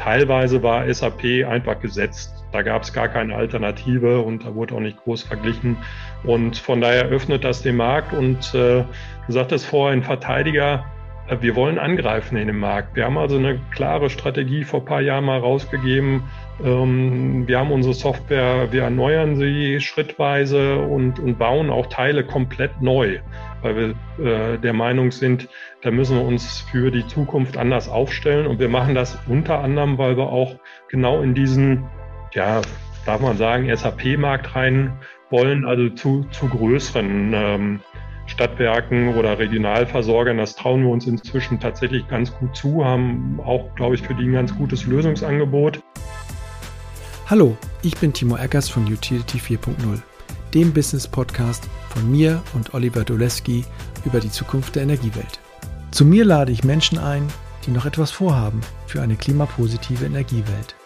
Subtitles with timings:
[0.00, 2.32] teilweise war SAP einfach gesetzt.
[2.52, 5.76] Da gab es gar keine Alternative und da wurde auch nicht groß verglichen.
[6.24, 8.12] Und von daher öffnet das den Markt.
[8.14, 8.86] Und äh, du
[9.28, 10.84] sagtest vorher, ein Verteidiger,
[11.40, 12.96] wir wollen angreifen in den Markt.
[12.96, 16.24] Wir haben also eine klare Strategie vor ein paar Jahren mal rausgegeben.
[16.64, 22.82] Ähm, wir haben unsere Software, wir erneuern sie schrittweise und, und bauen auch Teile komplett
[22.82, 23.20] neu,
[23.62, 25.48] weil wir äh, der Meinung sind,
[25.82, 28.46] da müssen wir uns für die Zukunft anders aufstellen.
[28.46, 30.56] Und wir machen das unter anderem, weil wir auch
[30.88, 31.84] genau in diesen,
[32.34, 32.60] ja,
[33.06, 34.98] darf man sagen, SAP-Markt rein
[35.30, 37.80] wollen, also zu, zu größeren ähm,
[38.30, 40.38] Stadtwerken oder Regionalversorgern.
[40.38, 44.24] Das trauen wir uns inzwischen tatsächlich ganz gut zu, haben auch, glaube ich, für die
[44.24, 45.82] ein ganz gutes Lösungsangebot.
[47.26, 50.00] Hallo, ich bin Timo Eckers von Utility 4.0,
[50.54, 53.64] dem Business-Podcast von mir und Oliver Doleski
[54.04, 55.40] über die Zukunft der Energiewelt.
[55.90, 57.26] Zu mir lade ich Menschen ein,
[57.66, 60.76] die noch etwas vorhaben für eine klimapositive Energiewelt.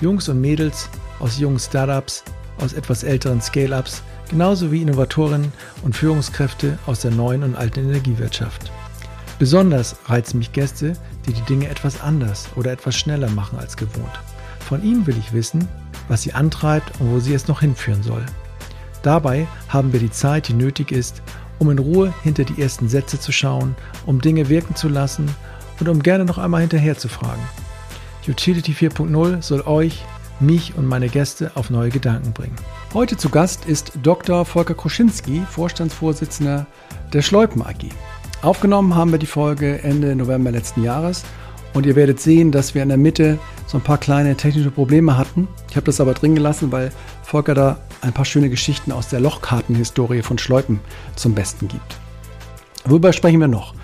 [0.00, 0.88] Jungs und Mädels
[1.18, 2.24] aus jungen Startups,
[2.60, 4.02] aus etwas älteren Scale-ups,
[4.34, 5.52] genauso wie Innovatorinnen
[5.84, 8.72] und Führungskräfte aus der neuen und alten Energiewirtschaft.
[9.38, 14.10] Besonders reizen mich Gäste, die die Dinge etwas anders oder etwas schneller machen als gewohnt.
[14.58, 15.68] Von ihnen will ich wissen,
[16.08, 18.26] was sie antreibt und wo sie es noch hinführen soll.
[19.02, 21.22] Dabei haben wir die Zeit, die nötig ist,
[21.60, 25.32] um in Ruhe hinter die ersten Sätze zu schauen, um Dinge wirken zu lassen
[25.78, 27.42] und um gerne noch einmal hinterher zu fragen.
[28.26, 30.04] Utility 4.0 soll euch,
[30.40, 32.56] mich und meine Gäste auf neue Gedanken bringen.
[32.92, 34.44] Heute zu Gast ist Dr.
[34.44, 36.66] Volker Kruschinski, Vorstandsvorsitzender
[37.12, 37.90] der Schleupen AG.
[38.42, 41.24] Aufgenommen haben wir die Folge Ende November letzten Jahres
[41.72, 45.16] und ihr werdet sehen, dass wir in der Mitte so ein paar kleine technische Probleme
[45.16, 45.48] hatten.
[45.70, 49.20] Ich habe das aber drin gelassen, weil Volker da ein paar schöne Geschichten aus der
[49.20, 50.80] Lochkartenhistorie von Schleupen
[51.16, 51.98] zum Besten gibt.
[52.84, 53.74] Worüber sprechen wir noch?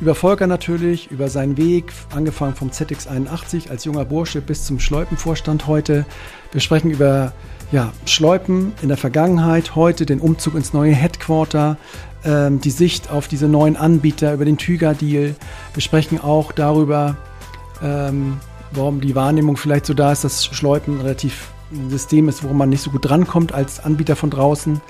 [0.00, 5.66] Über Volker natürlich, über seinen Weg, angefangen vom ZX81 als junger Bursche bis zum Schleupenvorstand
[5.66, 6.04] heute.
[6.52, 7.32] Wir sprechen über
[7.70, 11.76] ja, Schleupen in der Vergangenheit, heute den Umzug ins neue Headquarter,
[12.24, 15.36] ähm, die Sicht auf diese neuen Anbieter, über den Tüger-Deal.
[15.72, 17.16] Wir sprechen auch darüber,
[17.82, 18.38] ähm,
[18.72, 22.68] warum die Wahrnehmung vielleicht so da ist, dass Schleupen relativ ein System ist, wo man
[22.68, 24.80] nicht so gut drankommt als Anbieter von draußen.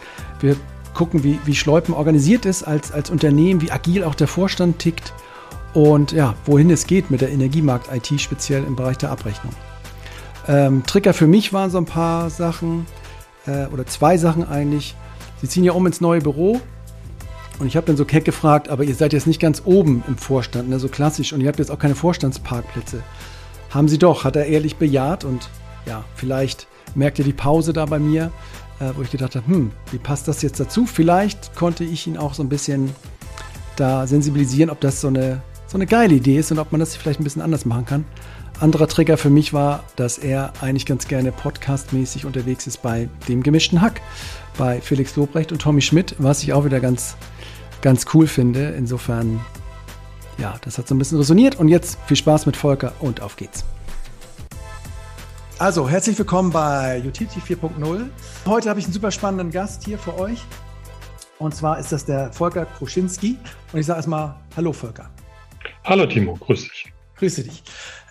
[0.41, 0.57] Wir
[0.95, 5.13] gucken, wie, wie Schleupen organisiert ist als, als Unternehmen, wie agil auch der Vorstand tickt
[5.75, 9.53] und ja, wohin es geht mit der Energiemarkt-IT, speziell im Bereich der Abrechnung.
[10.47, 12.87] Ähm, Trigger für mich waren so ein paar Sachen
[13.47, 14.95] äh, oder zwei Sachen eigentlich.
[15.41, 16.61] Sie ziehen ja um ins neue Büro
[17.59, 20.17] und ich habe dann so keck gefragt, aber ihr seid jetzt nicht ganz oben im
[20.17, 23.03] Vorstand, ne, so klassisch und ihr habt jetzt auch keine Vorstandsparkplätze.
[23.71, 25.49] Haben sie doch, hat er ehrlich bejaht und
[25.87, 28.31] ja, vielleicht merkt ihr die Pause da bei mir,
[28.97, 30.87] wo ich gedacht habe, hm, wie passt das jetzt dazu?
[30.87, 32.91] Vielleicht konnte ich ihn auch so ein bisschen
[33.77, 36.97] da sensibilisieren, ob das so eine, so eine geile Idee ist und ob man das
[36.97, 38.05] vielleicht ein bisschen anders machen kann.
[38.61, 43.43] Anderer Trigger für mich war, dass er eigentlich ganz gerne podcastmäßig unterwegs ist bei dem
[43.43, 44.01] gemischten Hack,
[44.57, 47.17] bei Felix Lobrecht und Tommy Schmidt, was ich auch wieder ganz,
[47.83, 48.75] ganz cool finde.
[48.79, 49.41] Insofern,
[50.39, 51.57] ja, das hat so ein bisschen resoniert.
[51.57, 53.65] Und jetzt viel Spaß mit Volker und auf geht's.
[55.65, 58.11] Also, herzlich willkommen bei Utility 4.0.
[58.45, 60.45] Heute habe ich einen super spannenden Gast hier für euch.
[61.39, 63.39] Und zwar ist das der Volker Kruschinski.
[63.73, 65.09] Und ich sage erstmal Hallo, Volker.
[65.85, 66.35] Hallo, Timo.
[66.35, 66.93] Grüß dich.
[67.17, 67.63] Grüße dich.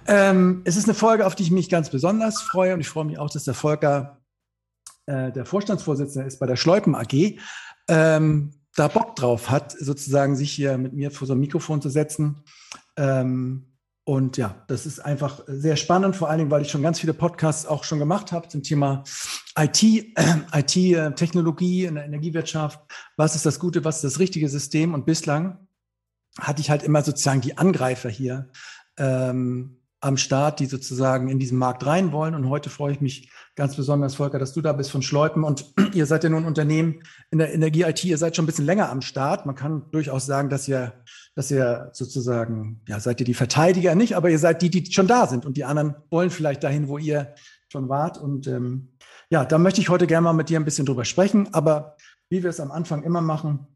[0.07, 2.73] Ähm, es ist eine Folge, auf die ich mich ganz besonders freue.
[2.73, 4.17] Und ich freue mich auch, dass der Volker
[5.05, 7.37] äh, der Vorstandsvorsitzende ist bei der Schleupen AG.
[7.87, 11.89] Ähm, da Bock drauf hat, sozusagen sich hier mit mir vor so ein Mikrofon zu
[11.89, 12.43] setzen.
[12.97, 13.72] Ähm,
[14.05, 17.13] und ja, das ist einfach sehr spannend, vor allen Dingen, weil ich schon ganz viele
[17.13, 19.03] Podcasts auch schon gemacht habe zum Thema
[19.57, 20.05] IT, äh,
[20.51, 22.79] IT-Technologie in der Energiewirtschaft.
[23.15, 24.93] Was ist das Gute, was ist das richtige System?
[24.93, 25.67] Und bislang
[26.37, 28.49] hatte ich halt immer sozusagen die Angreifer hier
[28.97, 32.35] ähm, am Start, die sozusagen in diesen Markt rein wollen.
[32.35, 35.45] Und heute freue ich mich ganz besonders, Volker, dass du da bist von Schleupen.
[35.45, 38.89] Und ihr seid ja nun Unternehmen in der Energie-IT, ihr seid schon ein bisschen länger
[38.89, 39.45] am Start.
[39.45, 40.93] Man kann durchaus sagen, dass ihr,
[41.35, 45.07] dass ihr sozusagen, ja, seid ihr die Verteidiger nicht, aber ihr seid die, die schon
[45.07, 45.45] da sind.
[45.45, 47.33] Und die anderen wollen vielleicht dahin, wo ihr
[47.71, 48.17] schon wart.
[48.17, 48.89] Und ähm,
[49.29, 51.53] ja, da möchte ich heute gerne mal mit dir ein bisschen drüber sprechen.
[51.53, 51.95] Aber
[52.29, 53.67] wie wir es am Anfang immer machen,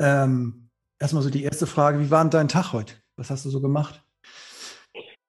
[0.00, 2.94] ähm, erstmal so die erste Frage, wie war denn dein Tag heute?
[3.16, 4.02] Was hast du so gemacht?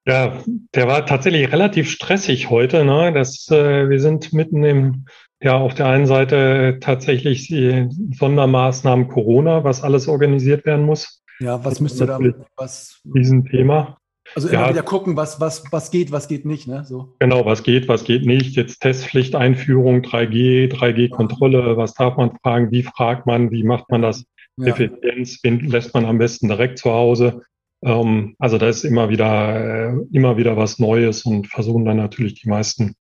[0.07, 0.42] Ja,
[0.74, 2.86] der war tatsächlich relativ stressig heute.
[2.86, 3.12] Ne?
[3.13, 5.06] Das, äh, wir sind mitten im,
[5.42, 11.24] ja, auf der einen Seite tatsächlich die Sondermaßnahmen Corona, was alles organisiert werden muss.
[11.39, 12.19] Ja, was müsst ihr da,
[12.56, 13.01] was?
[13.04, 13.98] Diesen Thema.
[14.33, 16.83] Also immer ja, wieder gucken, was, was, was geht, was geht nicht, ne?
[16.86, 17.15] So.
[17.19, 18.56] Genau, was geht, was geht nicht.
[18.56, 24.25] Jetzt Testpflichteinführung, 3G, 3G-Kontrolle, was darf man fragen, wie fragt man, wie macht man das?
[24.57, 24.68] Ja.
[24.68, 27.42] Effizienz, wen lässt man am besten direkt zu Hause?
[27.83, 32.41] Ähm, also da ist immer wieder, äh, immer wieder was Neues und versuchen dann natürlich
[32.41, 32.95] die meisten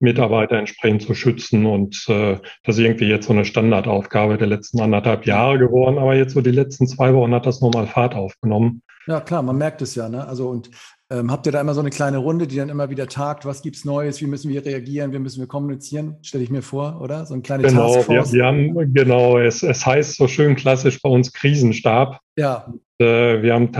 [0.00, 1.66] Mitarbeiter entsprechend zu schützen.
[1.66, 5.98] Und äh, das ist irgendwie jetzt so eine Standardaufgabe der letzten anderthalb Jahre geworden.
[5.98, 8.82] Aber jetzt so die letzten zwei Wochen hat das nochmal Fahrt aufgenommen.
[9.06, 10.08] Ja, klar, man merkt es ja.
[10.08, 10.26] Ne?
[10.26, 10.70] Also und
[11.10, 13.44] ähm, habt ihr da immer so eine kleine Runde, die dann immer wieder tagt?
[13.44, 14.20] Was gibt's Neues?
[14.20, 15.12] Wie müssen wir reagieren?
[15.12, 16.16] Wie müssen wir kommunizieren?
[16.22, 17.26] Stelle ich mir vor, oder?
[17.26, 18.32] So ein kleines genau, Taskforce.
[18.32, 22.20] Wir, wir haben, genau, es, es heißt so schön klassisch bei uns Krisenstab.
[22.36, 22.66] Ja.
[22.66, 23.72] Und, äh, wir haben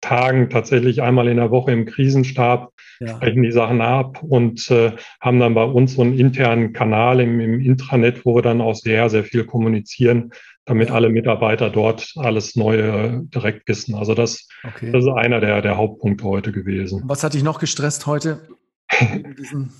[0.00, 3.16] tagen tatsächlich einmal in der Woche im Krisenstab, ja.
[3.16, 7.40] sprechen die Sachen ab und äh, haben dann bei uns so einen internen Kanal im,
[7.40, 10.30] im Intranet, wo wir dann auch sehr, sehr viel kommunizieren,
[10.64, 10.94] damit ja.
[10.94, 13.94] alle Mitarbeiter dort alles Neue direkt wissen.
[13.94, 14.92] Also das, okay.
[14.92, 17.02] das ist einer der, der Hauptpunkte heute gewesen.
[17.06, 18.48] Was hat dich noch gestresst heute?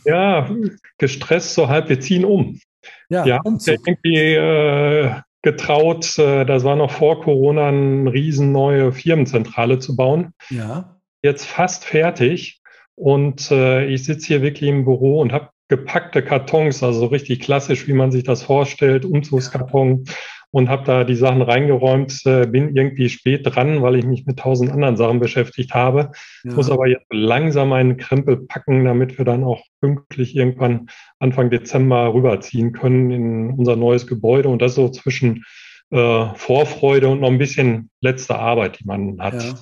[0.04, 0.50] ja,
[0.98, 2.60] gestresst so halb, wir ziehen um.
[3.08, 9.78] Ja, ja irgendwie äh, getraut, äh, das war noch vor Corona, eine riesen neue Firmenzentrale
[9.78, 10.32] zu bauen.
[10.50, 11.00] Ja.
[11.22, 12.62] Jetzt fast fertig.
[12.94, 17.86] Und äh, ich sitze hier wirklich im Büro und habe gepackte Kartons, also richtig klassisch,
[17.86, 20.04] wie man sich das vorstellt, Umzugskarton.
[20.06, 20.12] Ja
[20.50, 24.38] und habe da die Sachen reingeräumt, äh, bin irgendwie spät dran, weil ich mich mit
[24.38, 26.12] tausend anderen Sachen beschäftigt habe.
[26.44, 26.54] Ja.
[26.54, 32.14] Muss aber jetzt langsam einen Krempel packen, damit wir dann auch pünktlich irgendwann Anfang Dezember
[32.14, 34.48] rüberziehen können in unser neues Gebäude.
[34.48, 35.44] Und das so zwischen
[35.90, 39.42] äh, Vorfreude und noch ein bisschen letzte Arbeit, die man hat.
[39.42, 39.54] Ja.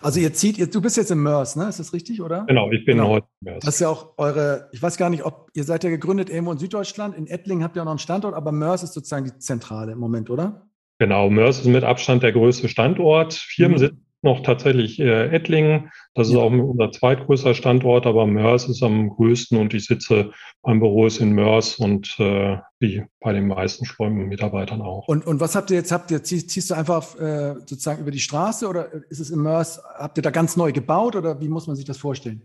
[0.00, 1.68] Also ihr zieht, ihr, du bist jetzt im Mörs, ne?
[1.68, 2.44] Ist das richtig, oder?
[2.46, 3.10] Genau, ich bin genau.
[3.10, 3.64] heute im Mörs.
[3.64, 6.52] Das ist ja auch eure, ich weiß gar nicht, ob ihr seid ja gegründet irgendwo
[6.52, 9.38] in Süddeutschland, in Ettlingen habt ihr auch noch einen Standort, aber Mörs ist sozusagen die
[9.38, 10.68] Zentrale im Moment, oder?
[10.98, 13.34] Genau, Mörs ist mit Abstand der größte Standort.
[13.34, 13.78] Firmen mhm.
[13.78, 15.90] sind noch tatsächlich äh, Ettlingen.
[16.14, 20.32] Das ist auch unser zweitgrößter Standort, aber Mörs ist am größten und ich sitze,
[20.62, 25.06] mein Büro ist in Mörs und äh, wie bei den meisten Schäumen-Mitarbeitern auch.
[25.06, 25.92] Und, und was habt ihr jetzt?
[25.92, 29.40] Habt ihr, ziehst, ziehst du einfach äh, sozusagen über die Straße oder ist es in
[29.40, 32.42] Mörs, habt ihr da ganz neu gebaut oder wie muss man sich das vorstellen?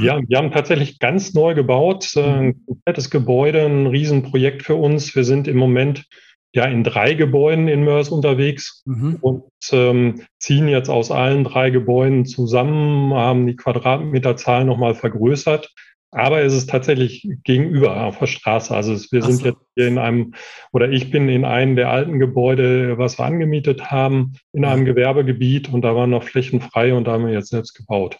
[0.00, 2.66] Ja, wir haben tatsächlich ganz neu gebaut, äh, ein mhm.
[2.66, 5.14] komplettes Gebäude, ein Riesenprojekt für uns.
[5.14, 6.06] Wir sind im Moment
[6.54, 9.18] ja in drei Gebäuden in Mörs unterwegs mhm.
[9.20, 15.72] und ähm, ziehen jetzt aus allen drei Gebäuden zusammen, haben die Quadratmeterzahl nochmal vergrößert.
[16.14, 18.74] Aber es ist tatsächlich gegenüber auf der Straße.
[18.74, 19.46] Also wir sind so.
[19.46, 20.34] jetzt hier in einem,
[20.70, 25.72] oder ich bin in einem der alten Gebäude, was wir angemietet haben, in einem Gewerbegebiet
[25.72, 28.18] und da waren noch Flächen frei und da haben wir jetzt selbst gebaut.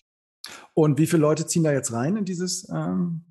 [0.72, 3.24] Und wie viele Leute ziehen da jetzt rein in dieses ähm,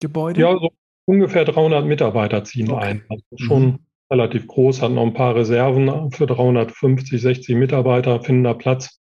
[0.00, 0.40] Gebäude?
[0.40, 0.70] Ja, so
[1.04, 2.82] ungefähr 300 Mitarbeiter ziehen okay.
[2.82, 3.02] ein.
[3.10, 3.78] Also schon mhm
[4.10, 9.00] relativ groß, hat noch ein paar Reserven für 350, 60 Mitarbeiter, finden da Platz.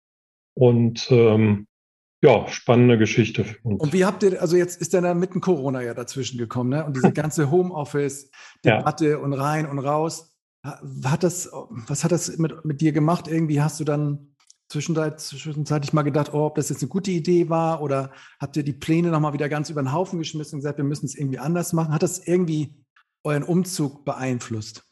[0.56, 1.68] Und ähm,
[2.24, 3.46] ja, spannende Geschichte.
[3.62, 6.86] Und wie habt ihr, also jetzt ist dann da mitten Corona ja dazwischen gekommen, ne?
[6.86, 9.18] Und diese ganze Homeoffice-Debatte ja.
[9.18, 10.32] und rein und raus.
[10.64, 13.28] Hat das, was hat das mit, mit dir gemacht?
[13.28, 14.36] Irgendwie hast du dann
[14.68, 18.74] zwischenzeitlich mal gedacht, oh, ob das jetzt eine gute Idee war oder habt ihr die
[18.74, 21.74] Pläne nochmal wieder ganz über den Haufen geschmissen und gesagt, wir müssen es irgendwie anders
[21.74, 21.94] machen?
[21.94, 22.84] Hat das irgendwie
[23.24, 24.85] euren Umzug beeinflusst?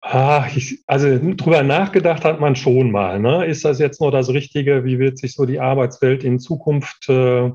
[0.00, 3.18] Ah, ich, also drüber nachgedacht hat man schon mal.
[3.18, 3.46] Ne?
[3.46, 4.84] Ist das jetzt nur das Richtige?
[4.84, 7.50] Wie wird sich so die Arbeitswelt in Zukunft äh,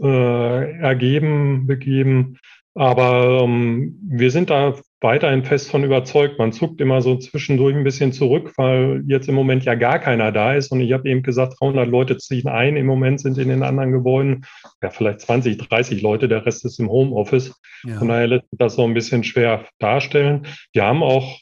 [0.00, 2.38] äh, ergeben, begeben?
[2.74, 6.38] Aber ähm, wir sind da weiterhin fest von überzeugt.
[6.38, 10.32] Man zuckt immer so zwischendurch ein bisschen zurück, weil jetzt im Moment ja gar keiner
[10.32, 10.72] da ist.
[10.72, 12.76] Und ich habe eben gesagt, 300 Leute ziehen ein.
[12.76, 14.46] Im Moment sind in den anderen Gebäuden
[14.82, 16.28] ja vielleicht 20, 30 Leute.
[16.28, 17.54] Der Rest ist im Homeoffice.
[17.84, 17.98] Ja.
[17.98, 20.46] Von daher lässt sich das so ein bisschen schwer darstellen.
[20.72, 21.40] Wir haben auch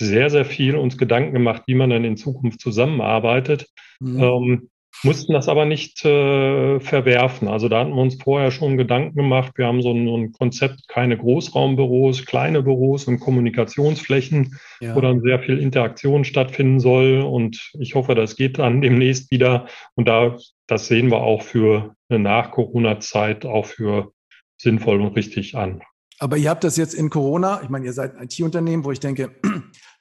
[0.00, 3.66] sehr, sehr viel uns Gedanken gemacht, wie man dann in Zukunft zusammenarbeitet.
[4.00, 4.22] Mhm.
[4.22, 4.68] Ähm,
[5.02, 7.48] mussten das aber nicht äh, verwerfen.
[7.48, 9.52] Also da hatten wir uns vorher schon Gedanken gemacht.
[9.56, 14.94] Wir haben so ein, so ein Konzept, keine Großraumbüros, kleine Büros und Kommunikationsflächen, ja.
[14.96, 17.20] wo dann sehr viel Interaktion stattfinden soll.
[17.20, 19.66] Und ich hoffe, das geht dann demnächst wieder.
[19.94, 24.12] Und da, das sehen wir auch für eine Nach-Corona-Zeit auch für
[24.58, 25.82] sinnvoll und richtig an.
[26.18, 29.00] Aber ihr habt das jetzt in Corona, ich meine, ihr seid ein IT-Unternehmen, wo ich
[29.00, 29.32] denke,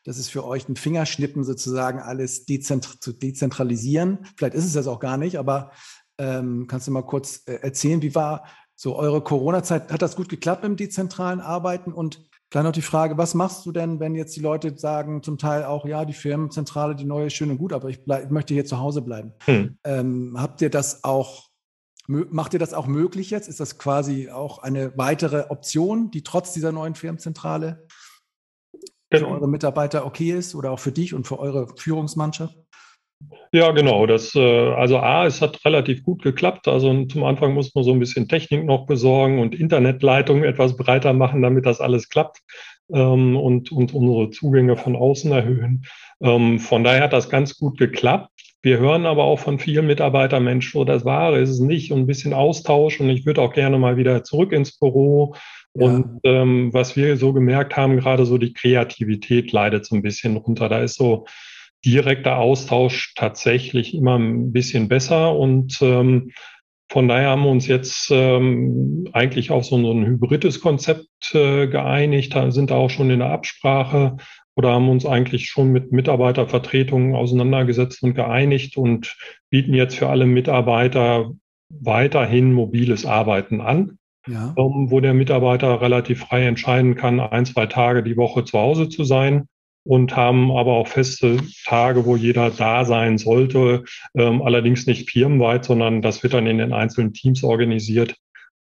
[0.06, 4.20] das ist für euch ein Fingerschnippen sozusagen alles dezentr zu dezentralisieren.
[4.38, 5.72] Vielleicht ist es das auch gar nicht, aber
[6.18, 8.46] ähm, kannst du mal kurz äh, erzählen, wie war
[8.76, 9.92] so eure Corona-Zeit?
[9.92, 11.92] Hat das gut geklappt mit dem dezentralen Arbeiten?
[11.92, 15.40] Und dann noch die Frage, was machst du denn, wenn jetzt die Leute sagen, zum
[15.40, 18.54] Teil auch, ja, die Firmenzentrale, die neue, schön und gut, aber ich, bleib, ich möchte
[18.54, 19.34] hier zu Hause bleiben.
[19.46, 19.78] Hm.
[19.84, 21.50] Ähm, habt ihr das auch
[22.08, 23.50] Macht ihr das auch möglich jetzt?
[23.50, 27.88] Ist das quasi auch eine weitere Option, die trotz dieser neuen Firmenzentrale
[29.18, 29.36] für genau.
[29.36, 32.56] eure Mitarbeiter okay ist oder auch für dich und für eure Führungsmannschaft?
[33.52, 34.06] Ja, genau.
[34.06, 36.68] Das, äh, also A, es hat relativ gut geklappt.
[36.68, 41.14] Also zum Anfang muss man so ein bisschen Technik noch besorgen und Internetleitungen etwas breiter
[41.14, 42.42] machen, damit das alles klappt
[42.92, 45.86] ähm, und, und unsere Zugänge von außen erhöhen.
[46.22, 48.30] Ähm, von daher hat das ganz gut geklappt
[48.66, 52.00] wir hören aber auch von vielen Mitarbeitern, Mensch, so das Wahre ist es nicht und
[52.00, 55.36] ein bisschen Austausch und ich würde auch gerne mal wieder zurück ins Büro.
[55.76, 60.38] Und ähm, was wir so gemerkt haben, gerade so die Kreativität leidet so ein bisschen
[60.38, 60.70] runter.
[60.70, 61.26] Da ist so
[61.86, 65.36] direkter Austausch tatsächlich immer ein bisschen besser.
[65.36, 66.32] Und ähm,
[66.90, 72.36] von daher haben wir uns jetzt ähm, eigentlich auf so ein hybrides Konzept äh, geeinigt,
[72.50, 74.18] sind da auch schon in der Absprache
[74.56, 79.18] oder haben uns eigentlich schon mit Mitarbeitervertretungen auseinandergesetzt und geeinigt und
[79.50, 81.32] bieten jetzt für alle Mitarbeiter
[81.70, 84.54] weiterhin mobiles Arbeiten an, ja.
[84.58, 88.90] ähm, wo der Mitarbeiter relativ frei entscheiden kann, ein, zwei Tage die Woche zu Hause
[88.90, 89.48] zu sein
[89.84, 93.84] und haben aber auch feste Tage, wo jeder da sein sollte,
[94.16, 98.16] ähm, allerdings nicht firmenweit, sondern das wird dann in den einzelnen Teams organisiert,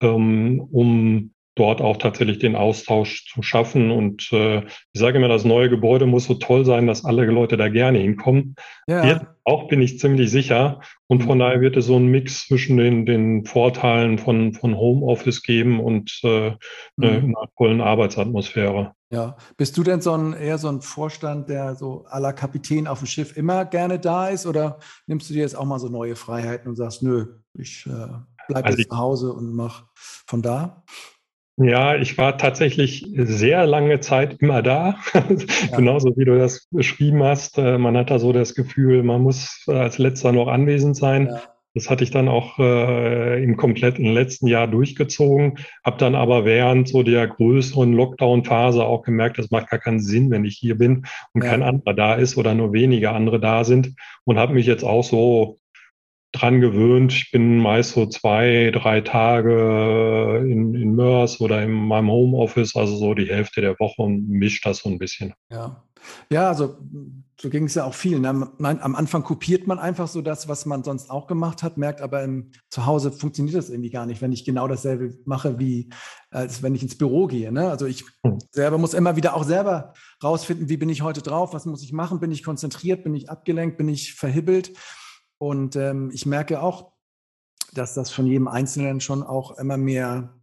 [0.01, 3.91] ähm, um dort auch tatsächlich den Austausch zu schaffen.
[3.91, 4.63] Und äh,
[4.93, 7.99] ich sage immer, das neue Gebäude muss so toll sein, dass alle Leute da gerne
[7.99, 8.55] hinkommen.
[8.87, 9.03] Ja.
[9.03, 10.81] Wird auch bin ich ziemlich sicher.
[11.05, 11.41] Und von mhm.
[11.41, 16.19] daher wird es so einen Mix zwischen den, den Vorteilen von, von Homeoffice geben und
[16.23, 16.51] äh,
[16.95, 17.35] mhm.
[17.35, 18.93] einer tollen Arbeitsatmosphäre.
[19.11, 22.99] Ja, bist du denn so ein, eher so ein Vorstand, der so aller Kapitän auf
[22.99, 24.47] dem Schiff immer gerne da ist?
[24.47, 28.07] Oder nimmst du dir jetzt auch mal so neue Freiheiten und sagst, nö, ich äh,
[28.47, 30.83] bleibe also jetzt zu Hause und mach von da?
[31.57, 35.75] Ja, ich war tatsächlich sehr lange Zeit immer da, ja.
[35.75, 37.57] genauso wie du das beschrieben hast.
[37.57, 41.27] Äh, man hat da so das Gefühl, man muss als letzter noch anwesend sein.
[41.27, 41.41] Ja.
[41.73, 46.89] Das hatte ich dann auch äh, im kompletten letzten Jahr durchgezogen, habe dann aber während
[46.89, 51.05] so der größeren Lockdown-Phase auch gemerkt, das macht gar keinen Sinn, wenn ich hier bin
[51.33, 51.49] und ja.
[51.49, 53.93] kein anderer da ist oder nur wenige andere da sind
[54.25, 55.60] und habe mich jetzt auch so
[56.31, 57.13] dran gewöhnt.
[57.13, 62.95] Ich bin meist so zwei, drei Tage in, in Mörs oder in meinem Homeoffice, also
[62.95, 65.33] so die Hälfte der Woche und mischt das so ein bisschen.
[65.49, 65.83] Ja.
[66.31, 66.77] Ja, also
[67.39, 68.25] so ging es ja auch vielen.
[68.25, 72.01] Am, am Anfang kopiert man einfach so das, was man sonst auch gemacht hat, merkt
[72.01, 75.89] aber im, zu Hause funktioniert das irgendwie gar nicht, wenn ich genau dasselbe mache, wie
[76.29, 77.51] als wenn ich ins Büro gehe.
[77.51, 77.69] Ne?
[77.69, 78.39] Also ich hm.
[78.51, 81.93] selber muss immer wieder auch selber rausfinden, wie bin ich heute drauf, was muss ich
[81.93, 84.71] machen, bin ich konzentriert, bin ich abgelenkt, bin ich verhibbelt.
[85.41, 86.91] Und ähm, ich merke auch,
[87.73, 90.39] dass das von jedem Einzelnen schon auch immer mehr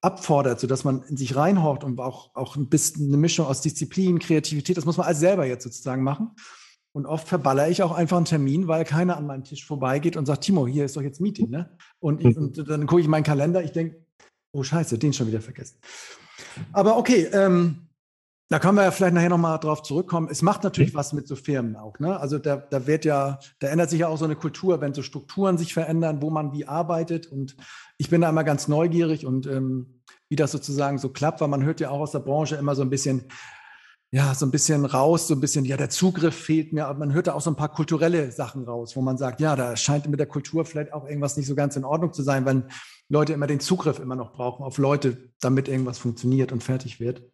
[0.00, 4.18] abfordert, sodass man in sich reinhorcht und auch, auch ein bisschen eine Mischung aus Disziplin,
[4.18, 6.32] Kreativität, das muss man alles selber jetzt sozusagen machen.
[6.96, 10.26] Und oft verballere ich auch einfach einen Termin, weil keiner an meinem Tisch vorbeigeht und
[10.26, 11.76] sagt, Timo, hier ist doch jetzt Meeting, ne?
[12.00, 14.04] Und, ich, und dann gucke ich meinen Kalender, ich denke,
[14.52, 15.78] oh Scheiße, den schon wieder vergessen.
[16.72, 17.83] Aber okay, ähm,
[18.54, 20.28] da können wir ja vielleicht nachher nochmal drauf zurückkommen.
[20.30, 20.98] Es macht natürlich mhm.
[20.98, 21.98] was mit so Firmen auch.
[21.98, 22.20] Ne?
[22.20, 25.02] Also da, da wird ja, da ändert sich ja auch so eine Kultur, wenn so
[25.02, 27.26] Strukturen sich verändern, wo man wie arbeitet.
[27.26, 27.56] Und
[27.98, 31.64] ich bin da immer ganz neugierig und ähm, wie das sozusagen so klappt, weil man
[31.64, 33.24] hört ja auch aus der Branche immer so ein bisschen,
[34.12, 37.12] ja, so ein bisschen raus, so ein bisschen, ja, der Zugriff fehlt mir, aber man
[37.12, 40.08] hört da auch so ein paar kulturelle Sachen raus, wo man sagt, ja, da scheint
[40.08, 42.66] mit der Kultur vielleicht auch irgendwas nicht so ganz in Ordnung zu sein, wenn
[43.08, 47.33] Leute immer den Zugriff immer noch brauchen auf Leute, damit irgendwas funktioniert und fertig wird.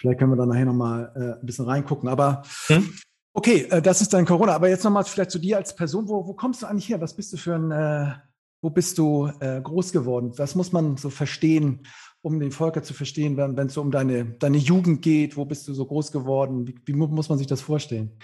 [0.00, 2.08] Vielleicht können wir da nachher nochmal äh, ein bisschen reingucken.
[2.08, 2.92] Aber hm?
[3.32, 4.54] okay, äh, das ist dein Corona.
[4.54, 6.08] Aber jetzt nochmal vielleicht zu dir als Person.
[6.08, 7.00] Wo, wo kommst du eigentlich her?
[7.00, 8.14] Was bist du für ein, äh,
[8.62, 10.32] wo bist du äh, groß geworden?
[10.36, 11.80] Was muss man so verstehen,
[12.22, 15.36] um den Volker zu verstehen, wenn es so um deine, deine Jugend geht?
[15.36, 16.66] Wo bist du so groß geworden?
[16.66, 18.18] Wie, wie muss man sich das vorstellen?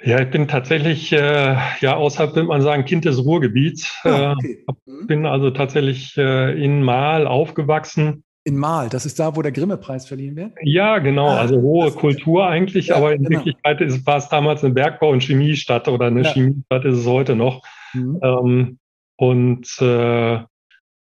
[0.00, 3.92] Ja, ich bin tatsächlich, äh, ja, außerhalb, würde man sagen, Kind des Ruhrgebiets.
[4.04, 4.64] Ah, okay.
[4.68, 9.52] äh, bin also tatsächlich äh, in Mal aufgewachsen in Mal, das ist da, wo der
[9.52, 10.52] Grimme-Preis verliehen wird?
[10.62, 11.28] Ja, genau.
[11.28, 13.38] Ah, also hohe Kultur eigentlich, ja, aber in genau.
[13.38, 16.32] Wirklichkeit ist, war es damals eine Bergbau- und Chemiestadt oder eine ja.
[16.32, 17.62] Chemiestadt ist es heute noch.
[17.92, 18.20] Mhm.
[18.22, 18.78] Ähm,
[19.16, 20.38] und äh,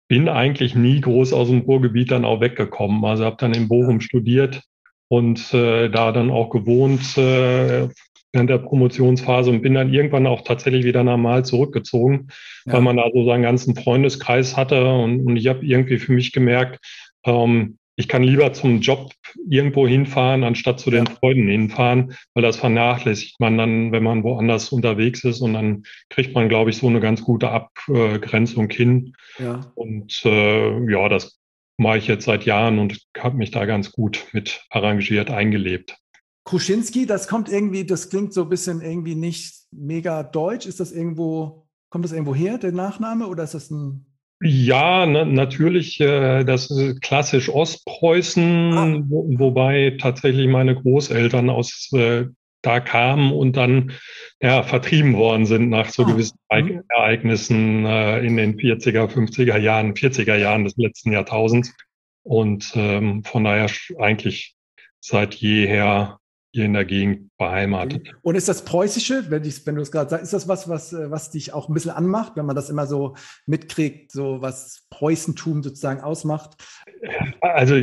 [0.07, 3.03] bin eigentlich nie groß aus dem Ruhrgebiet dann auch weggekommen.
[3.05, 4.61] Also habe dann in Bochum studiert
[5.07, 7.87] und äh, da dann auch gewohnt äh,
[8.33, 12.29] während der Promotionsphase und bin dann irgendwann auch tatsächlich wieder normal zurückgezogen,
[12.65, 12.73] ja.
[12.73, 16.31] weil man da so seinen ganzen Freundeskreis hatte und, und ich habe irgendwie für mich
[16.31, 16.79] gemerkt,
[17.25, 19.11] ähm, ich kann lieber zum Job
[19.47, 24.69] irgendwo hinfahren, anstatt zu den Freunden hinfahren, weil das vernachlässigt man dann, wenn man woanders
[24.69, 29.13] unterwegs ist und dann kriegt man, glaube ich, so eine ganz gute Abgrenzung hin.
[29.37, 29.71] Ja.
[29.75, 31.39] Und äh, ja, das
[31.77, 35.97] mache ich jetzt seit Jahren und habe mich da ganz gut mit arrangiert eingelebt.
[36.45, 40.65] Kruschinski, das kommt irgendwie, das klingt so ein bisschen irgendwie nicht mega deutsch.
[40.65, 44.12] Ist das irgendwo, kommt das irgendwo her, der Nachname, oder ist das ein
[44.43, 49.01] ja, ne, natürlich, äh, das ist klassisch Ostpreußen, ah.
[49.07, 52.25] wo, wobei tatsächlich meine Großeltern aus äh,
[52.61, 53.93] da kamen und dann
[54.41, 56.11] ja, vertrieben worden sind nach so ah.
[56.11, 56.83] gewissen mhm.
[56.89, 61.73] Ereignissen äh, in den 40er, 50er Jahren, 40er Jahren des letzten Jahrtausends.
[62.23, 63.69] Und ähm, von daher
[63.99, 64.55] eigentlich
[64.99, 66.19] seit jeher
[66.53, 68.13] hier in der Gegend beheimatet.
[68.21, 70.93] Und ist das Preußische, wenn, ich, wenn du es gerade sagst, ist das was, was,
[70.93, 73.15] was dich auch ein bisschen anmacht, wenn man das immer so
[73.47, 76.63] mitkriegt, so was Preußentum sozusagen ausmacht?
[77.41, 77.75] Also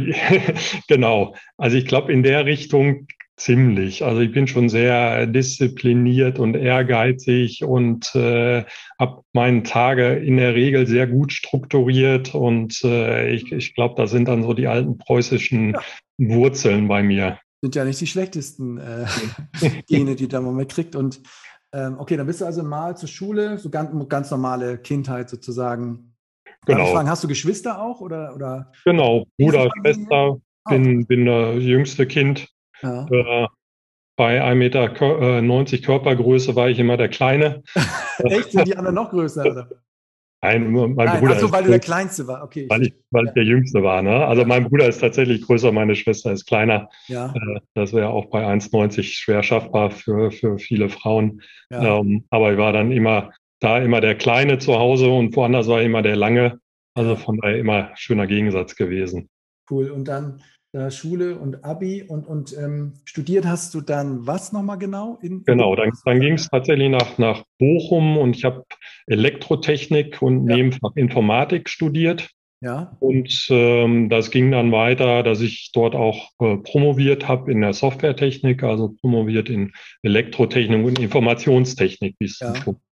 [0.89, 1.35] genau.
[1.59, 4.05] Also ich glaube, in der Richtung ziemlich.
[4.05, 8.65] Also ich bin schon sehr diszipliniert und ehrgeizig und äh,
[9.01, 14.11] habe meine Tage in der Regel sehr gut strukturiert und äh, ich, ich glaube, das
[14.11, 15.81] sind dann so die alten preußischen ja.
[16.19, 19.07] Wurzeln bei mir sind ja nicht die schlechtesten äh,
[19.89, 20.97] Gene, die da man mitkriegt.
[20.97, 21.21] Und
[21.73, 26.15] ähm, okay, dann bist du also mal zur Schule, so ganz, ganz normale Kindheit sozusagen.
[26.67, 26.87] Genau.
[26.87, 28.01] Fragen, hast du Geschwister auch?
[28.01, 30.41] Oder, oder genau, Bruder, Schwester, oh.
[30.69, 32.49] bin, bin das jüngste Kind.
[32.83, 33.07] Ja.
[33.11, 33.47] Äh,
[34.17, 37.63] bei 1,90 Meter äh, Körpergröße war ich immer der Kleine.
[38.19, 38.53] Echt?
[38.53, 39.47] Sind die anderen noch größer?
[39.47, 39.69] Oder?
[40.43, 41.35] Nein, mein Nein, Bruder.
[41.35, 42.67] Achso, weil du der Kleinste war, okay.
[42.69, 44.27] Weil ich, weil ich der Jüngste war, ne?
[44.27, 46.89] Also mein Bruder ist tatsächlich größer, meine Schwester ist kleiner.
[47.09, 47.35] Ja.
[47.35, 51.43] Äh, das wäre auch bei 1,90 schwer schaffbar für, für viele Frauen.
[51.71, 51.99] Ja.
[51.99, 55.83] Ähm, aber ich war dann immer da immer der Kleine zu Hause und woanders war
[55.83, 56.59] immer der Lange.
[56.95, 59.29] Also von daher immer schöner Gegensatz gewesen.
[59.71, 59.91] Cool.
[59.91, 64.79] Und dann äh, Schule und Abi und, und ähm, studiert hast du dann was nochmal
[64.79, 65.19] genau?
[65.21, 68.65] In, genau, dann, dann ging es tatsächlich nach, nach Bochum und ich habe
[69.07, 70.57] Elektrotechnik und ja.
[70.57, 72.31] Nebenfach Informatik studiert.
[72.63, 72.97] Ja.
[73.01, 77.73] Und ähm, das ging dann weiter, dass ich dort auch äh, promoviert habe in der
[77.73, 79.73] Softwaretechnik, also promoviert in
[80.03, 82.53] Elektrotechnik und Informationstechnik, wie es ja.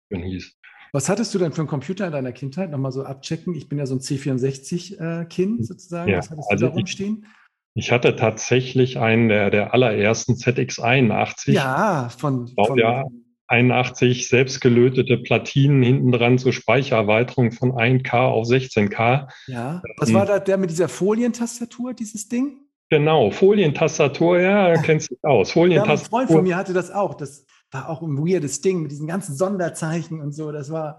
[0.10, 0.58] hieß.
[0.94, 2.70] Was hattest du denn für einen Computer in deiner Kindheit?
[2.70, 3.56] Nochmal so abchecken.
[3.56, 6.12] Ich bin ja so ein C64-Kind äh, sozusagen.
[6.12, 7.20] Ja, Was hattest also du da rumstehen?
[7.22, 7.41] Ich,
[7.74, 11.52] ich hatte tatsächlich einen der, der allerersten ZX81.
[11.52, 13.06] Ja, von, von ja,
[13.48, 19.30] 81 selbstgelötete Platinen hinten dran zur Speichererweiterung von 1K auf 16K.
[19.48, 19.82] Ja.
[19.98, 22.60] Was ähm, war da der mit dieser Folientastatur, dieses Ding?
[22.90, 25.52] Genau, Folientastatur, ja, kennst du aus.
[25.52, 25.96] Folientastatur.
[25.96, 27.14] Ja, ein Freund von mir hatte das auch.
[27.14, 30.52] Das war auch ein weirdes Ding mit diesen ganzen Sonderzeichen und so.
[30.52, 30.98] Das war.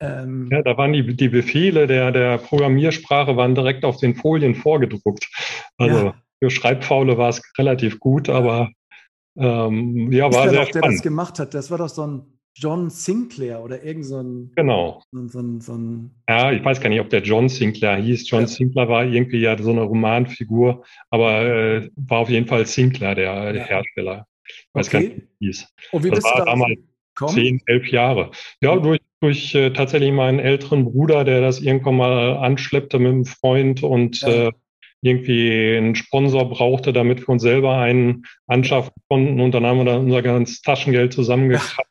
[0.00, 4.54] Ähm ja, da waren die, die Befehle der, der Programmiersprache waren direkt auf den Folien
[4.54, 5.28] vorgedruckt.
[5.78, 6.14] Also ja.
[6.40, 8.70] für Schreibfaule war es relativ gut, aber
[9.36, 11.54] ähm, ja, war sehr auch, der das gemacht hat?
[11.54, 14.52] Das war doch so ein John Sinclair oder irgend so ein.
[14.54, 15.02] Genau.
[15.10, 18.30] So, so, so ein ja, ich weiß gar nicht, ob der John Sinclair hieß.
[18.30, 18.46] John ja.
[18.46, 23.24] Sinclair war irgendwie ja so eine Romanfigur, aber äh, war auf jeden Fall Sinclair, der,
[23.24, 23.52] ja.
[23.52, 24.26] der Hersteller.
[24.46, 25.08] Ich weiß okay.
[25.08, 25.74] gar nicht, wie hieß.
[25.90, 26.78] Und wie das war damals
[27.16, 27.34] kommen?
[27.34, 28.30] zehn, elf Jahre.
[28.60, 33.24] Ja, durch, durch äh, tatsächlich meinen älteren Bruder, der das irgendwann mal anschleppte mit einem
[33.24, 34.48] Freund und ja.
[34.48, 34.52] äh,
[35.00, 39.40] irgendwie einen Sponsor brauchte, damit wir uns selber einen anschaffen konnten.
[39.40, 41.90] Und dann haben wir dann unser ganzes Taschengeld zusammengekratzt.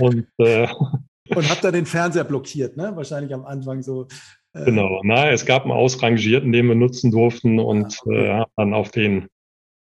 [0.00, 0.66] und, äh,
[1.34, 2.92] und habt da den Fernseher blockiert, ne?
[2.94, 4.08] Wahrscheinlich am Anfang so.
[4.52, 8.42] Äh, genau, na, es gab einen ausrangierten, den wir nutzen durften und ja, okay.
[8.42, 9.28] äh, dann auf den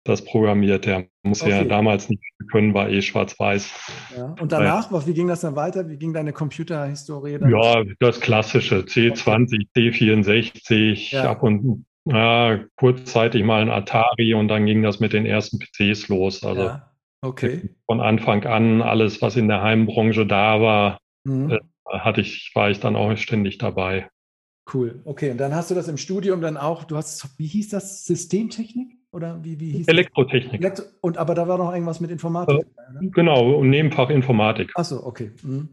[0.04, 0.86] das programmiert.
[0.86, 1.52] Der muss okay.
[1.52, 3.70] ja damals nicht können, war eh schwarz-weiß.
[4.18, 4.36] Ja.
[4.40, 5.08] Und danach, ja.
[5.08, 5.88] wie ging das dann weiter?
[5.90, 7.50] Wie ging deine Computerhistorie dann?
[7.50, 9.90] Ja, das klassische C20, okay.
[9.90, 11.32] C64, ja.
[11.32, 16.08] ab und ja, kurzzeitig mal ein Atari und dann ging das mit den ersten PCs
[16.08, 16.44] los.
[16.44, 17.70] Also ja, okay.
[17.86, 21.52] von Anfang an alles, was in der Heimbranche da war, mhm.
[21.52, 24.10] äh, hatte ich, war ich dann auch ständig dabei.
[24.74, 25.02] Cool.
[25.06, 28.06] Okay, und dann hast du das im Studium dann auch, du hast, wie hieß das,
[28.06, 29.01] Systemtechnik?
[29.12, 30.62] Oder wie, wie hieß Elektrotechnik.
[30.62, 32.66] Elektro und aber da war noch irgendwas mit Informatik.
[33.02, 34.72] Äh, genau, und Nebenfach Informatik.
[34.76, 35.32] Achso, okay.
[35.44, 35.70] Mhm.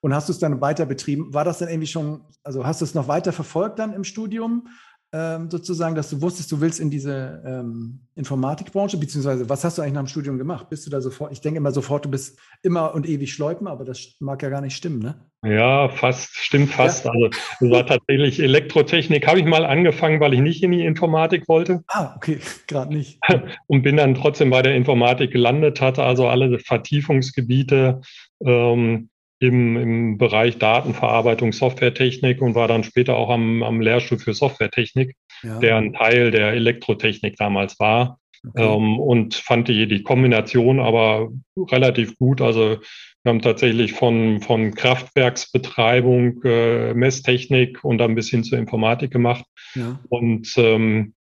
[0.00, 1.32] Und hast du es dann weiter betrieben?
[1.32, 4.68] War das dann irgendwie schon, also hast du es noch weiter verfolgt dann im Studium?
[5.14, 9.82] Ähm, sozusagen, dass du wusstest, du willst in diese ähm, Informatikbranche, beziehungsweise was hast du
[9.82, 10.68] eigentlich nach dem Studium gemacht?
[10.68, 13.84] Bist du da sofort, ich denke immer sofort, du bist immer und ewig Schleupen, aber
[13.84, 15.14] das mag ja gar nicht stimmen, ne?
[15.44, 17.04] Ja, fast, stimmt fast.
[17.04, 17.12] Ja.
[17.12, 17.26] Also
[17.60, 21.84] es war tatsächlich Elektrotechnik, habe ich mal angefangen, weil ich nicht in die Informatik wollte.
[21.86, 23.20] Ah, okay, gerade nicht.
[23.68, 28.00] Und bin dann trotzdem bei der Informatik gelandet, hatte also alle Vertiefungsgebiete.
[28.44, 29.10] Ähm,
[29.46, 35.16] im, im Bereich Datenverarbeitung, Softwaretechnik und war dann später auch am, am Lehrstuhl für Softwaretechnik,
[35.42, 35.58] ja.
[35.58, 38.18] der ein Teil der Elektrotechnik damals war.
[38.46, 38.62] Okay.
[38.62, 42.40] Ähm, und fand die, die Kombination aber relativ gut.
[42.40, 42.78] Also
[43.22, 49.44] wir haben tatsächlich von, von Kraftwerksbetreibung, äh, Messtechnik und dann bis hin zur Informatik gemacht.
[49.74, 49.98] Ja.
[50.10, 51.14] Und ähm,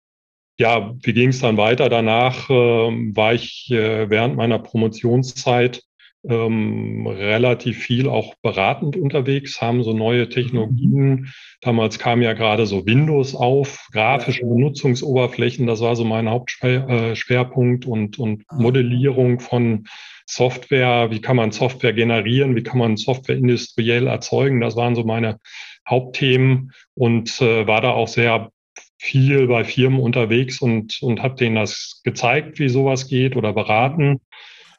[0.60, 1.90] ja, wie ging es dann weiter?
[1.90, 5.82] Danach äh, war ich äh, während meiner Promotionszeit
[6.28, 11.34] ähm, relativ viel auch beratend unterwegs, haben so neue Technologien.
[11.62, 18.20] Damals kam ja gerade so Windows auf, grafische Benutzungsoberflächen, das war so mein Hauptschwerpunkt und,
[18.20, 18.56] und ah.
[18.56, 19.86] Modellierung von
[20.26, 21.12] Software.
[21.12, 22.56] Wie kann man Software generieren?
[22.56, 24.62] Wie kann man Software industriell erzeugen?
[24.62, 25.40] Das waren so meine
[25.88, 28.50] Hauptthemen und äh, war da auch sehr
[28.98, 34.22] viel bei Firmen unterwegs und, und habe denen das gezeigt, wie sowas geht oder beraten.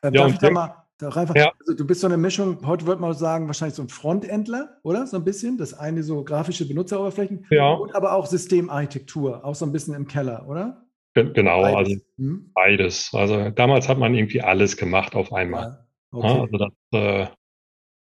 [0.00, 1.52] Äh, darf ich da mal, Einfach, ja.
[1.58, 5.06] also du bist so eine Mischung, heute würde man sagen, wahrscheinlich so ein Frontendler, oder?
[5.06, 5.58] So ein bisschen.
[5.58, 7.72] Das eine so grafische Benutzeroberflächen ja.
[7.72, 10.86] und aber auch Systemarchitektur, auch so ein bisschen im Keller, oder?
[11.14, 11.76] Genau, beides.
[11.76, 12.50] also hm?
[12.54, 13.10] beides.
[13.12, 15.62] Also damals hat man irgendwie alles gemacht auf einmal.
[15.62, 15.86] Ja.
[16.12, 16.40] Okay.
[16.40, 17.26] also das äh, äh,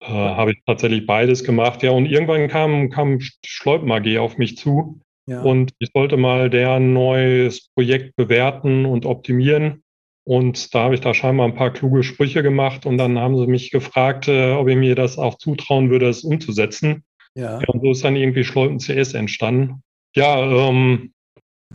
[0.06, 1.84] habe ich tatsächlich beides gemacht.
[1.84, 6.94] Ja, und irgendwann kam, kam Schleupen AG auf mich zu und ich sollte mal deren
[6.94, 9.84] neues Projekt bewerten und optimieren.
[10.28, 13.48] Und da habe ich da scheinbar ein paar kluge Sprüche gemacht und dann haben sie
[13.48, 17.06] mich gefragt, äh, ob ich mir das auch zutrauen würde, es umzusetzen.
[17.34, 17.62] Ja.
[17.62, 19.84] ja und so ist dann irgendwie Schleupen CS entstanden.
[20.18, 21.14] Ja, ähm,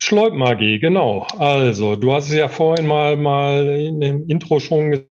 [0.02, 1.26] Schleupen AG, genau.
[1.38, 5.06] Also, du hast es ja vorhin mal, mal in dem Intro schon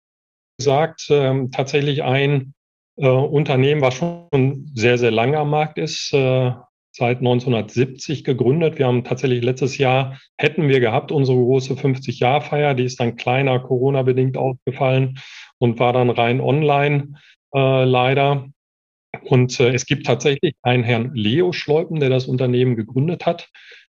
[0.57, 2.55] gesagt, ähm, tatsächlich ein
[2.95, 6.53] äh, Unternehmen, was schon sehr, sehr lange am Markt ist, äh,
[6.97, 8.77] seit 1970 gegründet.
[8.77, 13.59] Wir haben tatsächlich letztes Jahr, hätten wir gehabt, unsere große 50-Jahr-Feier, die ist dann kleiner
[13.59, 15.19] Corona-bedingt ausgefallen
[15.59, 17.13] und war dann rein online
[17.55, 18.49] äh, leider.
[19.23, 23.49] Und äh, es gibt tatsächlich einen Herrn Leo Schleupen, der das Unternehmen gegründet hat.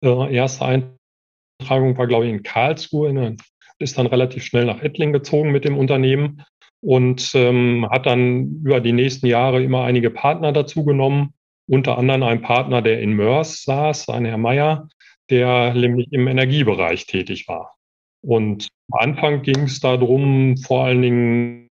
[0.03, 3.35] Äh, erste Eintragung war, glaube ich, in Karlsruhe,
[3.79, 6.43] ist dann relativ schnell nach Ettling gezogen mit dem Unternehmen
[6.81, 11.33] und ähm, hat dann über die nächsten Jahre immer einige Partner dazu genommen,
[11.67, 14.89] unter anderem ein Partner, der in Mörs saß, ein Herr Meier,
[15.29, 17.75] der nämlich im Energiebereich tätig war.
[18.21, 21.69] Und am Anfang ging es darum, vor allen Dingen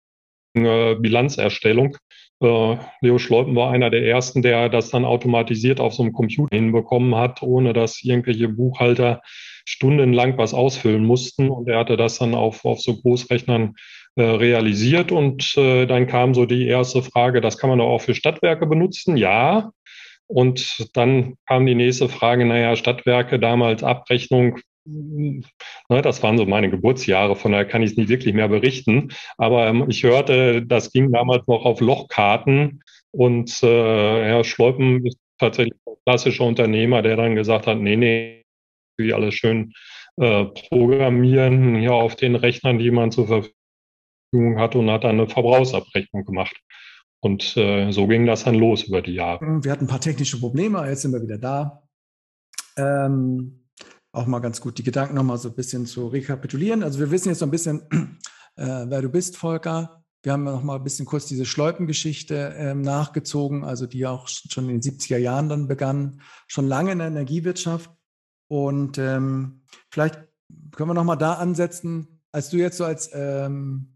[0.55, 1.97] äh, Bilanzerstellung.
[2.41, 6.55] Äh, Leo Schleupen war einer der ersten, der das dann automatisiert auf so einem Computer
[6.55, 9.21] hinbekommen hat, ohne dass irgendwelche Buchhalter
[9.65, 11.49] stundenlang was ausfüllen mussten.
[11.49, 13.75] Und er hatte das dann auf, auf so Großrechnern
[14.21, 18.15] realisiert und äh, dann kam so die erste Frage, das kann man doch auch für
[18.15, 19.17] Stadtwerke benutzen?
[19.17, 19.71] Ja.
[20.27, 25.43] Und dann kam die nächste Frage, naja, Stadtwerke damals Abrechnung, hm,
[25.89, 29.09] ne, das waren so meine Geburtsjahre, von daher kann ich es nicht wirklich mehr berichten.
[29.37, 35.17] Aber ähm, ich hörte, das ging damals noch auf Lochkarten und äh, Herr Schleupen ist
[35.39, 38.43] tatsächlich ein klassischer Unternehmer, der dann gesagt hat, nee, nee,
[38.97, 39.73] wie alles schön
[40.17, 43.54] äh, programmieren hier auf den Rechnern, die man zur Verfügung
[44.29, 46.55] Verfügung hatte und hat eine Verbrauchsabrechnung gemacht.
[47.21, 49.63] Und äh, so ging das dann los über die Jahre.
[49.63, 51.83] Wir hatten ein paar technische Probleme, jetzt sind wir wieder da.
[52.77, 53.65] Ähm,
[54.11, 56.83] auch mal ganz gut die Gedanken nochmal so ein bisschen zu rekapitulieren.
[56.83, 57.81] Also wir wissen jetzt so ein bisschen,
[58.55, 60.03] äh, wer du bist, Volker.
[60.23, 64.69] Wir haben noch mal ein bisschen kurz diese Schleupengeschichte ähm, nachgezogen, also die auch schon
[64.69, 67.91] in den 70er Jahren dann begann, schon lange in der Energiewirtschaft.
[68.47, 70.19] Und ähm, vielleicht
[70.71, 73.94] können wir noch mal da ansetzen, als du jetzt so als ähm,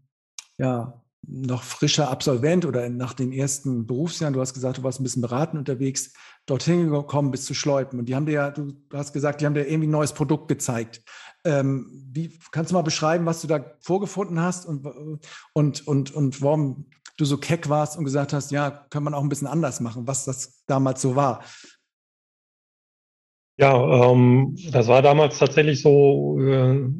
[0.60, 5.04] ja, noch frischer Absolvent oder nach den ersten Berufsjahren, du hast gesagt, du warst ein
[5.04, 6.12] bisschen beraten unterwegs,
[6.46, 7.98] dorthin gekommen bist zu Schleupen.
[7.98, 10.48] Und die haben dir ja, du hast gesagt, die haben dir irgendwie ein neues Produkt
[10.48, 11.02] gezeigt.
[11.44, 14.86] Ähm, wie kannst du mal beschreiben, was du da vorgefunden hast und,
[15.54, 19.22] und, und, und warum du so keck warst und gesagt hast, ja, kann man auch
[19.22, 21.42] ein bisschen anders machen, was das damals so war?
[23.56, 26.90] Ja, ähm, das war damals tatsächlich so, äh,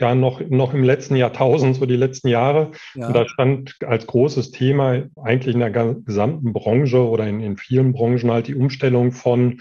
[0.00, 2.72] ja noch, noch im letzten Jahrtausend, so die letzten Jahre.
[2.94, 3.08] Ja.
[3.08, 7.92] Und da stand als großes Thema eigentlich in der gesamten Branche oder in, in vielen
[7.92, 9.60] Branchen halt die Umstellung von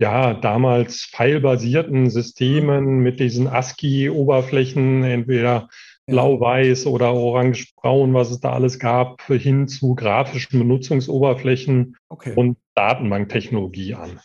[0.00, 5.68] ja, damals pfeilbasierten Systemen mit diesen ASCII-Oberflächen, entweder
[6.06, 12.32] blau-weiß oder orange-braun, was es da alles gab, hin zu grafischen Benutzungsoberflächen okay.
[12.34, 14.20] und Datenbanktechnologie an.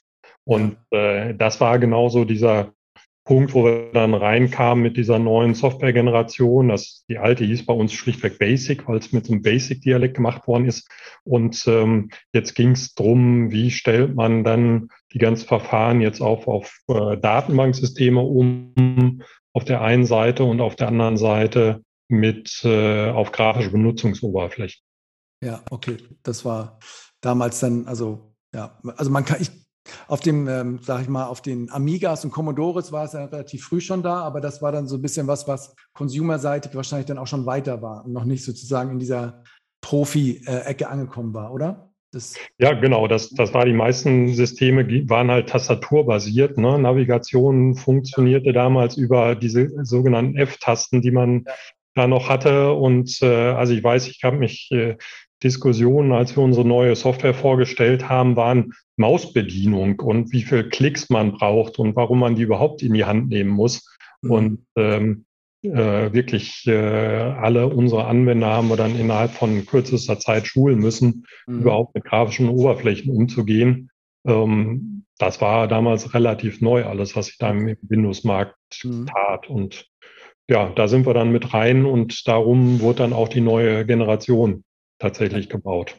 [0.45, 2.73] Und äh, das war genauso dieser
[3.25, 6.67] Punkt, wo wir dann reinkamen mit dieser neuen Software-Generation.
[6.67, 10.45] Das, die alte hieß bei uns schlichtweg Basic, weil es mit so einem Basic-Dialekt gemacht
[10.47, 10.89] worden ist.
[11.23, 16.47] Und ähm, jetzt ging es drum, wie stellt man dann die ganzen Verfahren jetzt auf,
[16.47, 19.21] auf äh, Datenbanksysteme um,
[19.53, 24.81] auf der einen Seite und auf der anderen Seite mit äh, auf grafische Benutzungsoberflächen.
[25.41, 25.97] Ja, okay.
[26.23, 26.79] Das war
[27.21, 29.62] damals dann, also ja, also man kann, ich
[30.07, 33.65] auf dem, ähm, sag ich mal, auf den Amigas und Commodores war es ja relativ
[33.65, 37.17] früh schon da, aber das war dann so ein bisschen was, was consumerseitig wahrscheinlich dann
[37.17, 39.43] auch schon weiter war und noch nicht sozusagen in dieser
[39.81, 41.89] Profi-Ecke angekommen war, oder?
[42.13, 43.07] Das ja, genau.
[43.07, 46.57] Das, das war die meisten Systeme waren halt tastaturbasiert.
[46.57, 46.77] Ne?
[46.77, 51.53] Navigation funktionierte damals über diese sogenannten F-Tasten, die man ja.
[51.95, 52.73] da noch hatte.
[52.73, 54.95] Und äh, also ich weiß, ich habe mich äh,
[55.43, 61.33] Diskussionen, als wir unsere neue Software vorgestellt haben, waren Mausbedienung und wie viel Klicks man
[61.33, 63.87] braucht und warum man die überhaupt in die Hand nehmen muss.
[64.21, 64.31] Mhm.
[64.31, 65.25] Und ähm,
[65.63, 71.25] äh, wirklich äh, alle unsere Anwender haben wir dann innerhalb von kürzester Zeit schulen müssen,
[71.47, 71.61] mhm.
[71.61, 73.89] überhaupt mit grafischen Oberflächen umzugehen.
[74.25, 79.05] Ähm, das war damals relativ neu, alles, was sich da im Windows-Markt mhm.
[79.05, 79.49] tat.
[79.49, 79.87] Und
[80.49, 84.63] ja, da sind wir dann mit rein und darum wurde dann auch die neue Generation
[85.03, 85.97] tatsächlich gebaut.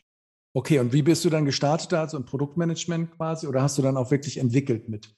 [0.56, 3.96] Okay, und wie bist du dann gestartet, also im Produktmanagement quasi, oder hast du dann
[3.96, 5.14] auch wirklich entwickelt mit?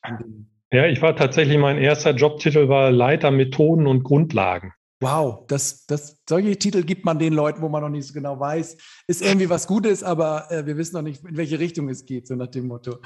[0.73, 4.73] Ja, ich war tatsächlich, mein erster Jobtitel war Leiter Methoden und Grundlagen.
[5.01, 8.41] Wow, das, das, solche Titel gibt man den Leuten, wo man noch nicht so genau
[8.41, 12.07] weiß, ist irgendwie was Gutes, aber äh, wir wissen noch nicht, in welche Richtung es
[12.07, 12.97] geht, so nach dem Motto.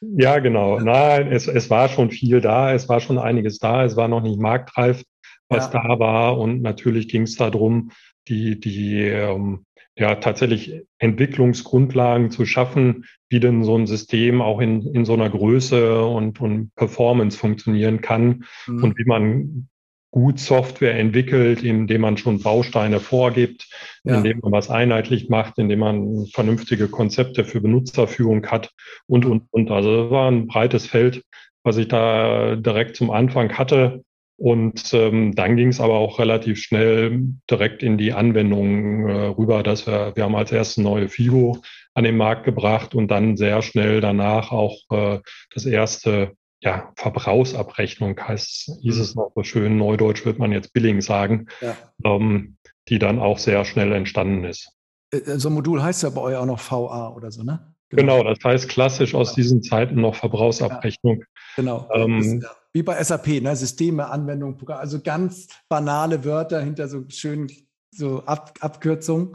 [0.00, 0.78] Ja, genau.
[0.78, 4.22] Nein, es, es war schon viel da, es war schon einiges da, es war noch
[4.22, 5.02] nicht marktreif,
[5.48, 5.82] was ja.
[5.82, 6.38] da war.
[6.38, 7.90] Und natürlich ging es darum,
[8.28, 9.64] die, die ähm,
[9.96, 15.30] ja tatsächlich Entwicklungsgrundlagen zu schaffen, wie denn so ein System auch in, in so einer
[15.30, 18.82] Größe und, und Performance funktionieren kann mhm.
[18.82, 19.68] und wie man
[20.12, 23.68] gut Software entwickelt, indem man schon Bausteine vorgibt,
[24.04, 24.16] ja.
[24.16, 28.70] indem man was einheitlich macht, indem man vernünftige Konzepte für Benutzerführung hat
[29.06, 29.70] und, und, und.
[29.70, 31.22] Also das war ein breites Feld,
[31.62, 34.02] was ich da direkt zum Anfang hatte.
[34.40, 39.62] Und ähm, dann ging es aber auch relativ schnell direkt in die Anwendung äh, rüber,
[39.62, 41.58] dass wir, wir haben als erstes neue Figo
[41.92, 45.18] an den Markt gebracht und dann sehr schnell danach auch äh,
[45.52, 51.02] das erste ja, Verbrauchsabrechnung heißt, hieß es noch so schön, Neudeutsch wird man jetzt Billing
[51.02, 51.76] sagen, ja.
[52.02, 52.56] ähm,
[52.88, 54.72] die dann auch sehr schnell entstanden ist.
[55.12, 57.74] Äh, äh, so ein Modul heißt ja bei euch auch noch VA oder so, ne?
[57.90, 61.18] Genau, genau das heißt klassisch aus diesen Zeiten noch Verbrauchsabrechnung.
[61.18, 61.26] Ja,
[61.56, 61.88] genau.
[61.92, 62.42] Ähm,
[62.72, 63.56] wie bei SAP, ne?
[63.56, 67.50] Systeme, Anwendung, also ganz banale Wörter hinter so schönen
[67.92, 69.32] so Ab Abkürzungen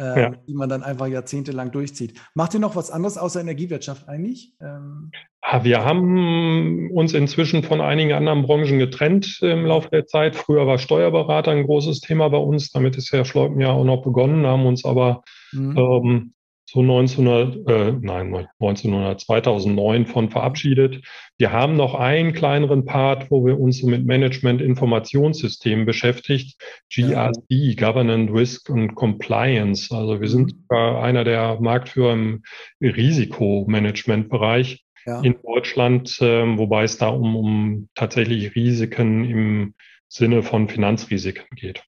[0.00, 0.30] äh, ja.
[0.48, 2.18] die man dann einfach jahrzehntelang durchzieht.
[2.34, 4.54] Macht ihr noch was anderes außer Energiewirtschaft eigentlich?
[4.60, 5.10] Ähm,
[5.42, 10.36] ah, wir haben uns inzwischen von einigen anderen Branchen getrennt im Laufe der Zeit.
[10.36, 12.70] Früher war Steuerberater ein großes Thema bei uns.
[12.70, 15.76] Damit ist Herr Schleupen ja auch noch begonnen, haben uns aber mhm.
[15.76, 16.32] ähm,
[16.72, 21.04] so 1900, äh, nein, 1900, 2009 von verabschiedet.
[21.36, 26.62] Wir haben noch einen kleineren Part, wo wir uns so mit Management-Informationssystemen beschäftigt,
[26.94, 29.92] GRC, Governance, Risk und Compliance.
[29.92, 30.76] Also wir sind mhm.
[30.76, 32.44] einer der Marktführer im
[32.80, 35.20] Risikomanagementbereich ja.
[35.22, 39.74] in Deutschland, äh, wobei es da um, um tatsächlich Risiken im
[40.06, 41.82] Sinne von Finanzrisiken geht.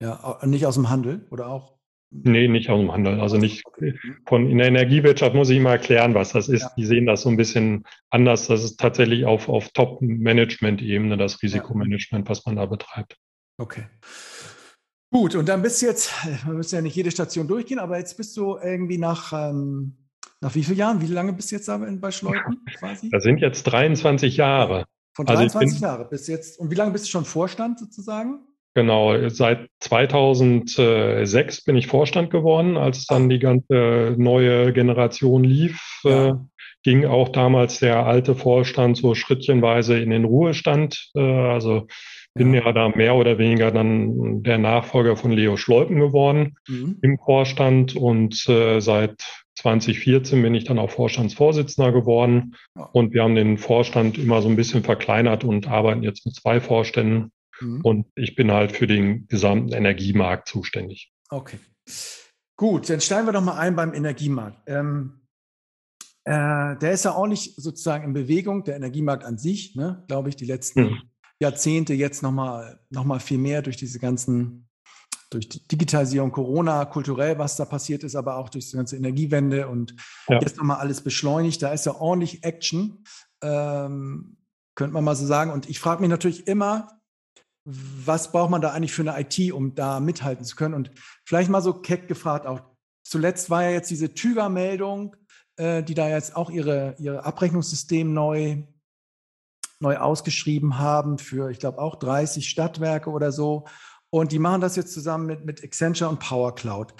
[0.00, 1.75] Ja, nicht aus dem Handel oder auch?
[2.10, 3.20] Nee, nicht aus dem Handel.
[3.20, 3.64] Also nicht
[4.26, 6.62] von in der Energiewirtschaft muss ich mal erklären, was das ist.
[6.62, 6.70] Ja.
[6.76, 8.46] Die sehen das so ein bisschen anders.
[8.46, 13.16] Das ist tatsächlich auf, auf Top-Management-Ebene das Risikomanagement, was man da betreibt.
[13.58, 13.86] Okay.
[15.10, 16.12] Gut, und dann bist du jetzt,
[16.44, 19.96] wir müssen ja nicht jede Station durchgehen, aber jetzt bist du irgendwie nach, ähm,
[20.40, 21.00] nach wie vielen Jahren?
[21.00, 23.08] Wie lange bist du jetzt da bei Schleuten quasi?
[23.10, 24.84] Das sind jetzt 23 Jahre.
[25.14, 26.58] Von 23 also Jahre bis jetzt.
[26.58, 28.45] Und wie lange bist du schon Vorstand sozusagen?
[28.76, 36.02] Genau, seit 2006 bin ich Vorstand geworden, als dann die ganze neue Generation lief.
[36.04, 36.28] Ja.
[36.28, 36.34] Äh,
[36.82, 41.10] ging auch damals der alte Vorstand so schrittchenweise in den Ruhestand.
[41.14, 41.86] Äh, also
[42.34, 42.66] bin ja.
[42.66, 46.98] ja da mehr oder weniger dann der Nachfolger von Leo Schleupen geworden mhm.
[47.00, 52.90] im Vorstand und äh, seit 2014 bin ich dann auch Vorstandsvorsitzender geworden ja.
[52.92, 56.60] und wir haben den Vorstand immer so ein bisschen verkleinert und arbeiten jetzt mit zwei
[56.60, 57.80] Vorständen Mhm.
[57.82, 61.12] Und ich bin halt für den gesamten Energiemarkt zuständig.
[61.28, 61.58] Okay.
[62.56, 64.62] Gut, dann steigen wir doch mal ein beim Energiemarkt.
[64.66, 65.20] Ähm,
[66.24, 70.28] äh, der ist ja auch nicht sozusagen in Bewegung, der Energiemarkt an sich, ne, glaube
[70.28, 71.02] ich, die letzten mhm.
[71.38, 74.68] Jahrzehnte jetzt nochmal noch mal viel mehr durch diese ganzen,
[75.30, 79.68] durch die Digitalisierung, Corona, kulturell, was da passiert ist, aber auch durch die ganze Energiewende
[79.68, 79.94] und
[80.28, 80.40] ja.
[80.40, 81.62] jetzt nochmal alles beschleunigt.
[81.62, 83.04] Da ist ja ordentlich Action,
[83.42, 84.38] ähm,
[84.74, 85.52] könnte man mal so sagen.
[85.52, 86.95] Und ich frage mich natürlich immer,
[87.68, 90.74] was braucht man da eigentlich für eine IT, um da mithalten zu können?
[90.74, 90.92] Und
[91.24, 92.60] vielleicht mal so keck gefragt auch.
[93.02, 95.16] Zuletzt war ja jetzt diese Tüger-Meldung,
[95.56, 98.62] äh, die da jetzt auch ihre, ihre Abrechnungssystem neu,
[99.80, 103.66] neu ausgeschrieben haben für, ich glaube, auch 30 Stadtwerke oder so.
[104.10, 106.94] Und die machen das jetzt zusammen mit, mit Accenture und Power Cloud.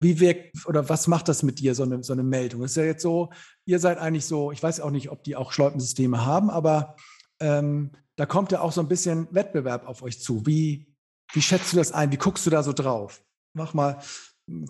[0.00, 2.62] Wie wirkt oder was macht das mit dir, so eine, so eine Meldung?
[2.64, 3.30] ist ja jetzt so,
[3.64, 6.96] ihr seid eigentlich so, ich weiß auch nicht, ob die auch Schleupensysteme haben, aber
[7.40, 7.92] ähm,
[8.22, 10.46] da kommt ja auch so ein bisschen Wettbewerb auf euch zu.
[10.46, 10.86] Wie,
[11.32, 12.12] wie schätzt du das ein?
[12.12, 13.20] Wie guckst du da so drauf?
[13.52, 13.98] Mach mal,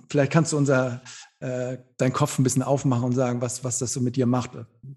[0.09, 1.03] vielleicht kannst du unser,
[1.41, 4.53] äh, deinen Kopf ein bisschen aufmachen und sagen, was, was das so mit dir macht.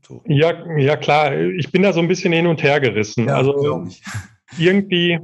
[0.08, 0.24] So.
[0.26, 1.38] Ja, ja, klar.
[1.38, 3.28] Ich bin da so ein bisschen hin und her gerissen.
[3.28, 3.90] Ja, also
[4.58, 5.20] irgendwie,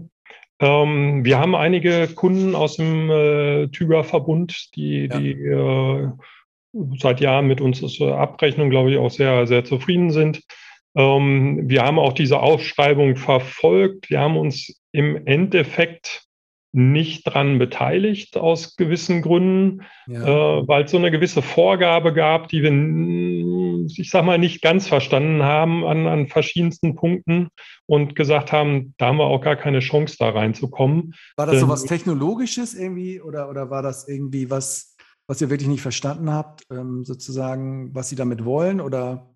[0.59, 5.17] ähm, wir haben einige Kunden aus dem äh, Tüger-Verbund, die, ja.
[5.17, 6.09] die äh,
[6.99, 10.43] seit Jahren mit uns zur Abrechnung, glaube ich, auch sehr, sehr zufrieden sind.
[10.95, 14.09] Ähm, wir haben auch diese Ausschreibung verfolgt.
[14.09, 16.27] Wir haben uns im Endeffekt
[16.73, 20.59] nicht dran beteiligt aus gewissen Gründen, ja.
[20.59, 24.87] äh, weil es so eine gewisse Vorgabe gab, die wir, ich sag mal, nicht ganz
[24.87, 27.49] verstanden haben an, an verschiedensten Punkten
[27.87, 31.13] und gesagt haben, da haben wir auch gar keine Chance, da reinzukommen.
[31.35, 34.95] War das so was Technologisches irgendwie oder, oder war das irgendwie was,
[35.27, 39.27] was ihr wirklich nicht verstanden habt, ähm, sozusagen, was sie damit wollen oder?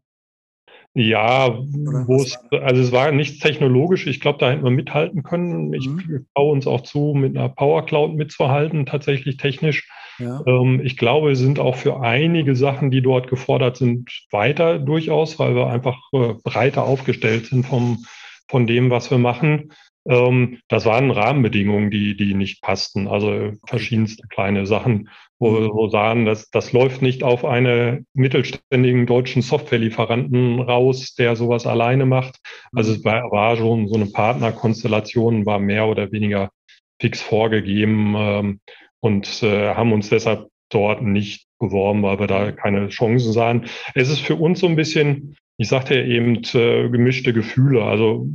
[0.98, 4.08] Ja, wo es, also es war nichts technologisch.
[4.08, 5.74] Ich glaube, da hätten wir mithalten können.
[5.74, 6.26] Ich mhm.
[6.34, 9.90] traue uns auch zu, mit einer Power Cloud mitzuhalten, tatsächlich technisch.
[10.20, 10.42] Ja.
[10.48, 15.38] Ähm, ich glaube, wir sind auch für einige Sachen, die dort gefordert sind, weiter durchaus,
[15.38, 18.06] weil wir einfach äh, breiter aufgestellt sind vom,
[18.48, 19.74] von dem, was wir machen.
[20.08, 23.08] Ähm, das waren Rahmenbedingungen, die, die nicht passten.
[23.08, 29.06] Also verschiedenste kleine Sachen, wo wir so sagen, dass das läuft nicht auf einen mittelständigen
[29.06, 32.38] deutschen Softwarelieferanten raus, der sowas alleine macht.
[32.74, 36.52] Also es war, war schon so eine Partnerkonstellation, war mehr oder weniger
[37.00, 38.60] fix vorgegeben ähm,
[39.02, 43.66] und äh, haben uns deshalb dort nicht beworben, weil wir da keine Chancen sahen.
[43.94, 47.84] Es ist für uns so ein bisschen, ich sagte ja eben, äh, gemischte Gefühle.
[47.84, 48.28] Also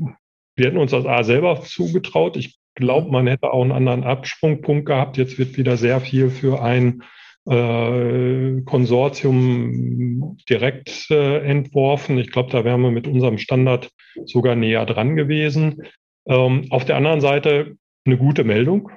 [0.60, 2.36] wir hätten uns das A selber zugetraut.
[2.36, 5.16] Ich glaube, man hätte auch einen anderen Absprungpunkt gehabt.
[5.16, 7.02] Jetzt wird wieder sehr viel für ein
[7.48, 12.18] äh, Konsortium direkt äh, entworfen.
[12.18, 13.90] Ich glaube, da wären wir mit unserem Standard
[14.26, 15.84] sogar näher dran gewesen.
[16.28, 18.90] Ähm, auf der anderen Seite eine gute Meldung.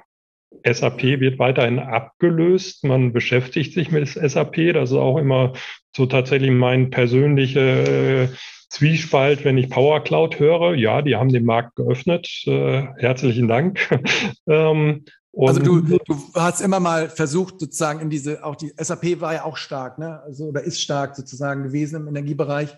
[0.70, 2.84] SAP wird weiterhin abgelöst.
[2.84, 4.74] Man beschäftigt sich mit SAP.
[4.74, 5.54] Das ist auch immer
[5.96, 8.36] so tatsächlich mein persönliche äh,
[8.68, 10.74] Zwiespalt, wenn ich Power Cloud höre.
[10.74, 12.28] Ja, die haben den Markt geöffnet.
[12.46, 13.80] Äh, herzlichen Dank.
[14.46, 15.04] ähm,
[15.36, 15.98] also du, du
[16.34, 20.20] hast immer mal versucht, sozusagen in diese, auch die SAP war ja auch stark, ne?
[20.22, 22.76] Also oder ist stark sozusagen gewesen im Energiebereich.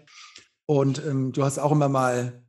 [0.66, 2.42] Und ähm, du hast auch immer mal,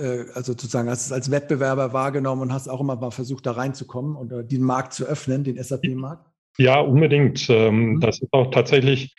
[0.00, 3.52] äh, also sozusagen, hast es als Wettbewerber wahrgenommen und hast auch immer mal versucht, da
[3.52, 6.30] reinzukommen und äh, den Markt zu öffnen, den SAP-Markt.
[6.56, 7.48] Ja, unbedingt.
[7.50, 8.00] Ähm, mhm.
[8.00, 9.14] Das ist auch tatsächlich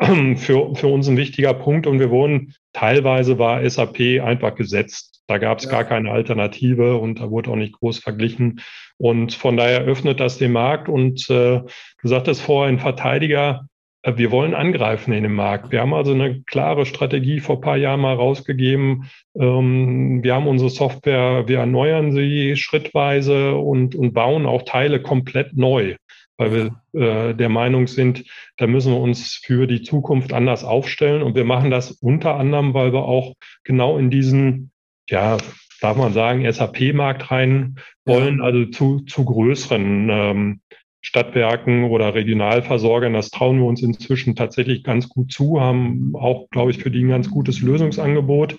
[0.36, 5.22] für, für uns ein wichtiger Punkt und wir wurden, teilweise war SAP einfach gesetzt.
[5.26, 5.70] Da gab es ja.
[5.70, 8.60] gar keine Alternative und da wurde auch nicht groß verglichen.
[8.96, 13.68] Und von daher öffnet das den Markt und äh, du sagtest vorhin, ein Verteidiger,
[14.02, 15.72] äh, wir wollen angreifen in den Markt.
[15.72, 19.10] Wir haben also eine klare Strategie vor paar Jahren mal rausgegeben.
[19.38, 25.56] Ähm, wir haben unsere Software, wir erneuern sie schrittweise und, und bauen auch Teile komplett
[25.56, 25.96] neu
[26.38, 28.24] weil wir äh, der Meinung sind,
[28.56, 31.22] da müssen wir uns für die Zukunft anders aufstellen.
[31.22, 34.70] Und wir machen das unter anderem, weil wir auch genau in diesen,
[35.08, 35.36] ja,
[35.80, 38.44] darf man sagen, SAP-Markt rein wollen, ja.
[38.44, 40.60] also zu, zu größeren ähm,
[41.00, 43.12] Stadtwerken oder Regionalversorgern.
[43.12, 47.04] Das trauen wir uns inzwischen tatsächlich ganz gut zu, haben auch, glaube ich, für die
[47.04, 48.56] ein ganz gutes Lösungsangebot.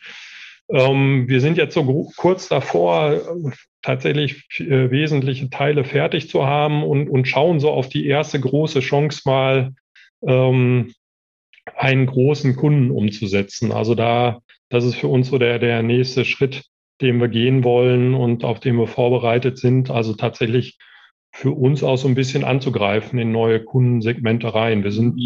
[0.72, 3.22] Ähm, wir sind jetzt so kurz davor,
[3.82, 8.82] tatsächlich äh, wesentliche Teile fertig zu haben und, und schauen so auf die erste große
[8.82, 9.74] Chance mal,
[10.26, 10.94] ähm,
[11.76, 13.72] einen großen Kunden umzusetzen.
[13.72, 16.64] Also da, das ist für uns so der, der nächste Schritt,
[17.02, 19.90] den wir gehen wollen und auf den wir vorbereitet sind.
[19.90, 20.78] Also tatsächlich
[21.32, 24.84] für uns auch so ein bisschen anzugreifen in neue Kundensegmente rein.
[24.84, 25.18] Wir sind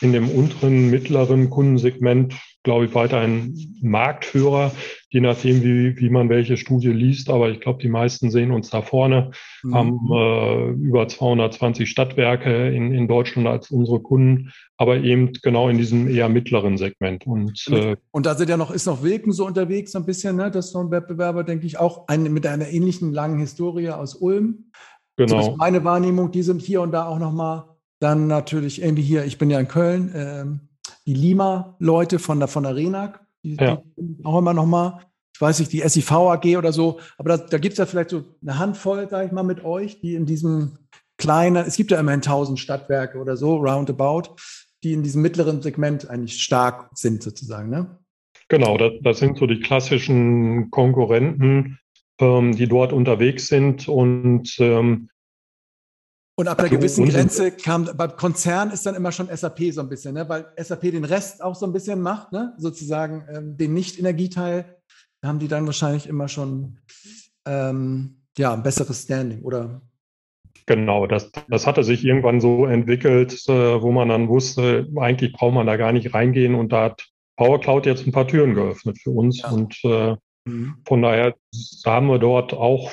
[0.00, 2.34] in dem unteren, mittleren Kundensegment,
[2.68, 4.72] glaube ich, weiterhin Marktführer,
[5.08, 7.30] je nachdem, wie, wie man welche Studie liest.
[7.30, 9.30] Aber ich glaube, die meisten sehen uns da vorne,
[9.62, 9.74] mhm.
[9.74, 15.78] haben äh, über 220 Stadtwerke in, in Deutschland als unsere Kunden, aber eben genau in
[15.78, 17.26] diesem eher mittleren Segment.
[17.26, 20.36] Und, äh, und da sind ja noch, ist noch Wilken so unterwegs, so ein bisschen,
[20.36, 20.50] ne?
[20.50, 24.14] Das ist so ein Wettbewerber, denke ich, auch ein, mit einer ähnlichen langen Historie aus
[24.14, 24.66] Ulm.
[25.16, 25.36] Genau.
[25.36, 27.64] Das ist meine Wahrnehmung, die sind hier und da auch nochmal.
[27.98, 30.67] Dann natürlich irgendwie hier, ich bin ja in Köln, ähm,
[31.08, 33.82] die Lima-Leute von der, von der RENAG, die, ja.
[33.96, 34.98] die auch immer nochmal.
[35.34, 38.10] Ich weiß nicht, die SIV AG oder so, aber da, da gibt es ja vielleicht
[38.10, 40.76] so eine Handvoll, sag ich mal, mit euch, die in diesem
[41.16, 44.36] kleinen, es gibt ja immerhin tausend Stadtwerke oder so, roundabout,
[44.84, 47.98] die in diesem mittleren Segment eigentlich stark sind, sozusagen, ne?
[48.48, 51.78] Genau, das, das sind so die klassischen Konkurrenten,
[52.20, 55.08] ähm, die dort unterwegs sind und ähm,
[56.38, 59.88] und ab einer gewissen Grenze kam, beim Konzern ist dann immer schon SAP so ein
[59.88, 60.28] bisschen, ne?
[60.28, 62.54] weil SAP den Rest auch so ein bisschen macht, ne?
[62.58, 64.76] sozusagen ähm, den Nicht-Energieteil,
[65.20, 66.78] da haben die dann wahrscheinlich immer schon
[67.44, 69.80] ähm, ja, ein besseres Standing, oder?
[70.66, 75.54] Genau, das, das hatte sich irgendwann so entwickelt, äh, wo man dann wusste, eigentlich braucht
[75.54, 78.98] man da gar nicht reingehen und da hat Power Cloud jetzt ein paar Türen geöffnet
[79.02, 79.50] für uns ja.
[79.50, 80.14] und äh,
[80.48, 80.76] Mhm.
[80.86, 81.34] Von daher
[81.84, 82.92] haben wir dort auch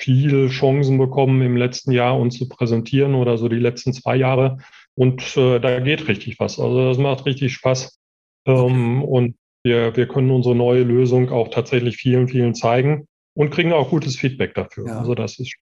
[0.00, 4.58] viele Chancen bekommen, im letzten Jahr uns zu präsentieren oder so die letzten zwei Jahre.
[4.94, 6.58] Und äh, da geht richtig was.
[6.58, 7.98] Also das macht richtig Spaß.
[8.46, 13.72] Ähm, und wir, wir können unsere neue Lösung auch tatsächlich vielen, vielen zeigen und kriegen
[13.72, 14.86] auch gutes Feedback dafür.
[14.86, 14.98] Ja.
[14.98, 15.54] Also das ist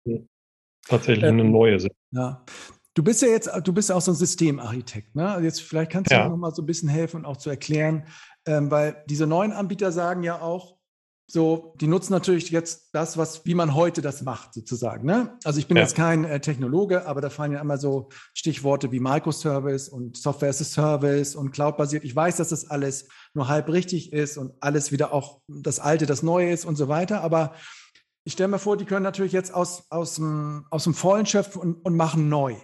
[0.87, 1.93] tatsächlich eine ähm, neue sind.
[2.13, 2.45] Ja.
[2.95, 5.15] Du bist ja jetzt, du bist ja auch so ein Systemarchitekt.
[5.15, 5.29] Ne?
[5.29, 6.29] Also jetzt vielleicht kannst du ja.
[6.29, 8.07] noch mal so ein bisschen helfen und auch zu erklären,
[8.47, 10.78] ähm, weil diese neuen Anbieter sagen ja auch,
[11.31, 15.07] so, die nutzen natürlich jetzt das, was, wie man heute das macht, sozusagen.
[15.07, 15.37] Ne?
[15.45, 15.83] Also ich bin ja.
[15.83, 20.49] jetzt kein äh, Technologe, aber da fallen ja immer so Stichworte wie Microservice und Software
[20.49, 22.03] as a Service und Cloud-basiert.
[22.05, 26.07] Ich weiß, dass das alles nur halb richtig ist und alles wieder auch das Alte,
[26.07, 27.21] das Neue ist und so weiter.
[27.21, 27.53] Aber
[28.25, 31.61] ich stelle mir vor, die können natürlich jetzt aus, aus, dem, aus dem Vollen schöpfen
[31.61, 32.57] und, und machen neu.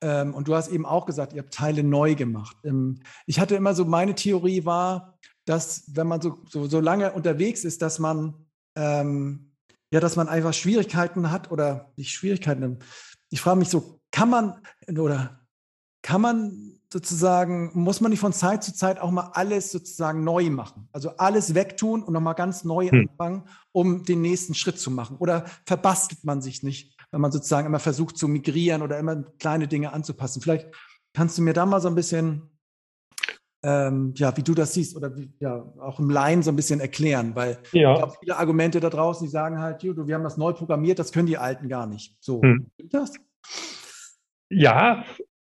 [0.00, 2.56] Ähm, und du hast eben auch gesagt, ihr habt Teile neu gemacht.
[2.64, 5.18] Ähm, ich hatte immer so, meine Theorie war,
[5.48, 8.46] dass wenn man so, so, so lange unterwegs ist, dass man
[8.76, 9.48] ähm,
[9.90, 12.78] ja, dass man einfach Schwierigkeiten hat oder nicht Schwierigkeiten.
[13.30, 15.46] Ich frage mich so, kann man oder
[16.02, 20.50] kann man sozusagen, muss man nicht von Zeit zu Zeit auch mal alles sozusagen neu
[20.50, 20.88] machen?
[20.92, 23.08] Also alles wegtun und nochmal ganz neu hm.
[23.08, 25.16] anfangen, um den nächsten Schritt zu machen?
[25.18, 29.68] Oder verbastelt man sich nicht, wenn man sozusagen immer versucht zu migrieren oder immer kleine
[29.68, 30.40] Dinge anzupassen?
[30.40, 30.68] Vielleicht
[31.12, 32.50] kannst du mir da mal so ein bisschen
[33.62, 36.80] ähm, ja, wie du das siehst oder wie, ja, auch im Laien so ein bisschen
[36.80, 37.94] erklären, weil ja.
[37.94, 41.12] ich habe viele Argumente da draußen, die sagen halt, wir haben das neu programmiert, das
[41.12, 42.16] können die Alten gar nicht.
[42.20, 42.66] So, hm.
[42.74, 43.12] stimmt das?
[44.50, 45.04] Ja,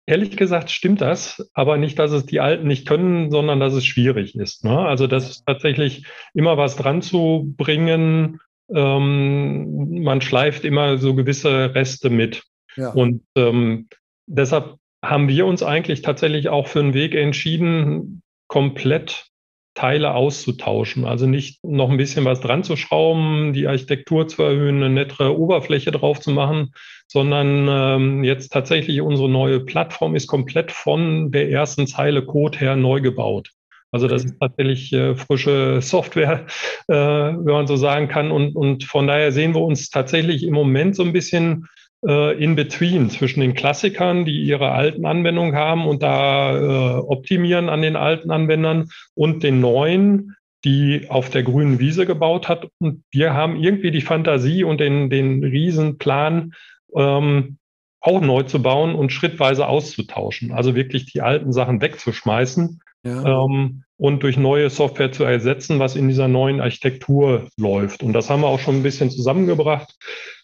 [0.06, 3.84] ehrlich gesagt stimmt das, aber nicht, dass es die Alten nicht können, sondern dass es
[3.84, 4.64] schwierig ist.
[4.64, 4.78] Ne?
[4.78, 8.40] Also das ist tatsächlich immer was dran zu bringen.
[8.74, 12.42] Ähm, man schleift immer so gewisse Reste mit.
[12.76, 12.90] Ja.
[12.92, 13.88] Und ähm,
[14.26, 19.28] deshalb haben wir uns eigentlich tatsächlich auch für einen Weg entschieden, komplett
[19.74, 21.04] Teile auszutauschen.
[21.04, 25.38] Also nicht noch ein bisschen was dran zu schrauben, die Architektur zu erhöhen, eine nettere
[25.38, 26.72] Oberfläche drauf zu machen,
[27.06, 32.74] sondern ähm, jetzt tatsächlich unsere neue Plattform ist komplett von der ersten Zeile Code her
[32.74, 33.52] neu gebaut.
[33.92, 36.46] Also das ist tatsächlich äh, frische Software,
[36.88, 38.32] äh, wenn man so sagen kann.
[38.32, 41.68] Und, und von daher sehen wir uns tatsächlich im Moment so ein bisschen
[42.02, 47.82] in between zwischen den Klassikern, die ihre alten Anwendungen haben und da äh, optimieren an
[47.82, 52.68] den alten Anwendern und den neuen, die auf der grünen Wiese gebaut hat.
[52.78, 56.52] Und wir haben irgendwie die Fantasie und den, den Riesenplan,
[56.94, 57.58] ähm,
[58.00, 60.52] auch neu zu bauen und schrittweise auszutauschen.
[60.52, 63.44] Also wirklich die alten Sachen wegzuschmeißen ja.
[63.44, 68.02] ähm, und durch neue Software zu ersetzen, was in dieser neuen Architektur läuft.
[68.02, 69.96] Und das haben wir auch schon ein bisschen zusammengebracht.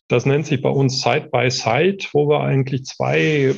[0.09, 3.55] Das nennt sich bei uns Side by Side, wo wir eigentlich zwei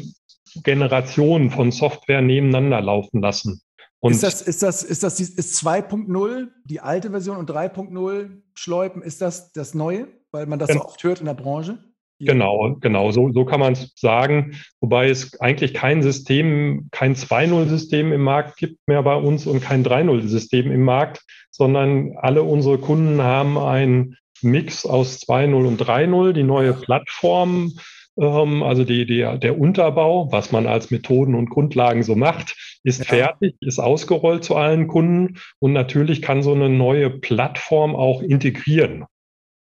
[0.62, 3.60] Generationen von Software nebeneinander laufen lassen.
[4.00, 9.02] Und ist das, ist das, ist das, ist 2.0 die alte Version und 3.0 Schleupen,
[9.02, 10.08] ist das das Neue?
[10.30, 11.78] Weil man das so oft hört in der Branche?
[12.18, 14.56] Genau, genau, so, so kann man es sagen.
[14.80, 19.84] Wobei es eigentlich kein System, kein 2.0-System im Markt gibt mehr bei uns und kein
[19.84, 26.42] 3.0-System im Markt, sondern alle unsere Kunden haben ein Mix aus 2.0 und 3.0, die
[26.42, 27.72] neue Plattform,
[28.18, 33.00] ähm, also die, die, der Unterbau, was man als Methoden und Grundlagen so macht, ist
[33.00, 33.04] ja.
[33.04, 39.04] fertig, ist ausgerollt zu allen Kunden und natürlich kann so eine neue Plattform auch integrieren.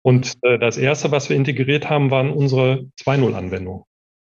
[0.03, 3.83] Und äh, das erste, was wir integriert haben, waren unsere 2.0-Anwendungen.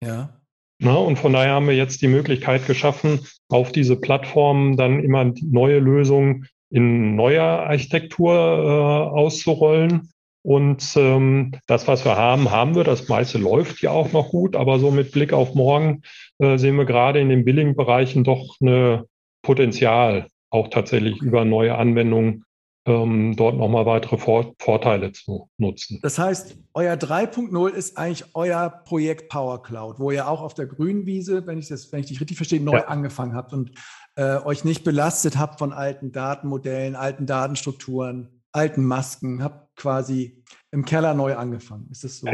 [0.03, 0.41] Ja.
[0.79, 5.33] Na, und von daher haben wir jetzt die Möglichkeit geschaffen, auf diese Plattform dann immer
[5.43, 10.11] neue Lösungen in neuer Architektur äh, auszurollen
[10.45, 12.85] und ähm, das, was wir haben, haben wir.
[12.85, 16.03] Das meiste läuft ja auch noch gut, aber so mit Blick auf morgen
[16.39, 19.07] äh, sehen wir gerade in den Billing-Bereichen doch eine
[19.41, 22.45] Potenzial, auch tatsächlich über neue Anwendungen
[22.87, 26.01] ähm, dort nochmal weitere Vor Vorteile zu nutzen.
[26.03, 30.67] Das heißt, euer 3.0 ist eigentlich euer Projekt Power Cloud, wo ihr auch auf der
[30.67, 32.89] grünen Wiese, wenn ich das, wenn ich dich richtig verstehe, neu ja.
[32.89, 33.71] angefangen habt und
[34.17, 40.85] äh, euch nicht belastet habt von alten Datenmodellen, alten Datenstrukturen, alten Masken, habt quasi im
[40.85, 41.89] Keller neu angefangen.
[41.91, 42.29] Ist das so?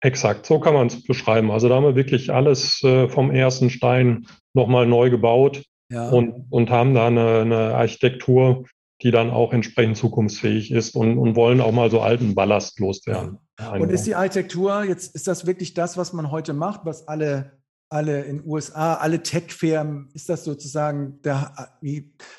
[0.00, 1.50] Exakt, so kann man es beschreiben.
[1.50, 6.08] Also da haben wir wirklich alles äh, vom ersten Stein nochmal neu gebaut ja.
[6.10, 8.64] und, und haben da eine, eine, Architektur,
[9.02, 13.38] die dann auch entsprechend zukunftsfähig ist und, und wollen auch mal so alten Ballast loswerden.
[13.58, 13.72] Ja.
[13.72, 17.57] Und ist die Architektur, jetzt ist das wirklich das, was man heute macht, was alle
[17.90, 21.52] alle in USA, alle Tech-Firmen, ist das sozusagen der,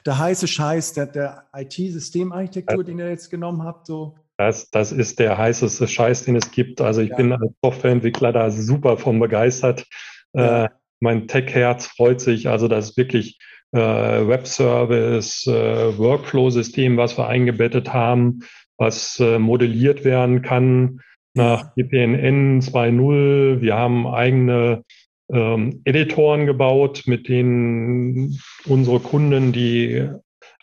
[0.06, 3.88] der heiße Scheiß der, der IT-Systemarchitektur, den ihr jetzt genommen habt?
[3.88, 4.16] So?
[4.38, 6.82] Das, das ist der heißeste Scheiß, den es gibt.
[6.82, 7.18] Also ich ja.
[7.18, 9.86] bin als Softwareentwickler da super von begeistert.
[10.34, 10.66] Ja.
[10.66, 10.70] Äh,
[11.00, 12.48] mein Tech-Herz freut sich.
[12.48, 13.40] Also das ist wirklich
[13.72, 18.42] äh, Web-Service, äh, Workflow-System, was wir eingebettet haben,
[18.78, 21.02] was äh, modelliert werden kann
[21.34, 23.62] nach GPNN 2.0.
[23.62, 24.84] Wir haben eigene
[25.32, 30.10] ähm, Editoren gebaut, mit denen unsere Kunden die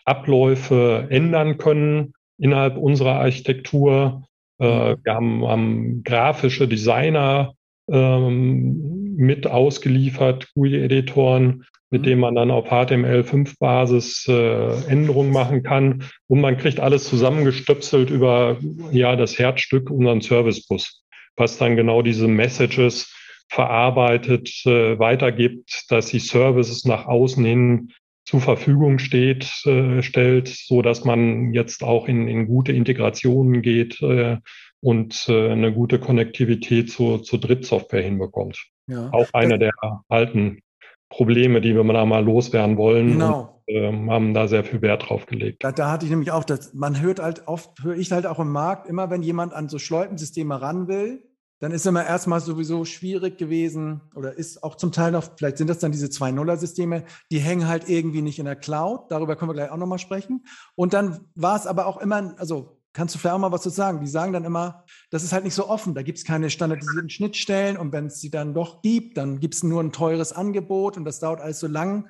[0.05, 4.23] Abläufe ändern können innerhalb unserer Architektur.
[4.59, 7.53] Äh, wir haben, haben grafische Designer
[7.89, 12.05] ähm, mit ausgeliefert, GUI-Editoren, mit mhm.
[12.05, 16.03] denen man dann auf HTML5-Basis äh, Änderungen machen kann.
[16.27, 18.57] Und man kriegt alles zusammengestöpselt über
[18.91, 21.03] ja das Herzstück, unseren Servicebus,
[21.35, 23.13] was dann genau diese Messages
[23.49, 27.91] verarbeitet, äh, weitergibt, dass die Services nach außen hin
[28.25, 34.01] zur Verfügung steht, äh, stellt, so dass man jetzt auch in, in gute Integrationen geht
[34.01, 34.37] äh,
[34.79, 38.63] und eine gute Konnektivität zu, zu Drittsoftware hinbekommt.
[38.87, 39.09] Ja.
[39.11, 39.71] Auch einer der
[40.07, 40.61] alten
[41.09, 43.13] Probleme, die wir da mal loswerden wollen.
[43.13, 43.63] Genau.
[43.67, 45.63] Und, äh, haben da sehr viel Wert drauf gelegt.
[45.63, 48.39] Da, da hatte ich nämlich auch, dass man hört halt oft, höre ich halt auch
[48.39, 51.23] im Markt, immer wenn jemand an so Schleupensysteme ran will,
[51.59, 55.69] dann ist immer erstmal sowieso schwierig gewesen oder ist auch zum Teil noch, vielleicht sind
[55.69, 59.11] das dann diese zwei Nuller-Systeme, die hängen halt irgendwie nicht in der Cloud.
[59.11, 60.45] Darüber können wir gleich auch nochmal sprechen.
[60.75, 63.69] Und dann war es aber auch immer, also kannst du vielleicht auch mal was zu
[63.69, 64.01] sagen?
[64.01, 67.09] Die sagen dann immer, das ist halt nicht so offen, da gibt es keine standardisierten
[67.09, 70.97] Schnittstellen und wenn es sie dann doch gibt, dann gibt es nur ein teures Angebot
[70.97, 72.09] und das dauert alles so lang.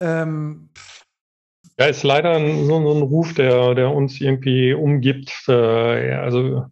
[0.00, 0.70] Ähm,
[1.78, 5.32] ja, ist leider so, so, ein Ruf, der, der uns irgendwie umgibt.
[5.48, 6.66] Äh, also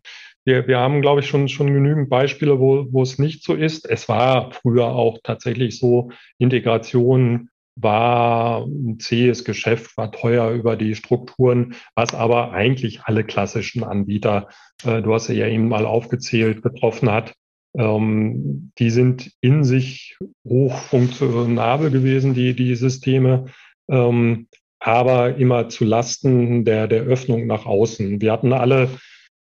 [0.45, 3.89] wir, wir haben, glaube ich, schon, schon genügend Beispiele, wo, wo es nicht so ist.
[3.89, 10.95] Es war früher auch tatsächlich so, Integration war ein zähes Geschäft, war teuer über die
[10.95, 14.49] Strukturen, was aber eigentlich alle klassischen Anbieter,
[14.85, 17.35] äh, du hast ja eben mal aufgezählt, betroffen hat.
[17.75, 23.47] Ähm, die sind in sich hochfunktionabel gewesen, die, die Systeme,
[23.89, 28.21] ähm, aber immer zu Lasten der, der Öffnung nach außen.
[28.21, 28.91] Wir hatten alle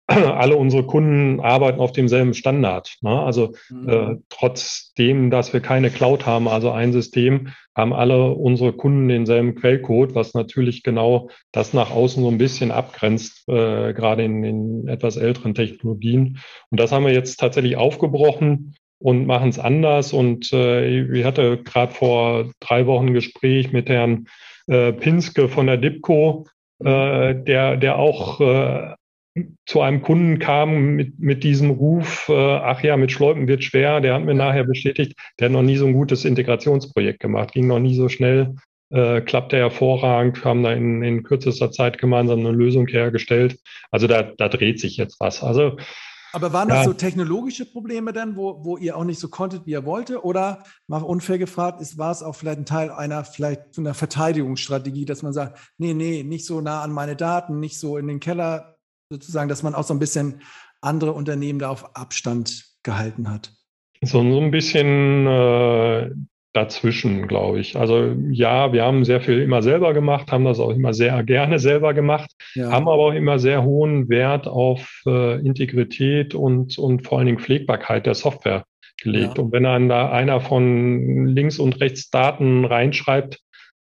[0.37, 2.95] alle unsere Kunden arbeiten auf demselben Standard.
[3.01, 3.21] Ne?
[3.21, 3.89] Also mhm.
[3.89, 9.55] äh, trotzdem, dass wir keine Cloud haben, also ein System, haben alle unsere Kunden denselben
[9.55, 14.87] Quellcode, was natürlich genau das nach außen so ein bisschen abgrenzt, äh, gerade in, in
[14.87, 16.39] etwas älteren Technologien.
[16.71, 20.11] Und das haben wir jetzt tatsächlich aufgebrochen und machen es anders.
[20.11, 24.25] Und äh, ich hatte gerade vor drei Wochen ein Gespräch mit Herrn
[24.67, 26.47] äh, Pinske von der DIPCO,
[26.83, 28.95] äh, der, der auch äh,
[29.65, 34.01] zu einem Kunden kam mit, mit diesem Ruf, äh, ach ja, mit Schleupen wird schwer,
[34.01, 37.67] der hat mir nachher bestätigt, der hat noch nie so ein gutes Integrationsprojekt gemacht, ging
[37.67, 38.55] noch nie so schnell,
[38.91, 43.59] äh, klappte hervorragend, haben da in, in kürzester Zeit gemeinsam eine Lösung hergestellt.
[43.91, 45.43] Also da, da dreht sich jetzt was.
[45.43, 45.77] Also
[46.31, 46.83] aber waren das ja.
[46.83, 50.23] so technologische Probleme dann, wo, wo ihr auch nicht so konntet, wie ihr wollte?
[50.23, 55.05] Oder mal unfair gefragt, ist, war es auch vielleicht ein Teil einer vielleicht einer Verteidigungsstrategie,
[55.05, 58.19] dass man sagt, nee, nee, nicht so nah an meine Daten, nicht so in den
[58.19, 58.78] Keller
[59.09, 60.41] sozusagen, dass man auch so ein bisschen
[60.81, 63.51] andere Unternehmen da auf Abstand gehalten hat?
[64.01, 66.11] So, so ein bisschen äh,
[66.53, 67.75] dazwischen, glaube ich.
[67.75, 71.59] Also ja, wir haben sehr viel immer selber gemacht, haben das auch immer sehr gerne
[71.59, 72.71] selber gemacht, ja.
[72.71, 77.39] haben aber auch immer sehr hohen Wert auf äh, Integrität und, und vor allen Dingen
[77.39, 78.63] Pflegbarkeit der Software
[79.01, 79.37] gelegt.
[79.37, 79.43] Ja.
[79.43, 83.39] Und wenn dann da einer von links und rechts Daten reinschreibt,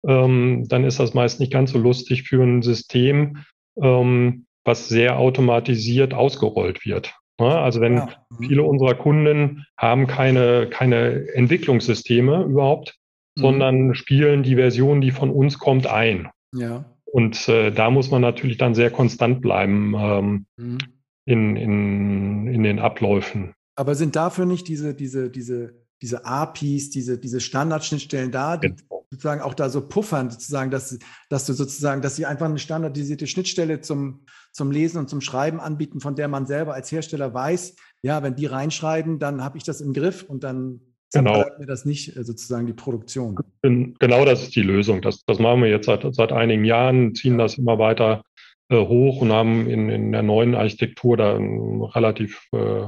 [0.07, 3.39] ähm, dann ist das meist nicht ganz so lustig für ein System,
[3.81, 7.15] ähm, was sehr automatisiert ausgerollt wird.
[7.39, 8.09] Also wenn ja.
[8.31, 8.47] Mhm.
[8.47, 12.97] viele unserer Kunden haben keine, keine Entwicklungssysteme überhaupt,
[13.37, 13.41] mhm.
[13.41, 16.29] sondern spielen die Version, die von uns kommt, ein.
[16.53, 16.85] Ja.
[17.05, 20.79] Und äh, da muss man natürlich dann sehr konstant bleiben ähm, mhm.
[21.25, 23.55] in, in, in den Abläufen.
[23.77, 29.07] Aber sind dafür nicht diese, diese, diese, diese APIs, diese, diese Standardschnittstellen da, die genau.
[29.11, 30.99] sozusagen auch da so puffern, sozusagen, dass,
[31.29, 35.61] dass du sozusagen, dass sie einfach eine standardisierte Schnittstelle zum, zum Lesen und zum Schreiben
[35.61, 39.65] anbieten, von der man selber als Hersteller weiß, ja, wenn die reinschreiben, dann habe ich
[39.65, 40.81] das im Griff und dann
[41.13, 41.45] genau.
[41.59, 43.37] mir das nicht äh, sozusagen die Produktion.
[43.63, 45.03] Genau das ist die Lösung.
[45.03, 48.23] Das, das machen wir jetzt seit, seit einigen Jahren, ziehen das immer weiter
[48.69, 52.87] äh, hoch und haben in, in der neuen Architektur da eine relativ äh,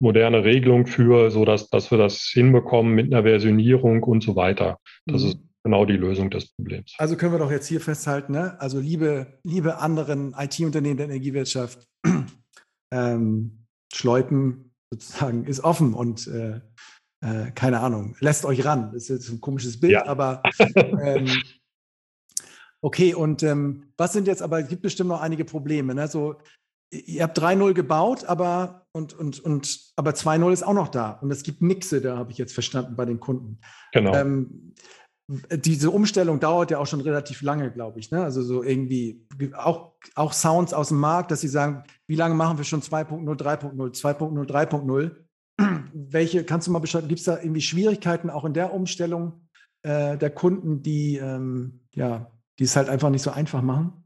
[0.00, 4.78] moderne Regelung für, so dass, dass wir das hinbekommen mit einer Versionierung und so weiter.
[5.06, 5.28] Das mhm.
[5.28, 6.94] ist genau die Lösung des Problems.
[6.96, 8.58] Also können wir doch jetzt hier festhalten, ne?
[8.60, 11.88] also liebe, liebe anderen IT-Unternehmen der Energiewirtschaft,
[12.94, 16.60] ähm, Schleupen sozusagen ist offen und äh,
[17.20, 18.92] äh, keine Ahnung, lässt euch ran.
[18.92, 20.06] Das ist jetzt ein komisches Bild, ja.
[20.06, 20.44] aber
[20.76, 21.42] ähm,
[22.80, 25.96] okay, und ähm, was sind jetzt, aber es gibt bestimmt noch einige Probleme.
[25.96, 26.06] Ne?
[26.06, 26.36] So,
[26.92, 31.10] ihr habt 3-0 gebaut, aber und, und, und aber 2-0 ist auch noch da.
[31.10, 33.58] Und es gibt Mixe, da habe ich jetzt verstanden bei den Kunden.
[33.92, 34.14] Genau.
[34.14, 34.74] Ähm,
[35.28, 38.10] diese Umstellung dauert ja auch schon relativ lange, glaube ich.
[38.10, 38.22] Ne?
[38.22, 39.24] Also so irgendwie
[39.54, 43.24] auch, auch Sounds aus dem Markt, dass sie sagen, wie lange machen wir schon 2.0,
[43.24, 45.16] 3.0, 2.0, 3.0?
[45.92, 49.48] Welche, kannst du mal beschreiben, gibt es da irgendwie Schwierigkeiten auch in der Umstellung
[49.82, 54.04] äh, der Kunden, die, ähm, ja, die es halt einfach nicht so einfach machen?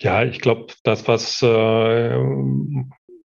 [0.00, 2.18] Ja, ich glaube, das, was äh,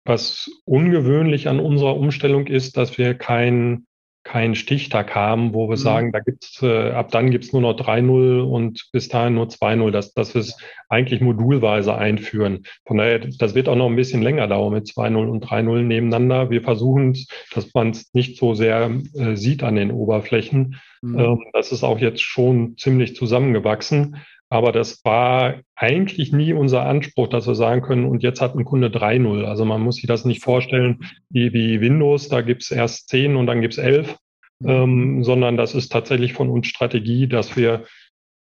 [0.10, 3.86] was ungewöhnlich an unserer Umstellung ist, dass wir kein
[4.24, 5.82] keinen Stichtag haben, wo wir mhm.
[5.82, 9.92] sagen, da gibt's äh, ab dann gibt's nur noch 3-0 und bis dahin nur 2-0,
[9.92, 10.58] dass, dass wir es
[10.90, 12.64] eigentlich modulweise einführen.
[12.86, 16.50] Von daher, das wird auch noch ein bisschen länger dauern mit 2-0 und 3-0 nebeneinander.
[16.50, 17.18] Wir versuchen,
[17.54, 20.80] dass man es nicht so sehr äh, sieht an den Oberflächen.
[21.02, 21.20] Mhm.
[21.20, 24.18] Ähm, das ist auch jetzt schon ziemlich zusammengewachsen.
[24.50, 28.66] Aber das war eigentlich nie unser Anspruch, dass wir sagen können, und jetzt hat ein
[28.66, 29.46] Kunde 3.0.
[29.46, 33.46] Also man muss sich das nicht vorstellen wie, wie Windows, da gibt's erst 10 und
[33.46, 34.18] dann gibt's 11,
[34.66, 37.86] ähm, sondern das ist tatsächlich von uns Strategie, dass wir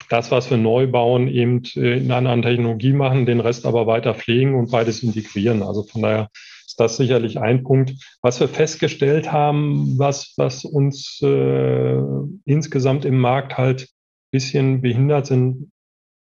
[0.10, 3.88] das, was wir neu bauen, eben äh, in einer anderen Technologie machen, den Rest aber
[3.88, 5.62] weiter pflegen und beides integrieren.
[5.62, 6.30] Also von daher
[6.66, 7.94] ist das sicherlich ein Punkt.
[8.22, 11.98] Was wir festgestellt haben, was, was uns äh,
[12.46, 13.90] insgesamt im Markt halt
[14.32, 15.72] bisschen behindert sind,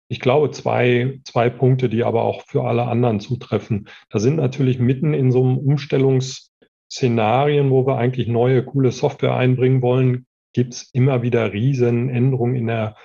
[0.09, 3.89] ich glaube, zwei, zwei Punkte, die aber auch für alle anderen zutreffen.
[4.11, 9.83] Da sind natürlich mitten in so einem Umstellungsszenarien, wo wir eigentlich neue, coole Software einbringen
[9.83, 12.97] wollen, gibt's immer wieder riesen Änderungen in der,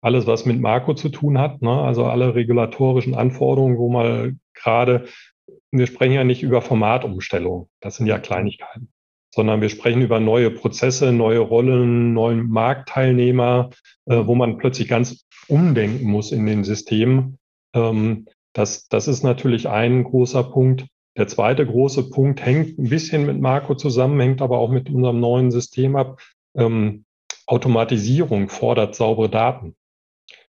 [0.00, 1.82] alles was mit Marco zu tun hat, ne?
[1.82, 5.06] also alle regulatorischen Anforderungen, wo mal gerade,
[5.70, 8.88] wir sprechen ja nicht über Formatumstellung, das sind ja Kleinigkeiten,
[9.36, 13.68] sondern wir sprechen über neue Prozesse, neue Rollen, neuen Marktteilnehmer,
[14.06, 17.38] äh, wo man plötzlich ganz umdenken muss in den Systemen.
[17.74, 18.24] Ähm,
[18.54, 20.86] das, das ist natürlich ein großer Punkt.
[21.18, 25.20] Der zweite große Punkt hängt ein bisschen mit Marco zusammen, hängt aber auch mit unserem
[25.20, 26.18] neuen System ab.
[26.56, 27.04] Ähm,
[27.46, 29.76] Automatisierung fordert saubere Daten.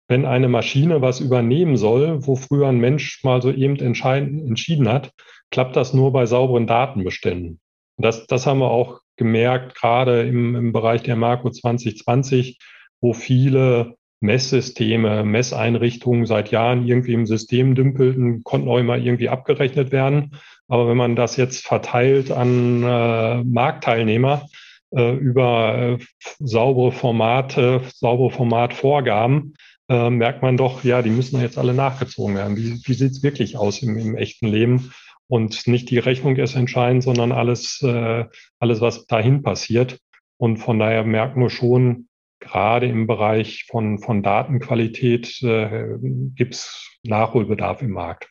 [0.08, 5.12] Wenn eine Maschine was übernehmen soll, wo früher ein Mensch mal so eben entschieden hat,
[5.52, 7.60] klappt das nur bei sauberen Datenbeständen.
[8.00, 12.58] Das, das haben wir auch gemerkt, gerade im, im Bereich der Marco 2020,
[13.02, 19.92] wo viele Messsysteme, Messeinrichtungen seit Jahren irgendwie im System dümpelten, konnten auch immer irgendwie abgerechnet
[19.92, 20.36] werden.
[20.68, 24.48] Aber wenn man das jetzt verteilt an äh, Marktteilnehmer
[24.92, 25.98] äh, über äh,
[26.40, 29.56] saubere Formate, saubere Formatvorgaben,
[29.90, 32.58] äh, merkt man doch, ja, die müssen jetzt alle nachgezogen werden.
[32.58, 34.92] Wie, wie sieht es wirklich aus im, im echten Leben?
[35.30, 38.26] Und nicht die Rechnung ist entscheidend, sondern alles, äh,
[38.60, 40.00] alles, was dahin passiert.
[40.38, 42.08] Und von daher merken wir schon,
[42.40, 45.98] gerade im Bereich von, von Datenqualität äh,
[46.36, 48.30] gibt es Nachholbedarf im Markt.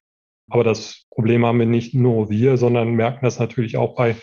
[0.51, 4.17] Aber das Problem haben wir nicht nur wir, sondern merken das natürlich auch bei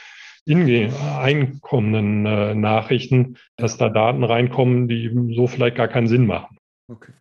[0.48, 6.58] einkommenden äh, Nachrichten, dass da Daten reinkommen, die so vielleicht gar keinen Sinn machen.
[6.88, 7.14] Okay.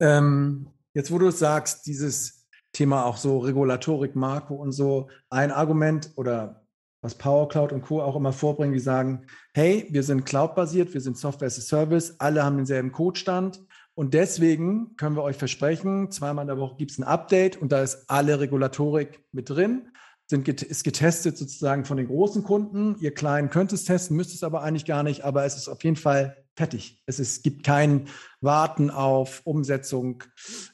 [0.00, 2.43] Ähm, jetzt, wo du sagst, dieses
[2.74, 6.66] Thema auch so Regulatorik, Marco und so, ein Argument oder
[7.00, 8.02] was Power Cloud und Co.
[8.02, 12.16] auch immer vorbringen, die sagen, hey, wir sind cloud-basiert, wir sind Software as a Service,
[12.18, 13.62] alle haben denselben Codestand
[13.94, 17.72] und deswegen können wir euch versprechen, zweimal in der Woche gibt es ein Update und
[17.72, 19.88] da ist alle Regulatorik mit drin,
[20.26, 22.96] sind, ist getestet sozusagen von den großen Kunden.
[23.00, 25.84] Ihr Kleinen könnt es testen, müsst es aber eigentlich gar nicht, aber es ist auf
[25.84, 27.02] jeden Fall fertig.
[27.06, 28.08] Es ist, gibt kein
[28.40, 30.22] Warten auf Umsetzung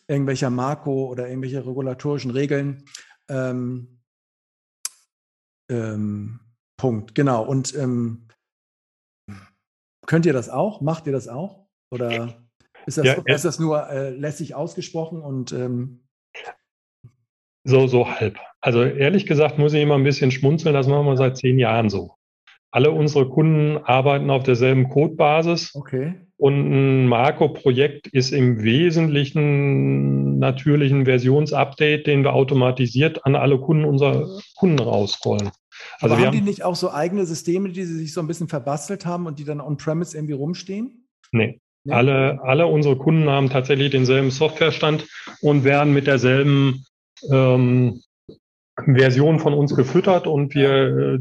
[0.06, 2.84] irgendwelcher Marco oder irgendwelche regulatorischen Regeln.
[3.28, 4.00] Ähm,
[5.70, 6.40] ähm,
[6.76, 7.44] Punkt, genau.
[7.44, 8.28] Und ähm,
[10.06, 10.80] könnt ihr das auch?
[10.80, 11.66] Macht ihr das auch?
[11.90, 12.42] Oder
[12.86, 16.06] ist das, ja, ist das nur äh, lässig ausgesprochen und ähm
[17.64, 18.38] so, so halb.
[18.62, 21.90] Also ehrlich gesagt muss ich immer ein bisschen schmunzeln, das machen wir seit zehn Jahren
[21.90, 22.16] so.
[22.72, 25.74] Alle unsere Kunden arbeiten auf derselben Codebasis.
[25.74, 26.14] Okay.
[26.36, 33.84] Und ein Marco-Projekt ist im Wesentlichen natürlich ein Versionsupdate, den wir automatisiert an alle Kunden
[33.84, 35.50] unserer Kunden rausrollen.
[36.00, 38.48] Also haben, haben die nicht auch so eigene Systeme, die sie sich so ein bisschen
[38.48, 41.08] verbastelt haben und die dann on-premise irgendwie rumstehen?
[41.32, 41.60] Nee.
[41.84, 41.92] nee.
[41.92, 45.06] Alle, alle unsere Kunden haben tatsächlich denselben Softwarestand
[45.42, 46.84] und werden mit derselben
[47.30, 48.00] ähm,
[48.86, 51.18] Version von uns gefüttert und wir, äh,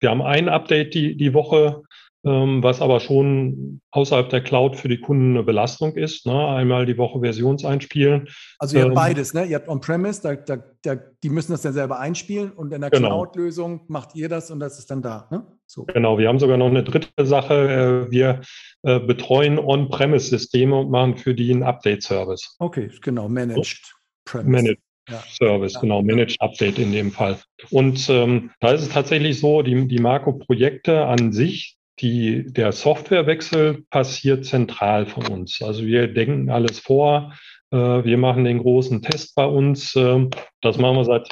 [0.00, 1.82] wir haben ein Update die, die Woche
[2.24, 6.26] ähm, was aber schon außerhalb der Cloud für die Kunden eine Belastung ist.
[6.26, 6.48] Ne?
[6.48, 8.28] Einmal die Woche Versions einspielen.
[8.58, 9.44] Also ihr habt ähm, beides, ne?
[9.44, 12.90] Ihr habt On-Premise, da, da, da, die müssen das dann selber einspielen und in der
[12.90, 13.08] genau.
[13.08, 15.28] Cloud-Lösung macht ihr das und das ist dann da.
[15.30, 15.46] Ne?
[15.66, 15.84] So.
[15.84, 18.08] Genau, wir haben sogar noch eine dritte Sache.
[18.08, 18.40] Äh, wir
[18.82, 22.56] äh, betreuen On-Premise-Systeme und machen für die einen Update-Service.
[22.58, 23.94] Okay, genau, Managed so.
[24.24, 24.50] Premise.
[24.50, 24.87] Managed.
[25.08, 25.22] Ja.
[25.30, 25.80] Service, ja.
[25.80, 27.38] genau, Managed Update in dem Fall.
[27.70, 33.84] Und ähm, da ist es tatsächlich so, die, die Marco-Projekte an sich die, der Softwarewechsel
[33.90, 35.60] passiert zentral von uns.
[35.62, 37.32] Also wir denken alles vor.
[37.70, 39.94] Äh, wir machen den großen Test bei uns.
[39.96, 40.28] Äh,
[40.60, 41.28] das machen wir seit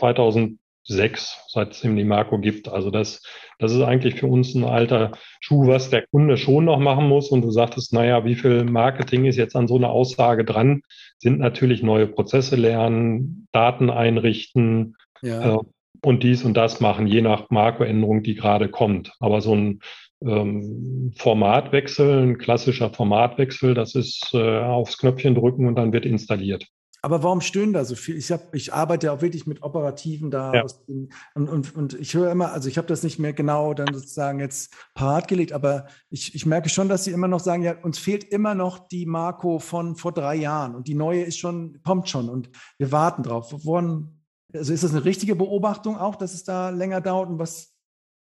[0.87, 2.69] 2006, seit es die Marco gibt.
[2.69, 3.23] Also das,
[3.59, 7.31] das ist eigentlich für uns ein alter Schuh, was der Kunde schon noch machen muss.
[7.31, 10.83] Und du sagtest, naja, wie viel Marketing ist jetzt an so einer Aussage dran?
[11.19, 15.57] Sind natürlich neue Prozesse lernen, Daten einrichten, ja.
[15.57, 15.59] äh,
[16.03, 19.13] und dies und das machen, je nach Makroänderung, die gerade kommt.
[19.19, 19.81] Aber so ein
[20.23, 26.67] ähm, Formatwechsel, ein klassischer Formatwechsel, das ist äh, aufs Knöpfchen drücken und dann wird installiert.
[27.07, 28.17] Aber warum stöhnen da so viel?
[28.17, 30.53] Ich, hab, ich arbeite ja auch wirklich mit Operativen da.
[30.53, 30.67] Ja.
[30.89, 33.95] Den, und, und, und ich höre immer, also ich habe das nicht mehr genau dann
[33.95, 37.77] sozusagen jetzt parat gelegt, aber ich, ich merke schon, dass sie immer noch sagen, ja,
[37.81, 41.81] uns fehlt immer noch die Marco von vor drei Jahren und die neue ist schon,
[41.85, 43.55] kommt schon und wir warten drauf.
[43.65, 44.21] Woran,
[44.53, 47.73] also ist das eine richtige Beobachtung auch, dass es da länger dauert und was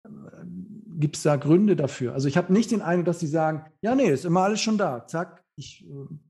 [0.05, 0.09] äh,
[0.99, 2.13] gibt es da Gründe dafür?
[2.13, 4.77] Also ich habe nicht den Eindruck, dass sie sagen, ja, nee, ist immer alles schon
[4.77, 5.07] da.
[5.07, 6.26] Zack, ich äh,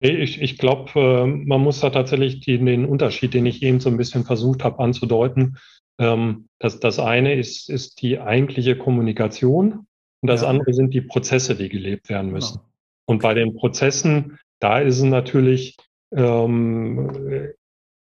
[0.00, 3.90] ich, ich glaube, äh, man muss da tatsächlich den, den, Unterschied, den ich eben so
[3.90, 5.58] ein bisschen versucht habe anzudeuten,
[5.98, 9.86] ähm, dass das eine ist, ist die eigentliche Kommunikation
[10.22, 10.48] und das ja.
[10.48, 12.58] andere sind die Prozesse, die gelebt werden müssen.
[12.58, 12.70] Genau.
[13.06, 15.76] Und bei den Prozessen, da ist es natürlich
[16.14, 17.52] ähm,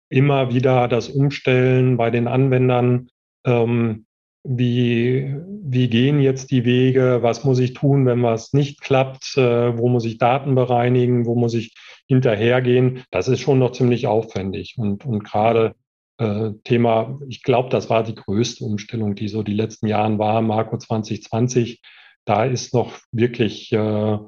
[0.09, 3.09] immer wieder das Umstellen bei den Anwendern,
[3.45, 4.07] ähm,
[4.45, 9.77] wie, wie gehen jetzt die Wege, was muss ich tun, wenn was nicht klappt, äh,
[9.79, 11.75] wo muss ich Daten bereinigen, wo muss ich
[12.09, 14.75] hinterhergehen, das ist schon noch ziemlich aufwendig.
[14.79, 15.75] Und, und gerade
[16.19, 20.43] äh, Thema, ich glaube, das war die größte Umstellung, die so die letzten Jahren war,
[20.43, 21.81] Marco 2020,
[22.25, 24.19] da ist noch wirklich äh,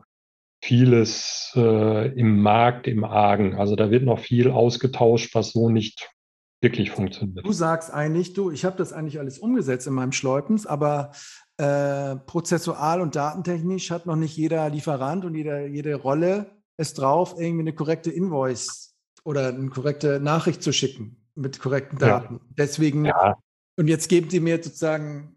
[0.63, 3.55] vieles äh, im Markt, im Argen.
[3.55, 6.09] Also da wird noch viel ausgetauscht, was so nicht
[6.65, 7.47] wirklich funktioniert.
[7.47, 11.13] Du sagst eigentlich, du, ich habe das eigentlich alles umgesetzt in meinem Schleupens, aber
[11.59, 17.37] äh, prozessual und datentechnisch hat noch nicht jeder Lieferant und jeder, jede Rolle es drauf,
[17.39, 22.35] irgendwie eine korrekte Invoice oder eine korrekte Nachricht zu schicken mit korrekten Daten.
[22.35, 22.41] Ja.
[22.59, 23.37] Deswegen, ja.
[23.77, 25.37] und jetzt geben sie mir sozusagen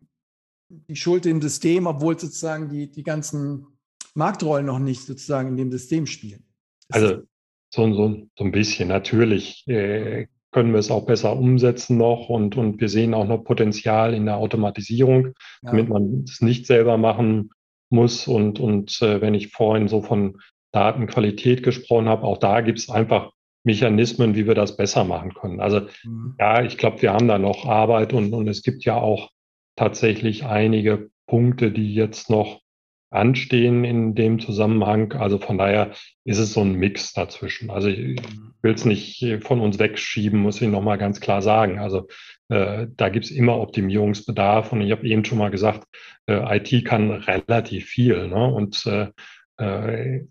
[0.69, 3.67] die Schuld im System, obwohl sozusagen die, die ganzen
[4.15, 6.43] Marktrollen noch nicht sozusagen in dem System spielen.
[6.89, 7.23] Das also
[7.69, 12.55] so, so, so ein bisschen natürlich äh, können wir es auch besser umsetzen noch und,
[12.57, 15.27] und wir sehen auch noch Potenzial in der Automatisierung,
[15.61, 15.71] ja.
[15.71, 17.51] damit man es nicht selber machen
[17.89, 18.27] muss.
[18.27, 20.39] Und, und äh, wenn ich vorhin so von
[20.71, 23.31] Datenqualität gesprochen habe, auch da gibt es einfach
[23.63, 25.59] Mechanismen, wie wir das besser machen können.
[25.59, 26.35] Also mhm.
[26.39, 29.29] ja, ich glaube, wir haben da noch Arbeit und, und es gibt ja auch
[29.75, 32.61] tatsächlich einige Punkte, die jetzt noch
[33.09, 35.13] anstehen in dem Zusammenhang.
[35.13, 35.91] Also von daher
[36.25, 37.69] ist es so ein Mix dazwischen.
[37.69, 38.21] Also ich
[38.61, 41.79] will es nicht von uns wegschieben, muss ich nochmal ganz klar sagen.
[41.79, 42.07] Also
[42.49, 45.87] äh, da gibt es immer Optimierungsbedarf und ich habe eben schon mal gesagt,
[46.27, 48.27] äh, IT kann relativ viel.
[48.27, 48.53] Ne?
[48.53, 49.09] Und äh,
[49.57, 50.25] äh,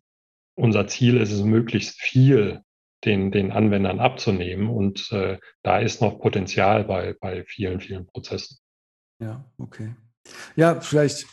[0.54, 2.62] unser Ziel ist es, möglichst viel
[3.04, 4.68] den, den Anwendern abzunehmen.
[4.68, 8.58] Und äh, da ist noch Potenzial bei, bei vielen, vielen Prozessen.
[9.18, 9.94] Ja, okay.
[10.56, 11.26] Ja, vielleicht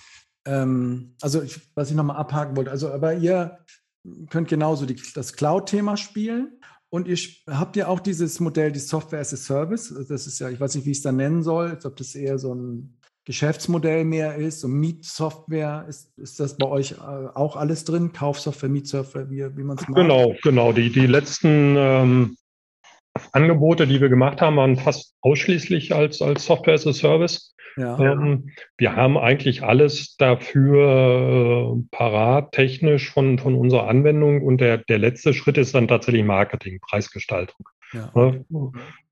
[0.45, 3.59] ähm, also ich, was ich nochmal abhaken wollte, also aber ihr
[4.29, 7.17] könnt genauso die, das Cloud-Thema spielen und ihr
[7.49, 9.93] habt ja auch dieses Modell, die Software as a Service.
[10.09, 12.37] Das ist ja, ich weiß nicht, wie ich es da nennen soll, ob das eher
[12.37, 17.85] so ein Geschäftsmodell mehr ist, so Mietsoftware, ist, ist das bei euch äh, auch alles
[17.85, 18.11] drin?
[18.11, 19.95] Kaufsoftware, Mietsoftware, wie, wie man es macht?
[19.95, 20.73] Genau, genau.
[20.73, 22.37] Die, die letzten ähm,
[23.31, 27.52] Angebote, die wir gemacht haben, waren fast ausschließlich als, als Software as a Service.
[27.77, 27.97] Ja.
[27.99, 34.41] Ähm, wir haben eigentlich alles dafür äh, parat, technisch von, von unserer Anwendung.
[34.41, 37.67] Und der, der letzte Schritt ist dann tatsächlich Marketing, Preisgestaltung.
[37.93, 38.11] Ja.
[38.15, 38.45] Ne?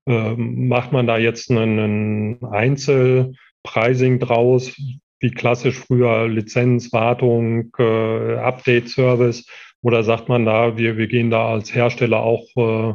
[0.06, 4.76] Ähm, macht man da jetzt einen Einzelpricing draus,
[5.20, 9.46] wie klassisch früher Lizenz, Wartung, äh, Update-Service?
[9.82, 12.94] Oder sagt man da, wir, wir gehen da als Hersteller auch äh,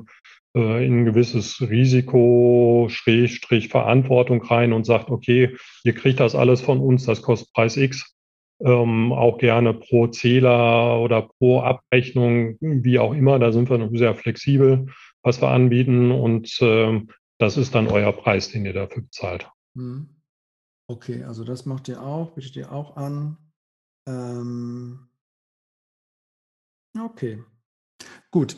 [0.56, 6.62] äh, in ein gewisses Risiko, Schrägstrich Verantwortung rein und sagt, okay, ihr kriegt das alles
[6.62, 8.14] von uns, das kostet Preis X.
[8.60, 13.38] Ähm, auch gerne pro Zähler oder pro Abrechnung, wie auch immer.
[13.38, 14.88] Da sind wir sehr flexibel,
[15.22, 16.12] was wir anbieten.
[16.12, 19.48] Und ähm, das ist dann euer Preis, den ihr dafür bezahlt.
[19.76, 20.10] Mhm.
[20.89, 23.38] Okay, also das macht ihr auch, bietet ihr auch an.
[24.08, 25.08] Ähm,
[26.98, 27.43] okay,
[28.32, 28.56] gut.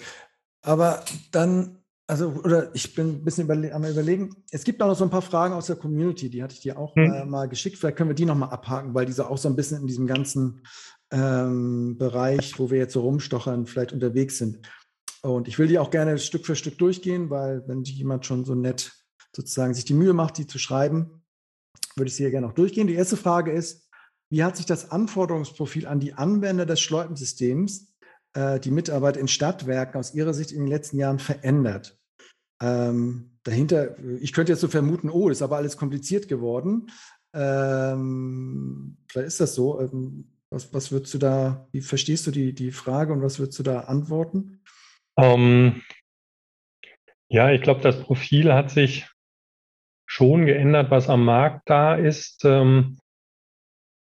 [0.61, 1.78] Aber dann
[2.09, 4.35] also, oder ich bin ein bisschen überle am Überlegen.
[4.49, 6.79] Es gibt auch noch so ein paar Fragen aus der Community, die hatte ich dir
[6.79, 7.13] auch hm.
[7.13, 7.77] äh, mal geschickt.
[7.77, 10.63] Vielleicht können wir die nochmal abhaken, weil diese auch so ein bisschen in diesem ganzen
[11.11, 14.67] ähm, Bereich, wo wir jetzt so rumstochern, vielleicht unterwegs sind.
[15.21, 18.55] Und ich will die auch gerne Stück für Stück durchgehen, weil wenn jemand schon so
[18.55, 18.91] nett
[19.35, 21.21] sozusagen sich die Mühe macht, die zu schreiben,
[21.95, 22.87] würde ich sie hier gerne auch durchgehen.
[22.87, 23.87] Die erste Frage ist,
[24.31, 27.93] wie hat sich das Anforderungsprofil an die Anwender des Schleupensystems,
[28.33, 31.98] äh, die Mitarbeit in Stadtwerken aus Ihrer Sicht in den letzten Jahren verändert?
[32.61, 36.91] Ähm, dahinter, ich könnte jetzt so vermuten, oh, ist aber alles kompliziert geworden.
[37.33, 39.79] Ähm, vielleicht ist das so.
[39.79, 43.59] Ähm, was, was würdest du da, wie verstehst du die, die Frage und was würdest
[43.59, 44.63] du da antworten?
[45.15, 45.81] Um, ähm,
[47.27, 49.07] ja, ich glaube, das Profil hat sich
[50.07, 52.43] schon geändert, was am Markt da ist.
[52.45, 52.97] Ähm,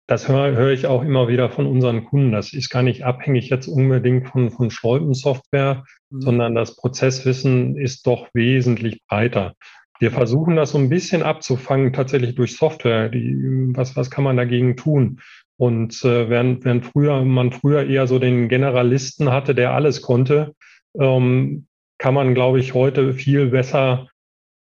[0.09, 2.33] das höre hör ich auch immer wieder von unseren Kunden.
[2.33, 6.21] Das ist gar nicht abhängig jetzt unbedingt von, von Schleupensoftware, mhm.
[6.23, 9.55] sondern das Prozesswissen ist doch wesentlich breiter.
[10.01, 13.11] Wir versuchen das so ein bisschen abzufangen, tatsächlich durch Software.
[13.11, 13.37] Die,
[13.75, 15.21] was, was kann man dagegen tun?
[15.59, 20.55] Und äh, während, während früher, man früher eher so den Generalisten hatte, der alles konnte,
[20.99, 21.67] ähm,
[21.99, 24.09] kann man, glaube ich, heute viel besser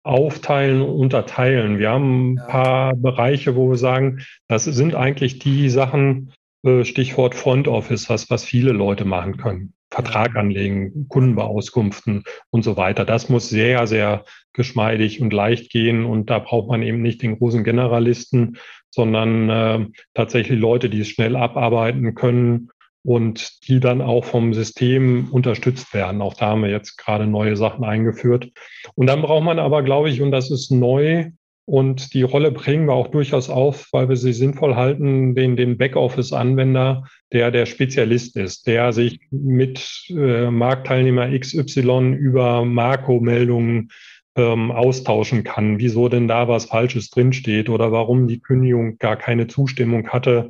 [0.07, 1.79] aufteilen und unterteilen.
[1.79, 6.31] Wir haben ein paar Bereiche, wo wir sagen, das sind eigentlich die Sachen,
[6.63, 9.73] äh, Stichwort Front Office, was, was viele Leute machen können.
[9.89, 13.05] Vertrag anlegen, Kundenbeauskünften und so weiter.
[13.05, 16.05] Das muss sehr, sehr geschmeidig und leicht gehen.
[16.05, 18.57] Und da braucht man eben nicht den großen Generalisten,
[18.89, 22.69] sondern äh, tatsächlich Leute, die es schnell abarbeiten können
[23.07, 26.21] und die dann auch vom System unterstützt werden.
[26.21, 28.51] Auch da haben wir jetzt gerade neue Sachen eingeführt.
[28.95, 31.31] Und dann braucht man aber, glaube ich, und das ist neu,
[31.63, 35.77] und die Rolle bringen wir auch durchaus auf, weil wir sie sinnvoll halten, den, den
[35.77, 43.89] Backoffice-Anwender, der der Spezialist ist, der sich mit äh, Marktteilnehmer XY über Marco-Meldungen
[44.37, 49.47] ähm, austauschen kann, wieso denn da was Falsches drinsteht oder warum die Kündigung gar keine
[49.47, 50.49] Zustimmung hatte,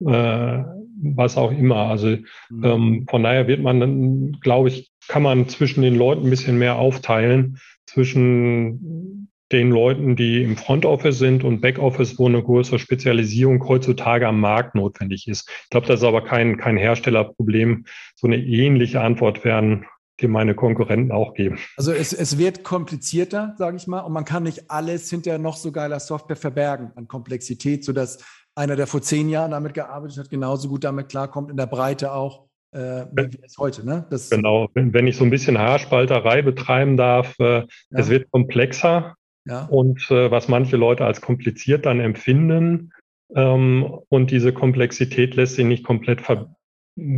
[0.00, 0.64] äh,
[1.00, 1.88] was auch immer.
[1.88, 2.16] Also
[2.50, 2.64] mhm.
[2.64, 6.58] ähm, von daher wird man dann, glaube ich, kann man zwischen den Leuten ein bisschen
[6.58, 12.42] mehr aufteilen, zwischen den Leuten, die im Front Office sind und Back Office, wo eine
[12.42, 15.48] größere Spezialisierung heutzutage am Markt notwendig ist.
[15.64, 17.86] Ich glaube, das ist aber kein, kein Herstellerproblem.
[18.14, 19.86] So eine ähnliche Antwort werden
[20.20, 21.58] die meine Konkurrenten auch geben.
[21.76, 25.56] Also es, es wird komplizierter, sage ich mal, und man kann nicht alles hinterher noch
[25.56, 28.18] so geiler Software verbergen an Komplexität, sodass
[28.58, 32.12] einer, der vor zehn Jahren damit gearbeitet hat, genauso gut damit klarkommt, in der Breite
[32.12, 33.86] auch, äh, wie es heute.
[33.86, 34.06] Ne?
[34.10, 37.66] Das genau, wenn, wenn, ich so ein bisschen Haarspalterei betreiben darf, äh, ja.
[37.90, 39.14] es wird komplexer,
[39.46, 39.64] ja.
[39.64, 42.92] Und äh, was manche Leute als kompliziert dann empfinden,
[43.34, 46.54] ähm, und diese Komplexität lässt sich nicht komplett ver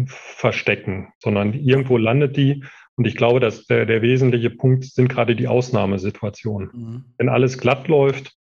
[0.04, 2.64] verstecken, sondern irgendwo landet die.
[2.96, 6.70] Und ich glaube, dass der, der wesentliche Punkt sind gerade die Ausnahmesituationen.
[6.74, 7.04] Mhm.
[7.16, 8.36] Wenn alles glatt läuft,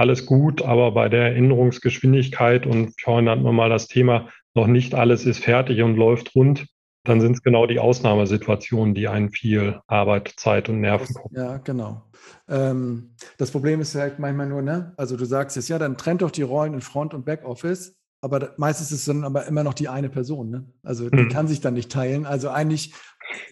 [0.00, 4.94] alles gut, aber bei der Änderungsgeschwindigkeit und vorhin hatten wir mal das Thema, noch nicht
[4.94, 6.66] alles ist fertig und läuft rund,
[7.04, 11.36] dann sind es genau die Ausnahmesituationen, die einen viel Arbeit, Zeit und Nerven kosten.
[11.36, 12.02] Ja, genau.
[12.48, 14.92] Ähm, das Problem ist halt manchmal nur, ne?
[14.96, 18.52] Also du sagst es, ja, dann trennt doch die Rollen in Front- und Backoffice, aber
[18.58, 20.64] meistens ist es dann aber immer noch die eine Person, ne?
[20.82, 21.28] Also die hm.
[21.30, 22.26] kann sich dann nicht teilen.
[22.26, 22.92] Also eigentlich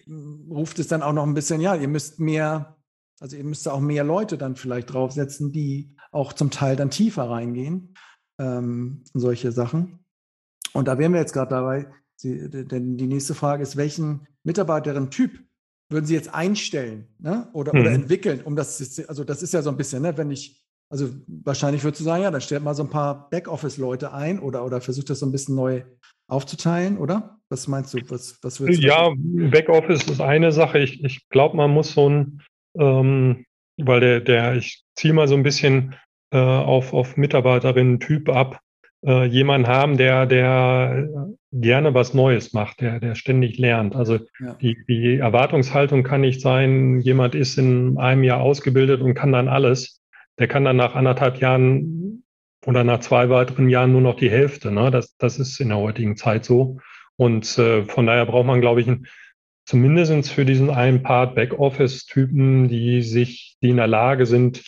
[0.05, 2.77] hm, ruft es dann auch noch ein bisschen, ja, ihr müsst mehr,
[3.19, 7.29] also ihr müsst auch mehr Leute dann vielleicht draufsetzen, die auch zum Teil dann tiefer
[7.29, 7.95] reingehen,
[8.39, 9.99] ähm, solche Sachen.
[10.73, 15.39] Und da wären wir jetzt gerade dabei, Sie, denn die nächste Frage ist, welchen Mitarbeiterin-Typ
[15.89, 17.47] würden Sie jetzt einstellen ne?
[17.53, 17.81] oder, mhm.
[17.81, 21.09] oder entwickeln, um das, also das ist ja so ein bisschen, ne, wenn ich, also
[21.27, 24.81] wahrscheinlich würdest du sagen, ja, dann stellt mal so ein paar Backoffice-Leute ein oder, oder
[24.81, 25.83] versucht das so ein bisschen neu
[26.27, 27.39] aufzuteilen, oder?
[27.49, 27.99] Was meinst du?
[28.09, 30.79] Was, was würdest du ja, Backoffice ist eine Sache.
[30.79, 32.41] Ich, ich glaube, man muss so ein,
[32.77, 33.45] ähm,
[33.85, 35.95] weil der, der, ich ziehe mal so ein bisschen
[36.31, 38.59] äh, auf, auf Mitarbeiterinnen-Typ ab
[39.05, 41.07] äh, jemanden haben, der, der
[41.51, 43.95] gerne was Neues macht, der, der ständig lernt.
[43.95, 44.55] Also ja.
[44.61, 49.47] die, die Erwartungshaltung kann nicht sein, jemand ist in einem Jahr ausgebildet und kann dann
[49.47, 50.01] alles.
[50.37, 52.23] Der kann dann nach anderthalb Jahren
[52.65, 54.71] oder nach zwei weiteren Jahren nur noch die Hälfte.
[54.71, 54.91] Ne?
[54.91, 56.77] Das, das ist in der heutigen Zeit so.
[57.15, 59.07] Und äh, von daher braucht man, glaube ich, ein,
[59.69, 64.63] zumindest für diesen einen Part Backoffice-Typen, die sich, die in der Lage sind,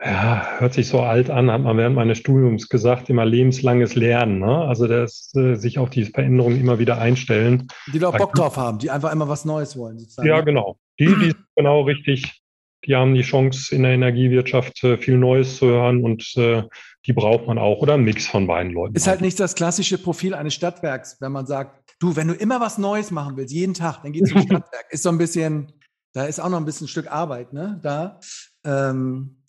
[0.00, 4.38] ja, hört sich so alt an, hat man während meines Studiums gesagt, immer lebenslanges Lernen.
[4.38, 4.58] Ne?
[4.58, 7.66] Also das, äh, sich auf diese Veränderungen immer wieder einstellen.
[7.92, 9.98] Die da auch Bock drauf haben, die einfach immer was Neues wollen.
[9.98, 10.28] Sozusagen.
[10.28, 10.44] Ja, ne?
[10.44, 10.76] genau.
[11.00, 12.42] Die, die genau richtig,
[12.86, 16.62] die haben die Chance, in der Energiewirtschaft äh, viel Neues zu hören und äh,
[17.06, 18.94] die braucht man auch oder ein Mix von beiden Leuten.
[18.94, 22.60] Ist halt nicht das klassische Profil eines Stadtwerks, wenn man sagt, du, wenn du immer
[22.60, 24.86] was Neues machen willst, jeden Tag, dann geh zum Stadtwerk.
[24.90, 25.72] Ist so ein bisschen,
[26.12, 27.80] da ist auch noch ein bisschen ein Stück Arbeit, ne?
[27.82, 28.20] Da.
[28.64, 29.42] Ähm,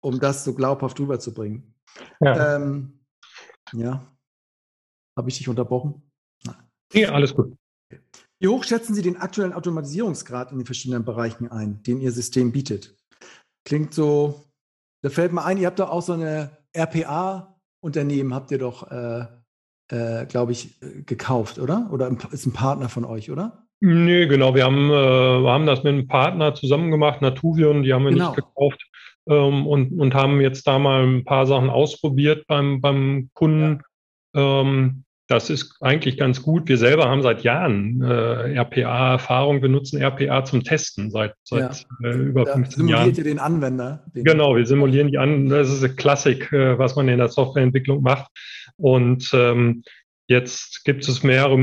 [0.00, 1.74] um das so glaubhaft rüberzubringen.
[2.20, 2.56] Ja.
[2.56, 3.00] Ähm,
[3.72, 4.16] ja.
[5.16, 6.10] Habe ich dich unterbrochen?
[6.44, 6.56] Nein.
[6.92, 7.56] Ja, alles gut.
[8.40, 12.52] Wie hoch schätzen Sie den aktuellen Automatisierungsgrad in den verschiedenen Bereichen ein, den Ihr System
[12.52, 12.96] bietet?
[13.64, 14.44] Klingt so,
[15.02, 19.26] da fällt mir ein, ihr habt doch auch so eine RPA-Unternehmen, habt ihr doch, äh,
[19.90, 21.88] äh, glaube ich, gekauft, oder?
[21.92, 23.64] Oder ist ein Partner von euch, oder?
[23.80, 24.54] Nee, genau.
[24.54, 28.10] Wir haben, äh, wir haben das mit einem Partner zusammen gemacht, Natuvion, die haben wir
[28.10, 28.30] genau.
[28.30, 28.84] nicht gekauft
[29.28, 33.82] ähm, und, und haben jetzt da mal ein paar Sachen ausprobiert beim, beim Kunden.
[34.34, 34.60] Ja.
[34.60, 36.68] Ähm, das ist eigentlich ganz gut.
[36.68, 39.60] Wir selber haben seit Jahren äh, RPA-Erfahrung.
[39.60, 42.08] Wir nutzen RPA zum Testen seit, seit ja.
[42.08, 43.00] äh, über da 15 Jahren.
[43.00, 44.04] Simuliert ihr den Anwender?
[44.14, 45.50] Den genau, wir simulieren die an.
[45.50, 48.30] Das ist eine Klassik, äh, was man in der Softwareentwicklung macht.
[48.78, 49.82] Und ähm,
[50.28, 51.58] jetzt gibt es mehrere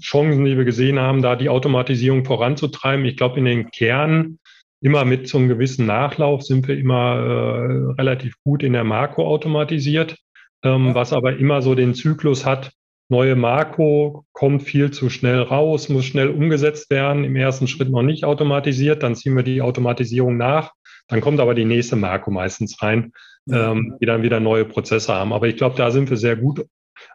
[0.00, 3.04] Chancen, die wir gesehen haben, da die Automatisierung voranzutreiben.
[3.06, 4.38] Ich glaube, in den Kern
[4.80, 9.26] immer mit so einem gewissen Nachlauf sind wir immer äh, relativ gut in der Makro
[9.26, 10.16] automatisiert,
[10.62, 10.94] ähm, ja.
[10.94, 12.70] was aber immer so den Zyklus hat,
[13.08, 18.02] neue Makro kommt viel zu schnell raus, muss schnell umgesetzt werden, im ersten Schritt noch
[18.02, 20.72] nicht automatisiert, dann ziehen wir die Automatisierung nach,
[21.08, 23.12] dann kommt aber die nächste Makro meistens rein,
[23.50, 25.32] ähm, die dann wieder neue Prozesse haben.
[25.32, 26.66] Aber ich glaube, da sind wir sehr gut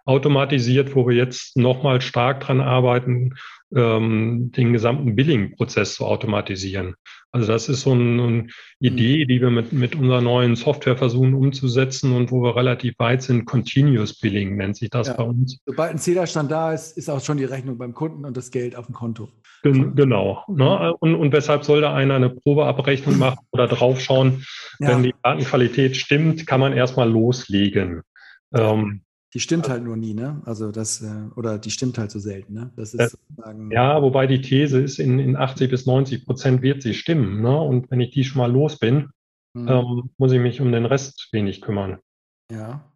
[0.06, 3.36] automatisiert, wo wir jetzt nochmal stark dran arbeiten,
[3.76, 6.96] ähm, den gesamten Billing-Prozess zu automatisieren.
[7.32, 8.48] Also das ist so eine, eine
[8.80, 9.28] Idee, mhm.
[9.28, 13.46] die wir mit, mit unserer neuen Software versuchen umzusetzen und wo wir relativ weit sind.
[13.46, 15.14] Continuous Billing nennt sich das ja.
[15.14, 15.60] bei uns.
[15.66, 18.76] Sobald ein Zählerstand da ist, ist auch schon die Rechnung beim Kunden und das Geld
[18.76, 19.30] auf dem Konto.
[19.62, 20.44] Gen genau.
[20.48, 20.64] Ne?
[20.64, 20.96] Mhm.
[21.00, 24.46] Und, und weshalb soll da einer eine Probeabrechnung machen oder draufschauen?
[24.80, 24.90] Ja.
[24.90, 28.02] Wenn die Datenqualität stimmt, kann man erstmal loslegen.
[28.54, 29.02] Ähm,
[29.34, 30.42] die stimmt halt nur nie, ne?
[30.46, 32.72] Also das, äh, oder die stimmt halt so selten, ne?
[32.76, 33.72] Das ist sozusagen.
[33.72, 37.60] Ja, wobei die These ist, in, in 80 bis 90 Prozent wird sie stimmen, ne?
[37.60, 39.12] Und wenn ich die schon mal los bin,
[39.54, 39.68] mhm.
[39.68, 42.00] ähm, muss ich mich um den Rest wenig kümmern.
[42.52, 42.92] Ja.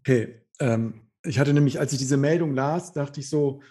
[0.00, 0.42] Okay.
[0.60, 3.62] Ähm, ich hatte nämlich, als ich diese Meldung las, dachte ich so,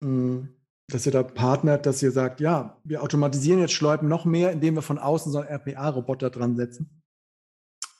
[0.00, 0.48] mh, hm,
[0.90, 4.74] dass ihr da partnert, dass ihr sagt, ja, wir automatisieren jetzt Schleipen noch mehr, indem
[4.74, 7.02] wir von außen so einen RPA-Roboter dran setzen.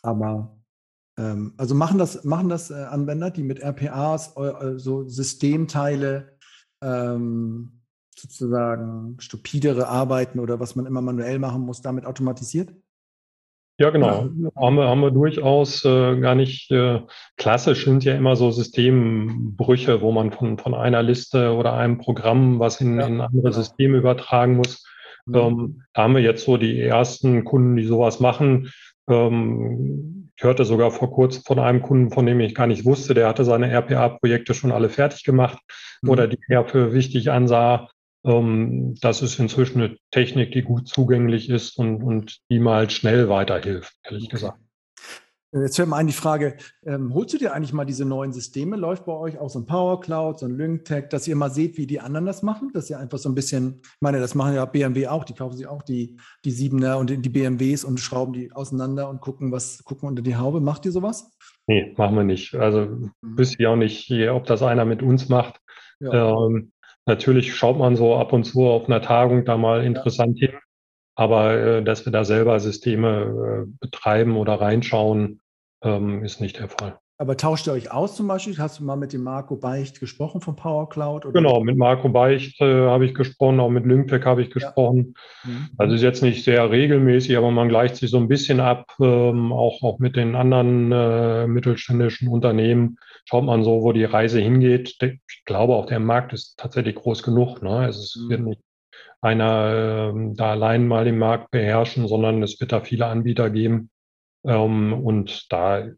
[0.02, 0.63] Aber
[1.16, 6.36] also machen das, machen das äh, Anwender, die mit RPAs äh, so Systemteile
[6.82, 7.82] ähm,
[8.16, 12.72] sozusagen stupidere Arbeiten oder was man immer manuell machen muss, damit automatisiert?
[13.78, 14.28] Ja, genau.
[14.56, 17.00] Haben, wir, haben wir durchaus äh, gar nicht äh,
[17.36, 22.60] klassisch sind ja immer so Systembrüche, wo man von, von einer Liste oder einem Programm
[22.60, 23.52] was in, ja, in andere genau.
[23.52, 24.86] Systeme übertragen muss.
[25.26, 25.34] Mhm.
[25.34, 28.70] Ähm, da haben wir jetzt so die ersten Kunden, die sowas machen.
[29.08, 33.14] Ähm, ich hörte sogar vor kurzem von einem Kunden, von dem ich gar nicht wusste,
[33.14, 35.58] der hatte seine RPA-Projekte schon alle fertig gemacht
[36.02, 36.10] mhm.
[36.10, 37.88] oder die er für wichtig ansah.
[38.24, 43.28] Ähm, das ist inzwischen eine Technik, die gut zugänglich ist und, und die mal schnell
[43.28, 44.32] weiterhilft, ehrlich okay.
[44.32, 44.63] gesagt.
[45.62, 48.74] Jetzt fällt mir ein die Frage, ähm, holst du dir eigentlich mal diese neuen Systeme?
[48.76, 51.76] Läuft bei euch auch so ein Power Cloud, so ein LyncTech, dass ihr mal seht,
[51.76, 52.70] wie die anderen das machen?
[52.74, 55.56] Dass ihr einfach so ein bisschen, ich meine, das machen ja BMW auch, die kaufen
[55.56, 59.84] sich auch die, die Siebener und die BMWs und schrauben die auseinander und gucken, was,
[59.84, 60.60] gucken unter die Haube.
[60.60, 61.30] Macht ihr sowas?
[61.68, 62.56] Nee, machen wir nicht.
[62.56, 63.12] Also mhm.
[63.22, 65.60] wüsste ich auch nicht, ob das einer mit uns macht.
[66.00, 66.46] Ja.
[66.46, 66.72] Ähm,
[67.06, 70.48] natürlich schaut man so ab und zu auf einer Tagung da mal interessant ja.
[70.48, 70.58] hin.
[71.16, 75.40] Aber äh, dass wir da selber Systeme äh, betreiben oder reinschauen,
[75.84, 76.98] ähm, ist nicht der Fall.
[77.16, 78.58] Aber tauscht ihr euch aus zum Beispiel?
[78.58, 81.24] Hast du mal mit dem Marco Beicht gesprochen von Power Cloud?
[81.24, 81.40] Oder?
[81.40, 85.14] Genau, mit Marco Beicht äh, habe ich gesprochen, auch mit Lymtech habe ich gesprochen.
[85.44, 85.50] Ja.
[85.50, 85.68] Mhm.
[85.78, 89.52] Also ist jetzt nicht sehr regelmäßig, aber man gleicht sich so ein bisschen ab, ähm,
[89.52, 92.98] auch, auch mit den anderen äh, mittelständischen Unternehmen.
[93.26, 94.96] Schaut man so, wo die Reise hingeht.
[95.00, 97.62] Ich glaube, auch der Markt ist tatsächlich groß genug.
[97.62, 97.86] Ne?
[97.86, 98.28] Es mhm.
[98.28, 98.60] wird nicht
[99.20, 103.90] einer äh, da allein mal den Markt beherrschen, sondern es wird da viele Anbieter geben.
[104.44, 105.88] Ähm, und da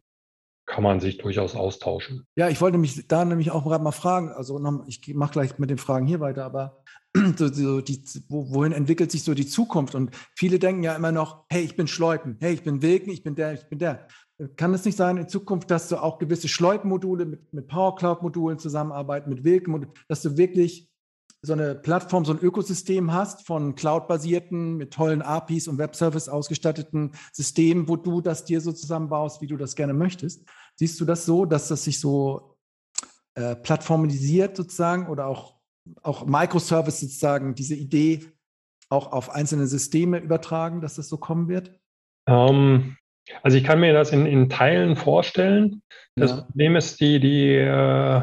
[0.67, 2.27] kann man sich durchaus austauschen.
[2.35, 5.57] Ja, ich wollte mich da nämlich auch gerade mal fragen, also noch, ich mache gleich
[5.57, 6.83] mit den Fragen hier weiter, aber
[7.37, 9.95] so, so die, wohin entwickelt sich so die Zukunft?
[9.95, 13.23] Und viele denken ja immer noch, hey, ich bin Schleupen, hey, ich bin Wilken, ich
[13.23, 14.07] bin der, ich bin der.
[14.55, 18.59] Kann es nicht sein in Zukunft, dass du auch gewisse Schleupenmodule mit, mit Power Cloud-Modulen
[18.59, 20.89] zusammenarbeiten, mit Wilken, dass du wirklich
[21.47, 27.13] so eine Plattform, so ein Ökosystem hast von cloud-basierten, mit tollen APIs und Webservice ausgestatteten
[27.31, 30.47] Systemen, wo du das dir so zusammenbaust, wie du das gerne möchtest.
[30.75, 32.57] Siehst du das so, dass das sich so
[33.35, 35.55] äh, plattformisiert sozusagen oder auch,
[36.03, 38.25] auch Microservice sozusagen diese Idee
[38.89, 41.79] auch auf einzelne Systeme übertragen, dass das so kommen wird?
[42.27, 42.97] Ähm,
[43.41, 45.81] also ich kann mir das in, in Teilen vorstellen.
[46.15, 46.41] Das ja.
[46.41, 48.21] Problem ist, die, die äh,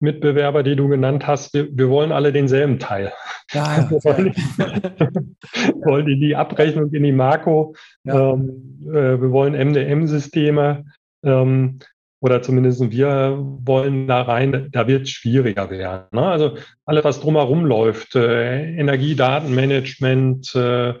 [0.00, 3.12] Mitbewerber, die du genannt hast, wir, wir wollen alle denselben Teil.
[3.52, 3.86] Ja.
[3.90, 4.34] Wir wollen,
[5.84, 7.74] wollen die, die Abrechnung in die Marco,
[8.04, 8.32] ja.
[8.32, 10.86] ähm, äh, wir wollen MDM-Systeme
[11.22, 11.78] ähm,
[12.20, 16.06] oder zumindest wir wollen da rein, da wird es schwieriger werden.
[16.12, 16.22] Ne?
[16.22, 20.94] Also alles, was drumherum läuft, äh, Energiedatenmanagement, äh,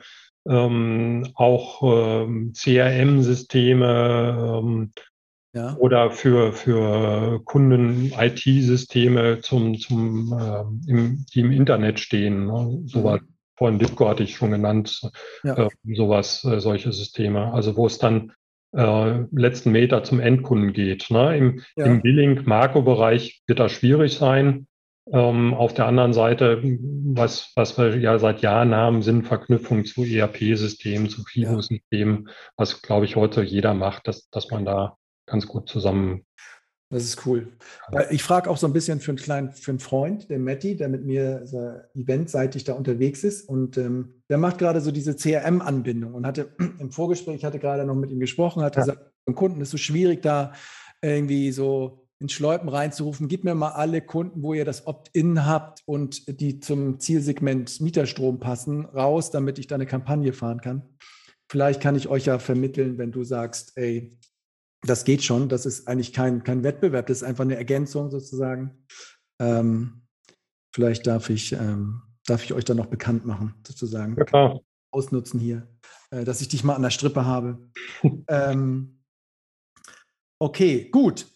[0.46, 4.92] ähm, auch ähm, CRM-Systeme ähm,
[5.54, 5.76] ja.
[5.78, 12.46] oder für, für Kunden IT-Systeme zum, zum, äh, im, die im Internet stehen.
[12.46, 12.82] Ne?
[12.86, 13.20] Sowas.
[13.20, 13.28] Mhm.
[13.56, 15.08] Vorhin Lipko hatte ich schon genannt,
[15.44, 15.56] ja.
[15.56, 17.52] äh, sowas, äh, solche Systeme.
[17.52, 18.32] Also wo es dann
[18.72, 21.08] äh, letzten Meter zum Endkunden geht.
[21.10, 21.36] Ne?
[21.36, 21.86] Im, ja.
[21.86, 24.66] im Billing-Marco-Bereich wird das schwierig sein.
[25.12, 30.02] Ähm, auf der anderen Seite, was, was wir ja seit Jahren haben, sind Verknüpfungen zu
[30.02, 34.96] ERP-Systemen, zu FIBO-Systemen, was, glaube ich, heute jeder macht, dass, dass man da
[35.26, 36.24] ganz gut zusammen.
[36.90, 37.48] Das ist cool.
[38.10, 40.88] Ich frage auch so ein bisschen für einen kleinen, für einen Freund, der Matti, der
[40.88, 41.42] mit mir
[41.94, 43.48] eventseitig da unterwegs ist.
[43.48, 47.84] Und ähm, der macht gerade so diese CRM-Anbindung und hatte im Vorgespräch, ich hatte gerade
[47.84, 48.82] noch mit ihm gesprochen, hat ja.
[48.82, 50.52] gesagt, beim Kunden ist es so schwierig, da
[51.02, 55.82] irgendwie so in Schleupen reinzurufen, gib mir mal alle Kunden, wo ihr das Opt-in habt
[55.86, 60.82] und die zum Zielsegment Mieterstrom passen, raus, damit ich da eine Kampagne fahren kann.
[61.50, 64.16] Vielleicht kann ich euch ja vermitteln, wenn du sagst, ey,
[64.86, 68.86] das geht schon, das ist eigentlich kein, kein Wettbewerb, das ist einfach eine Ergänzung sozusagen.
[69.40, 70.02] Ähm,
[70.74, 74.16] vielleicht darf ich, ähm, darf ich euch da noch bekannt machen, sozusagen.
[74.16, 74.60] Ja, klar.
[74.90, 75.66] Ausnutzen hier,
[76.10, 77.70] äh, dass ich dich mal an der Strippe habe.
[78.28, 79.00] ähm,
[80.38, 81.26] okay, gut.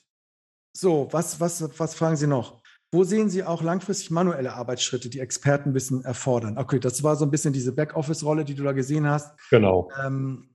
[0.72, 2.62] So, was, was, was fragen Sie noch?
[2.90, 6.56] Wo sehen Sie auch langfristig manuelle Arbeitsschritte, die Expertenwissen erfordern?
[6.56, 9.38] Okay, das war so ein bisschen diese Backoffice-Rolle, die du da gesehen hast.
[9.50, 9.90] Genau.
[10.02, 10.48] Ähm,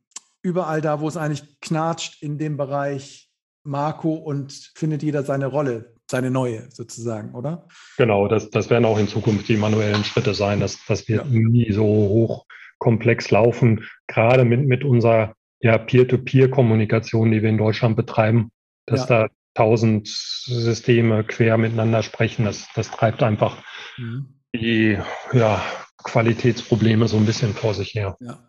[0.43, 3.29] überall da, wo es eigentlich knatscht in dem Bereich
[3.63, 7.67] Marco und findet jeder seine Rolle, seine neue sozusagen, oder?
[7.97, 10.59] Genau, das, das werden auch in Zukunft die manuellen Schritte sein.
[10.59, 11.31] Das, das wird ja.
[11.31, 18.51] nie so hochkomplex laufen, gerade mit, mit unserer ja, Peer-to-Peer-Kommunikation, die wir in Deutschland betreiben,
[18.85, 19.23] dass ja.
[19.23, 22.43] da tausend Systeme quer miteinander sprechen.
[22.43, 23.63] Das, das treibt einfach
[23.97, 24.41] mhm.
[24.53, 24.97] die
[25.31, 25.63] ja,
[26.03, 28.17] Qualitätsprobleme so ein bisschen vor sich her.
[28.19, 28.39] Ja.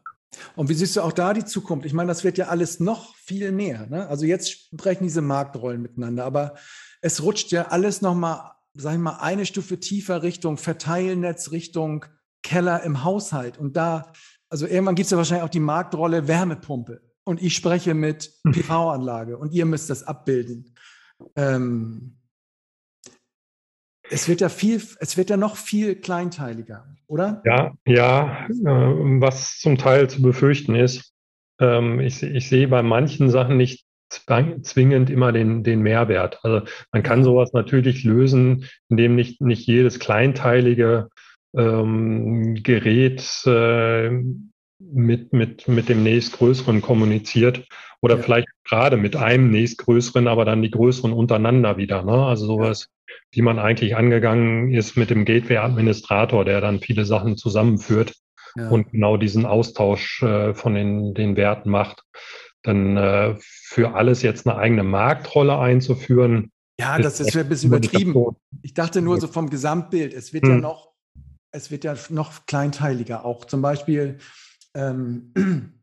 [0.56, 1.86] Und wie siehst du auch da die Zukunft?
[1.86, 3.86] Ich meine, das wird ja alles noch viel mehr.
[3.86, 4.06] Ne?
[4.08, 6.54] Also jetzt sprechen diese Marktrollen miteinander, aber
[7.00, 12.06] es rutscht ja alles nochmal, sag ich mal, eine Stufe tiefer Richtung Verteilnetz, Richtung
[12.42, 13.58] Keller im Haushalt.
[13.58, 14.12] Und da,
[14.48, 17.00] also irgendwann gibt es ja wahrscheinlich auch die Marktrolle Wärmepumpe.
[17.24, 18.52] Und ich spreche mit hm.
[18.52, 20.74] PV-Anlage und ihr müsst das abbilden.
[21.36, 22.18] Ähm,
[24.10, 27.42] es wird ja viel, es wird ja noch viel kleinteiliger, oder?
[27.44, 28.50] Ja, ja, äh,
[29.20, 31.12] was zum Teil zu befürchten ist.
[31.60, 36.38] Ähm, ich, ich sehe bei manchen Sachen nicht zwingend immer den, den Mehrwert.
[36.42, 41.08] Also man kann sowas natürlich lösen, indem nicht, nicht jedes kleinteilige
[41.56, 44.10] ähm, Gerät äh,
[44.78, 47.66] mit, mit, mit dem nächstgrößeren kommuniziert
[48.02, 48.22] oder ja.
[48.22, 52.02] vielleicht gerade mit einem nächstgrößeren, aber dann die größeren untereinander wieder.
[52.02, 52.26] Ne?
[52.26, 52.88] Also sowas,
[53.32, 58.14] wie man eigentlich angegangen ist mit dem Gateway-Administrator, der dann viele Sachen zusammenführt
[58.56, 58.68] ja.
[58.68, 62.02] und genau diesen Austausch äh, von den, den Werten macht.
[62.62, 66.50] Dann äh, für alles jetzt eine eigene Marktrolle einzuführen.
[66.78, 68.14] Ja, das ist, ist ein bisschen übertrieben.
[68.62, 70.14] Ich dachte nur so vom Gesamtbild.
[70.14, 70.50] Es wird hm.
[70.50, 70.92] ja noch,
[71.50, 73.44] es wird ja noch kleinteiliger auch.
[73.44, 74.18] Zum Beispiel
[74.74, 75.32] ähm,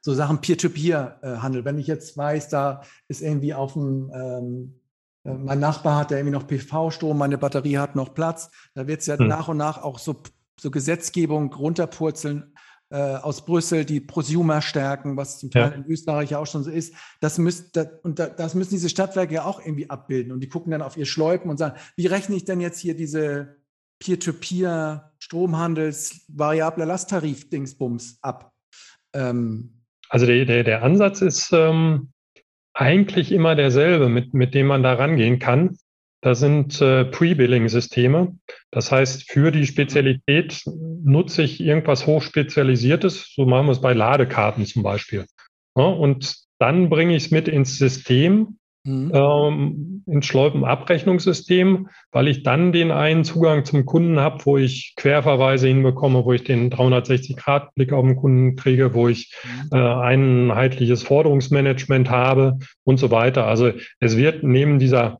[0.00, 1.64] so Sachen Peer-to-Peer-Handel.
[1.64, 4.87] Wenn ich jetzt weiß, da ist irgendwie auf dem, ähm, äh,
[5.24, 9.06] mein Nachbar hat, der irgendwie noch PV-Strom, meine Batterie hat noch Platz, da wird es
[9.06, 9.28] ja hm.
[9.28, 10.22] nach und nach auch so,
[10.60, 12.54] so Gesetzgebung runterpurzeln
[12.90, 15.76] äh, aus Brüssel, die Prosumer stärken, was zum Teil ja.
[15.76, 16.94] in Österreich ja auch schon so ist.
[17.20, 20.32] Das, müsst, das, und da, das müssen diese Stadtwerke ja auch irgendwie abbilden.
[20.32, 22.94] Und die gucken dann auf ihr Schläupen und sagen, wie rechne ich denn jetzt hier
[22.94, 23.56] diese
[23.98, 28.54] Peer-to-Peer Stromhandels variabler Lasttarif-Dingsbums ab?
[29.12, 32.12] Ähm, also der, der, der Ansatz ist ähm,
[32.78, 35.76] eigentlich immer derselbe, mit, mit dem man da rangehen kann.
[36.20, 38.36] Das sind äh, Pre-Billing-Systeme.
[38.70, 43.32] Das heißt, für die Spezialität nutze ich irgendwas Hochspezialisiertes.
[43.34, 45.26] So machen wir es bei Ladekarten zum Beispiel.
[45.76, 48.58] Ja, und dann bringe ich es mit ins System
[48.88, 49.12] mhm.
[49.14, 55.68] ähm, ins Schleupenabrechnungssystem, weil ich dann den einen Zugang zum Kunden habe, wo ich Querverweise
[55.68, 59.78] hinbekomme, wo ich den 360-Grad-Blick auf den Kunden kriege, wo ich mhm.
[59.78, 63.46] äh, einheitliches Forderungsmanagement habe und so weiter.
[63.46, 65.18] Also es wird neben dieser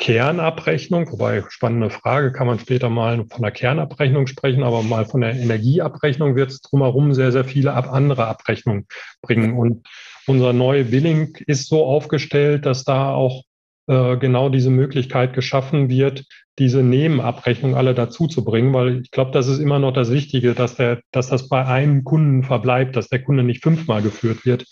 [0.00, 5.20] Kernabrechnung, wobei spannende Frage, kann man später mal von der Kernabrechnung sprechen, aber mal von
[5.20, 8.86] der Energieabrechnung wird es drumherum sehr, sehr viele andere Abrechnungen
[9.20, 9.52] bringen.
[9.58, 9.86] Und
[10.30, 13.42] unser neuer Billing ist so aufgestellt, dass da auch
[13.86, 16.24] äh, genau diese Möglichkeit geschaffen wird,
[16.58, 20.54] diese Nebenabrechnung alle dazu zu bringen, weil ich glaube, das ist immer noch das Wichtige,
[20.54, 24.66] dass der, dass das bei einem Kunden verbleibt, dass der Kunde nicht fünfmal geführt wird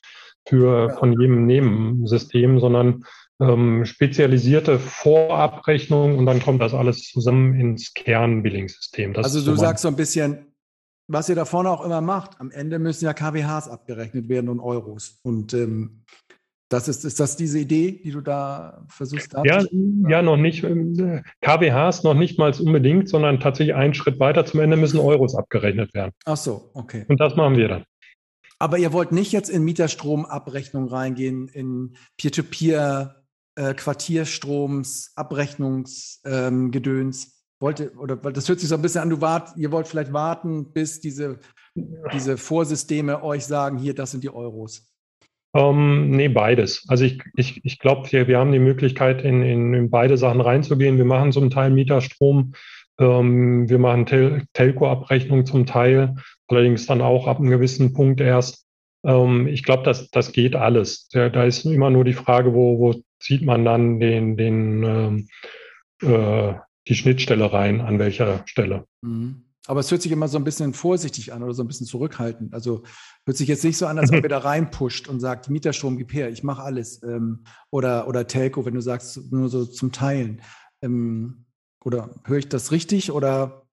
[0.46, 3.04] für von jedem Nebensystem, sondern
[3.40, 9.16] ähm, spezialisierte Vorabrechnung und dann kommt das alles zusammen ins Kernbilling-System.
[9.16, 10.47] Also du sagst so ein bisschen,
[11.08, 14.60] was ihr da vorne auch immer macht, am Ende müssen ja KWHs abgerechnet werden und
[14.60, 15.18] Euros.
[15.22, 16.04] Und ähm,
[16.68, 19.32] das ist, ist das diese Idee, die du da versuchst?
[19.44, 19.64] Ja,
[20.06, 20.64] ja, noch nicht.
[20.64, 24.44] Ähm, KWHs noch nicht mal unbedingt, sondern tatsächlich einen Schritt weiter.
[24.44, 26.12] Zum Ende müssen Euros abgerechnet werden.
[26.26, 27.06] Ach so, okay.
[27.08, 27.84] Und das machen wir dann.
[28.58, 33.22] Aber ihr wollt nicht jetzt in Mieterstromabrechnung reingehen, in Peer-to-Peer,
[33.54, 37.24] äh, Quartierstroms, Abrechnungsgedöns.
[37.24, 40.12] Ähm, wollte, oder das hört sich so ein bisschen an, du wart, ihr wollt vielleicht
[40.12, 41.38] warten, bis diese,
[42.12, 44.88] diese Vorsysteme euch sagen, hier, das sind die Euros.
[45.54, 46.84] Ähm, nee, beides.
[46.88, 50.40] Also ich, ich, ich glaube, wir, wir haben die Möglichkeit, in, in, in beide Sachen
[50.40, 50.98] reinzugehen.
[50.98, 52.52] Wir machen zum Teil Mieterstrom,
[52.98, 56.16] ähm, wir machen Tel Telco-Abrechnung zum Teil,
[56.48, 58.66] allerdings dann auch ab einem gewissen Punkt erst.
[59.04, 61.08] Ähm, ich glaube, das, das geht alles.
[61.08, 65.28] Da, da ist immer nur die Frage, wo, wo zieht man dann den, den ähm,
[66.02, 66.54] äh,
[66.88, 68.84] die Schnittstelle rein, an welcher Stelle.
[69.02, 69.44] Mhm.
[69.66, 72.54] Aber es hört sich immer so ein bisschen vorsichtig an oder so ein bisschen zurückhaltend.
[72.54, 72.84] Also
[73.26, 76.14] hört sich jetzt nicht so an, als ob ihr da reinpusht und sagt, Mieterstrom, gib
[76.14, 77.02] her, ich mache alles.
[77.02, 80.40] Ähm, oder, oder Telco, wenn du sagst, nur so zum Teilen.
[80.80, 81.44] Ähm,
[81.84, 83.66] oder höre ich das richtig oder?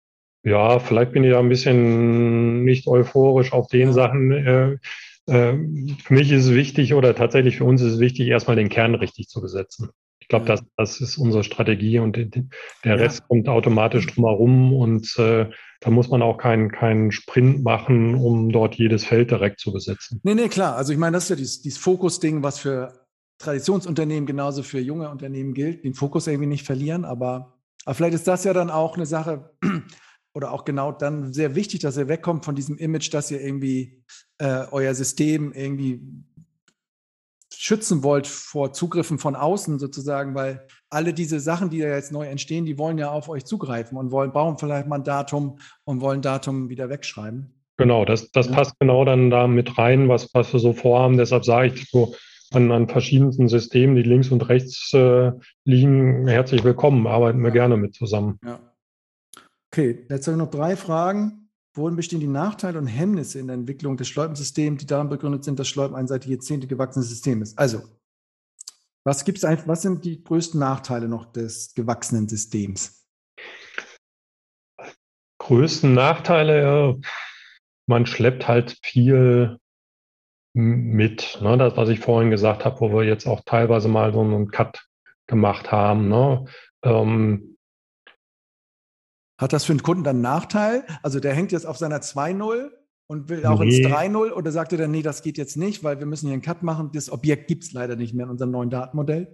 [0.44, 3.94] Ja, vielleicht bin ich da ein bisschen nicht euphorisch auf den ja.
[3.94, 4.32] Sachen.
[4.32, 4.72] Äh,
[5.28, 5.58] äh,
[6.04, 8.96] für mich ist es wichtig oder tatsächlich für uns ist es wichtig, erstmal den Kern
[8.96, 9.90] richtig zu besetzen.
[10.26, 13.26] Ich glaube, das, das ist unsere Strategie und der Rest ja.
[13.28, 18.74] kommt automatisch drumherum und äh, da muss man auch keinen keinen Sprint machen, um dort
[18.74, 20.22] jedes Feld direkt zu besetzen.
[20.24, 20.78] Nee, nee, klar.
[20.78, 23.06] Also ich meine, das ist ja dieses, dieses Fokus-Ding, was für
[23.38, 28.28] Traditionsunternehmen genauso für junge Unternehmen gilt, den Fokus irgendwie nicht verlieren, aber, aber vielleicht ist
[28.28, 29.52] das ja dann auch eine Sache
[30.34, 34.04] oder auch genau dann sehr wichtig, dass ihr wegkommt von diesem Image, dass ihr irgendwie
[34.40, 36.02] äh, euer System irgendwie
[37.62, 42.26] schützen wollt vor Zugriffen von außen sozusagen, weil alle diese Sachen, die ja jetzt neu
[42.26, 46.02] entstehen, die wollen ja auf euch zugreifen und wollen, brauchen vielleicht mal ein Datum und
[46.02, 47.54] wollen Datum wieder wegschreiben.
[47.78, 48.54] Genau, das, das ja.
[48.54, 51.18] passt genau dann da mit rein, was, was wir so vorhaben.
[51.18, 52.16] Deshalb sage ich so
[52.54, 55.32] an, an verschiedensten Systemen, die links und rechts äh,
[55.66, 57.54] liegen, herzlich willkommen, arbeiten wir ja.
[57.54, 58.40] gerne mit zusammen.
[58.46, 58.60] Ja.
[59.72, 61.45] Okay, jetzt habe ich noch drei Fragen.
[61.76, 65.60] Worin bestehen die Nachteile und Hemmnisse in der Entwicklung des Schleuppensystems, die daran begründet sind,
[65.60, 67.60] dass Schleupen ein seit Jahrzehnte gewachsenes System ist?
[67.60, 67.84] Also,
[69.04, 73.06] was gibt's was sind die größten Nachteile noch des gewachsenen Systems?
[75.40, 77.00] Größten Nachteile,
[77.88, 79.60] man schleppt halt viel
[80.54, 81.38] mit.
[81.42, 81.58] Ne?
[81.58, 84.88] Das, was ich vorhin gesagt habe, wo wir jetzt auch teilweise mal so einen Cut
[85.28, 86.08] gemacht haben.
[86.08, 86.46] Ne?
[86.84, 87.55] Ähm,
[89.38, 90.84] hat das für den Kunden dann einen Nachteil?
[91.04, 92.70] Also der hängt jetzt auf seiner 2.0
[93.08, 93.78] und will auch nee.
[93.78, 96.34] ins 3.0 oder sagt er dann, nee, das geht jetzt nicht, weil wir müssen hier
[96.34, 96.92] einen Cut machen.
[96.94, 99.34] Das Objekt gibt es leider nicht mehr in unserem neuen Datenmodell.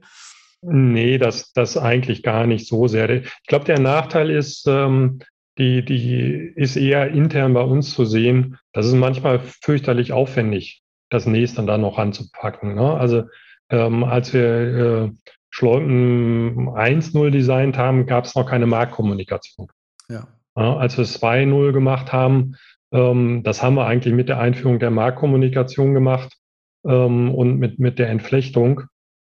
[0.63, 3.09] Nee, das, das eigentlich gar nicht so sehr.
[3.09, 5.19] Ich glaube, der Nachteil ist, ähm,
[5.57, 8.57] die, die ist eher intern bei uns zu sehen.
[8.73, 12.75] Das ist manchmal fürchterlich aufwendig, das nächste dann noch anzupacken.
[12.75, 12.93] Ne?
[12.93, 13.23] Also
[13.69, 15.11] ähm, als wir äh,
[15.49, 19.67] Schleupen 1.0 designt haben, gab es noch keine Marktkommunikation.
[20.11, 20.27] Ja.
[20.57, 22.55] ja als wir 2.0 gemacht haben,
[22.91, 26.37] ähm, das haben wir eigentlich mit der Einführung der Marktkommunikation gemacht
[26.85, 28.81] ähm, und mit, mit der Entflechtung.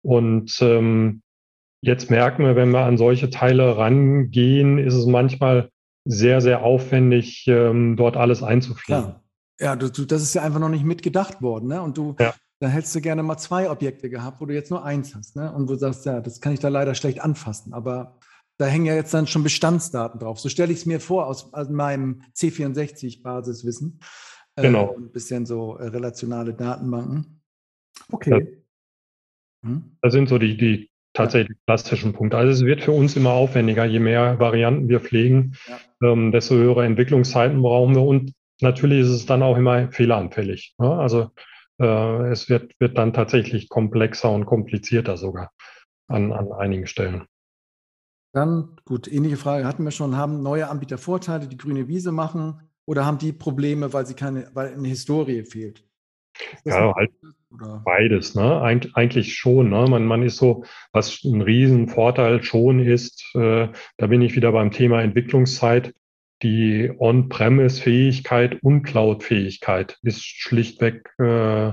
[0.04, 1.22] Und ähm,
[1.82, 5.70] jetzt merken wir, wenn wir an solche Teile rangehen, ist es manchmal
[6.06, 9.04] sehr, sehr aufwendig, dort alles einzufliegen.
[9.04, 9.24] Klar.
[9.60, 11.70] Ja, du, du, das ist ja einfach noch nicht mitgedacht worden.
[11.70, 11.82] Ne?
[11.82, 12.34] Und du, ja.
[12.60, 15.36] da hättest du gerne mal zwei Objekte gehabt, wo du jetzt nur eins hast.
[15.36, 15.52] Ne?
[15.54, 17.74] Und du sagst, ja, das kann ich da leider schlecht anfassen.
[17.74, 18.18] Aber
[18.58, 20.40] da hängen ja jetzt dann schon Bestandsdaten drauf.
[20.40, 24.00] So stelle ich es mir vor aus, aus meinem C64-Basiswissen.
[24.56, 24.94] Äh, genau.
[24.94, 27.42] Äh, ein bisschen so äh, relationale Datenbanken.
[28.12, 28.62] Okay.
[29.64, 29.98] Das, hm?
[30.02, 31.64] das sind so die, die tatsächlich ja.
[31.66, 32.38] plastischen Punkte.
[32.38, 36.12] Also es wird für uns immer aufwendiger, je mehr Varianten wir pflegen, ja.
[36.12, 40.76] ähm, desto höhere Entwicklungszeiten brauchen wir und natürlich ist es dann auch immer fehleranfällig.
[40.78, 40.92] Ne?
[40.92, 41.32] Also
[41.80, 45.52] äh, es wird, wird dann tatsächlich komplexer und komplizierter sogar
[46.08, 47.26] an, an einigen Stellen.
[48.34, 50.18] Dann, gut, ähnliche Frage hatten wir schon.
[50.18, 54.50] Haben neue Anbieter Vorteile, die grüne Wiese machen, oder haben die Probleme, weil sie keine,
[54.54, 55.86] weil eine Historie fehlt?
[56.66, 57.12] Ja, halt
[57.86, 58.62] beides, ne?
[58.62, 59.86] Eig eigentlich schon, ne?
[59.88, 64.72] Man, man ist so, was ein Riesenvorteil schon ist, äh, da bin ich wieder beim
[64.72, 65.94] Thema Entwicklungszeit.
[66.42, 71.72] Die On-Premise-Fähigkeit und Cloud-Fähigkeit ist schlichtweg äh,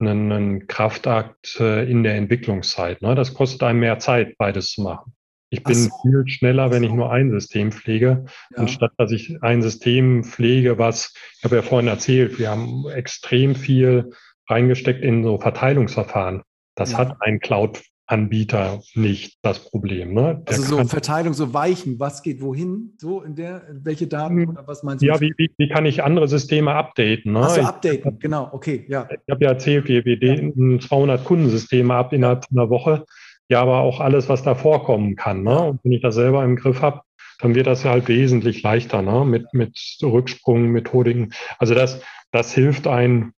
[0.00, 3.00] ein, ein Kraftakt äh, in der Entwicklungszeit.
[3.00, 3.14] Ne?
[3.14, 5.14] Das kostet einem mehr Zeit, beides zu machen.
[5.54, 5.90] Ich bin so.
[6.02, 8.56] viel schneller, wenn ich nur ein System pflege, ja.
[8.56, 13.54] anstatt dass ich ein System pflege, was, ich habe ja vorhin erzählt, wir haben extrem
[13.54, 14.10] viel
[14.48, 16.42] reingesteckt in so Verteilungsverfahren.
[16.74, 16.98] Das ja.
[16.98, 20.12] hat ein Cloud-Anbieter nicht das Problem.
[20.12, 20.42] Ne?
[20.46, 24.48] also so Verteilung, so Weichen, was geht wohin, so in der, welche Daten hm.
[24.48, 25.06] oder was meinst du?
[25.06, 27.32] Ja, wie, wie, wie kann ich andere Systeme updaten?
[27.32, 27.40] Ne?
[27.40, 29.08] Achso, updaten, genau, okay, ja.
[29.08, 30.80] Ich habe ja erzählt, wir, wir ja.
[30.80, 33.04] 200 Kundensysteme ab innerhalb einer Woche
[33.48, 35.42] ja aber auch alles, was da vorkommen kann.
[35.42, 35.58] Ne?
[35.60, 37.02] Und wenn ich das selber im Griff habe,
[37.40, 39.24] dann wird das ja halt wesentlich leichter ne?
[39.24, 41.32] mit, mit Rücksprung, Methodiken.
[41.58, 42.00] Also das,
[42.30, 43.32] das hilft ein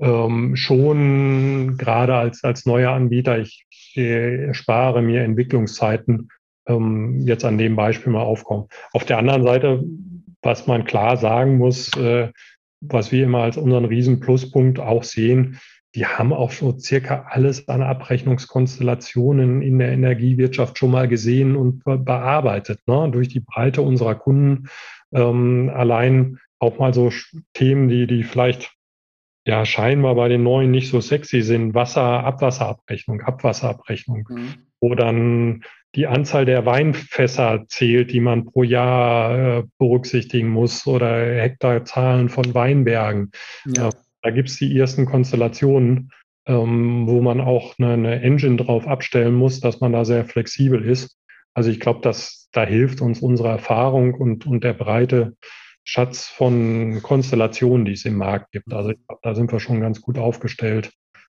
[0.00, 6.30] ähm, schon gerade als, als neuer Anbieter, ich, ich spare mir Entwicklungszeiten,
[6.66, 8.68] ähm, jetzt an dem Beispiel mal aufkommen.
[8.92, 9.84] Auf der anderen Seite,
[10.42, 12.30] was man klar sagen muss, äh,
[12.80, 15.60] was wir immer als unseren riesen Pluspunkt auch sehen,
[15.94, 21.82] die haben auch so circa alles an Abrechnungskonstellationen in der Energiewirtschaft schon mal gesehen und
[21.84, 22.80] bearbeitet.
[22.86, 23.08] Ne?
[23.10, 24.68] Durch die Breite unserer Kunden
[25.12, 27.10] ähm, allein auch mal so
[27.54, 28.72] Themen, die, die vielleicht
[29.44, 31.74] ja scheinbar bei den neuen nicht so sexy sind.
[31.74, 34.54] Wasser, Abwasserabrechnung, Abwasserabrechnung, mhm.
[34.80, 35.64] wo dann
[35.96, 42.54] die Anzahl der Weinfässer zählt, die man pro Jahr äh, berücksichtigen muss oder Hektarzahlen von
[42.54, 43.32] Weinbergen.
[43.76, 43.88] Ja.
[43.88, 46.10] Äh, da gibt es die ersten Konstellationen,
[46.46, 50.84] ähm, wo man auch eine, eine, Engine drauf abstellen muss, dass man da sehr flexibel
[50.84, 51.16] ist.
[51.54, 55.36] Also ich glaube, dass da hilft uns unsere Erfahrung und, und der breite
[55.84, 58.72] Schatz von Konstellationen, die es im Markt gibt.
[58.72, 60.92] Also ich glaube, da sind wir schon ganz gut aufgestellt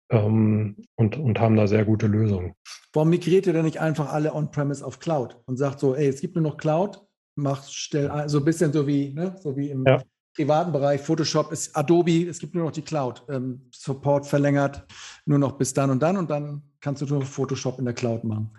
[0.09, 2.53] ähm, und, und haben da sehr gute Lösungen.
[2.93, 6.21] Warum migriert ihr denn nicht einfach alle on-premise auf Cloud und sagt so, ey, es
[6.21, 7.01] gibt nur noch Cloud,
[7.35, 10.01] mach, stell so ein bisschen so wie, ne, so wie im ja.
[10.35, 13.23] Privaten Bereich, Photoshop ist Adobe, es gibt nur noch die Cloud.
[13.29, 14.83] Ähm, Support verlängert
[15.25, 18.23] nur noch bis dann und dann und dann kannst du nur Photoshop in der Cloud
[18.23, 18.51] machen.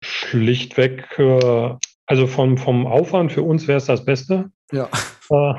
[0.00, 1.74] Schlichtweg, äh,
[2.06, 4.50] also vom, vom Aufwand für uns wäre es das Beste.
[4.72, 4.88] Ja.
[5.30, 5.54] Äh,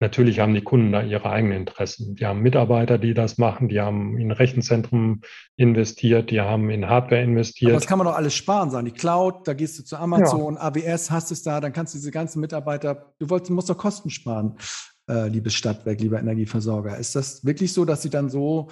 [0.00, 2.14] Natürlich haben die Kunden da ihre eigenen Interessen.
[2.14, 5.22] Die haben Mitarbeiter, die das machen, die haben in Rechenzentren
[5.56, 7.72] investiert, die haben in Hardware investiert.
[7.72, 8.86] Aber das kann man doch alles sparen, sagen.
[8.86, 10.60] Die Cloud, da gehst du zu Amazon, ja.
[10.60, 14.08] AWS hast es da, dann kannst du diese ganzen Mitarbeiter, du wolltest, musst doch Kosten
[14.10, 14.56] sparen,
[15.08, 16.96] äh, liebes Stadtwerk, lieber Energieversorger.
[16.96, 18.68] Ist das wirklich so, dass sie dann so,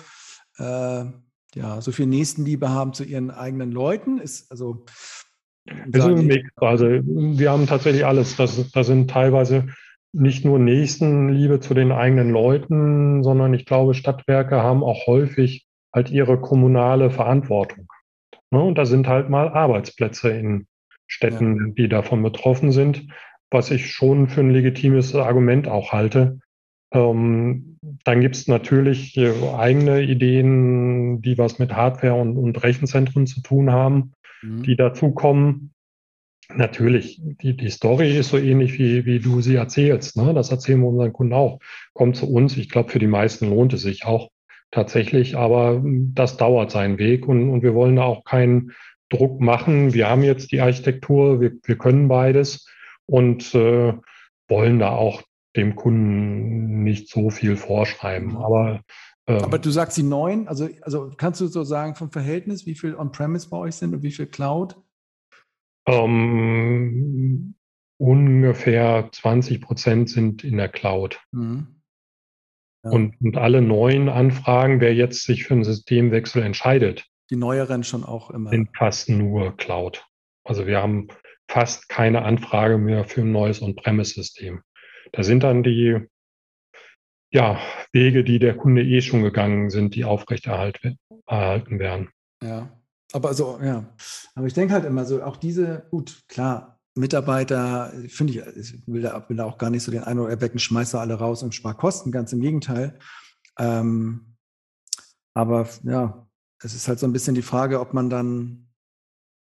[0.59, 1.07] äh,
[1.57, 4.19] ja, so viel Nächstenliebe haben zu ihren eigenen Leuten?
[4.19, 4.85] Ist also.
[5.93, 6.17] Also,
[6.57, 8.37] also wir haben tatsächlich alles.
[8.37, 9.67] Das, das sind teilweise
[10.19, 16.11] nicht nur Nächstenliebe zu den eigenen Leuten, sondern ich glaube, Stadtwerke haben auch häufig halt
[16.11, 17.89] ihre kommunale Verantwortung.
[18.51, 18.63] Ne?
[18.63, 20.67] Und da sind halt mal Arbeitsplätze in
[21.07, 23.07] Städten, die davon betroffen sind,
[23.51, 26.41] was ich schon für ein legitimes Argument auch halte.
[26.93, 29.19] Ähm, dann gibt es natürlich
[29.57, 34.13] eigene Ideen, die was mit Hardware und, und Rechenzentren zu tun haben,
[34.43, 34.63] mhm.
[34.63, 35.73] die dazukommen.
[36.55, 40.17] Natürlich, die, die Story ist so ähnlich, wie, wie du sie erzählst.
[40.17, 40.33] Ne?
[40.33, 41.59] Das erzählen wir unseren Kunden auch.
[41.93, 42.57] Kommt zu uns.
[42.57, 44.31] Ich glaube, für die meisten lohnt es sich auch
[44.71, 48.73] tatsächlich, aber das dauert seinen Weg und, und wir wollen da auch keinen
[49.09, 49.95] Druck machen.
[49.95, 52.67] Wir haben jetzt die Architektur, wir, wir können beides
[53.07, 53.95] und äh,
[54.49, 55.23] wollen da auch
[55.57, 58.31] dem Kunden nicht so viel vorschreiben.
[58.31, 58.37] Mhm.
[58.37, 58.81] Aber
[59.27, 62.75] ähm, aber du sagst die neun, also, also kannst du so sagen vom Verhältnis, wie
[62.75, 64.77] viel On-Premise bei euch sind und wie viel Cloud?
[65.87, 67.55] Ähm,
[67.99, 71.21] ungefähr 20 Prozent sind in der Cloud.
[71.33, 71.83] Mhm.
[72.85, 72.91] Ja.
[72.91, 78.05] Und, und alle neuen Anfragen, wer jetzt sich für einen Systemwechsel entscheidet, die neueren schon
[78.05, 78.51] auch immer.
[78.51, 80.07] Sind fast nur Cloud.
[80.45, 81.09] Also wir haben
[81.49, 84.63] fast keine Anfrage mehr für ein neues On-Premise-System.
[85.13, 86.01] Da sind dann die
[87.33, 87.61] ja,
[87.93, 92.11] Wege, die der Kunde eh schon gegangen sind, die aufrechterhalten werden.
[92.43, 92.81] Ja.
[93.13, 93.95] Aber so, ja.
[94.35, 99.03] Aber ich denke halt immer so, auch diese, gut, klar, Mitarbeiter, finde ich, ich will
[99.03, 101.55] da, will da, auch gar nicht so den Eindruck erwecken, schmeiß da alle raus und
[101.55, 102.99] spar Kosten, ganz im Gegenteil.
[103.59, 104.37] Ähm,
[105.35, 106.27] aber ja,
[106.63, 108.69] es ist halt so ein bisschen die Frage, ob man dann,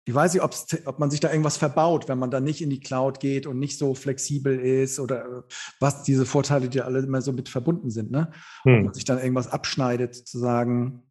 [0.07, 0.43] ich weiß nicht,
[0.87, 3.59] ob man sich da irgendwas verbaut, wenn man dann nicht in die Cloud geht und
[3.59, 5.45] nicht so flexibel ist oder
[5.81, 8.31] was diese Vorteile, die alle immer so mit verbunden sind, ne?
[8.63, 8.79] Hm.
[8.79, 11.03] Ob man sich dann irgendwas abschneidet, sozusagen.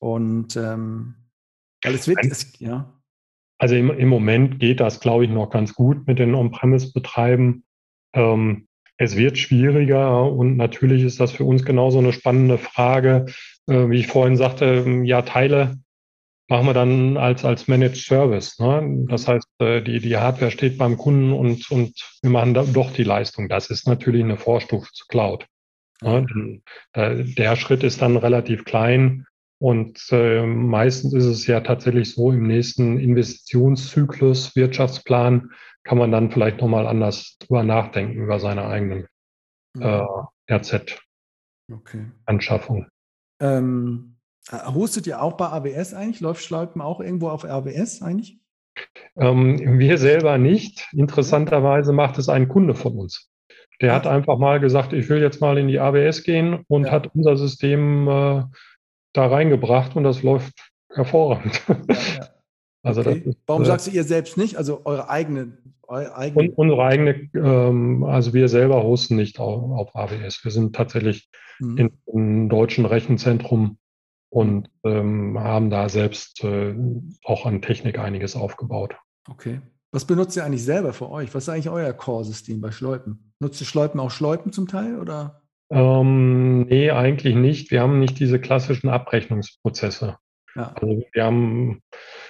[0.00, 1.17] Und ähm,
[1.84, 2.92] weil es wird, es, ja.
[3.58, 7.64] Also im, im Moment geht das, glaube ich, noch ganz gut mit den On-Premise-Betreiben.
[8.14, 13.26] Ähm, es wird schwieriger und natürlich ist das für uns genauso eine spannende Frage.
[13.66, 15.78] Äh, wie ich vorhin sagte, ähm, ja, Teile
[16.48, 18.58] machen wir dann als, als Managed Service.
[18.58, 19.06] Ne?
[19.08, 19.32] Das mhm.
[19.32, 23.04] heißt, äh, die, die Hardware steht beim Kunden und, und wir machen da doch die
[23.04, 23.48] Leistung.
[23.48, 25.46] Das ist natürlich eine Vorstufe zu Cloud.
[26.00, 26.60] Ne?
[26.94, 29.26] Der Schritt ist dann relativ klein
[29.58, 35.50] und äh, meistens ist es ja tatsächlich so, im nächsten Investitionszyklus, Wirtschaftsplan,
[35.82, 39.08] kann man dann vielleicht nochmal anders drüber nachdenken, über seine eigenen
[39.74, 39.82] mhm.
[39.82, 40.04] äh,
[40.52, 42.82] RZ-Anschaffung.
[42.82, 42.90] Okay.
[43.40, 44.16] Ähm,
[44.50, 46.18] äh, hostet ihr auch bei AWS eigentlich?
[46.20, 48.40] Läuft Schleipen auch irgendwo auf AWS eigentlich?
[49.16, 50.88] Ähm, wir selber nicht.
[50.92, 53.30] Interessanterweise macht es ein Kunde von uns.
[53.80, 56.92] Der hat einfach mal gesagt, ich will jetzt mal in die AWS gehen und ja.
[56.92, 58.42] hat unser System äh,
[59.12, 60.54] da reingebracht und das läuft
[60.92, 61.62] hervorragend.
[61.68, 62.28] Ja, ja.
[62.84, 63.22] Also okay.
[63.26, 64.56] ist, Warum äh, sagst du ihr selbst nicht?
[64.56, 65.58] Also eure eigene.
[65.88, 70.44] Eure eigene und unsere eigene, ähm, also wir selber hosten nicht auf, auf AWS.
[70.44, 71.28] Wir sind tatsächlich
[71.58, 71.76] mhm.
[71.76, 73.78] in, einem deutschen Rechenzentrum
[74.30, 76.74] und ähm, haben da selbst äh,
[77.24, 78.96] auch an Technik einiges aufgebaut.
[79.28, 79.60] Okay.
[79.90, 81.34] Was benutzt ihr eigentlich selber für euch?
[81.34, 83.32] Was ist eigentlich euer Core-System bei Schleupen?
[83.40, 85.42] Nutzt ihr Schleupen auch Schleupen zum Teil oder?
[85.70, 87.70] Ähm, nee, eigentlich nicht.
[87.70, 90.16] Wir haben nicht diese klassischen Abrechnungsprozesse.
[90.54, 90.72] Ja.
[90.74, 91.82] Also wir haben,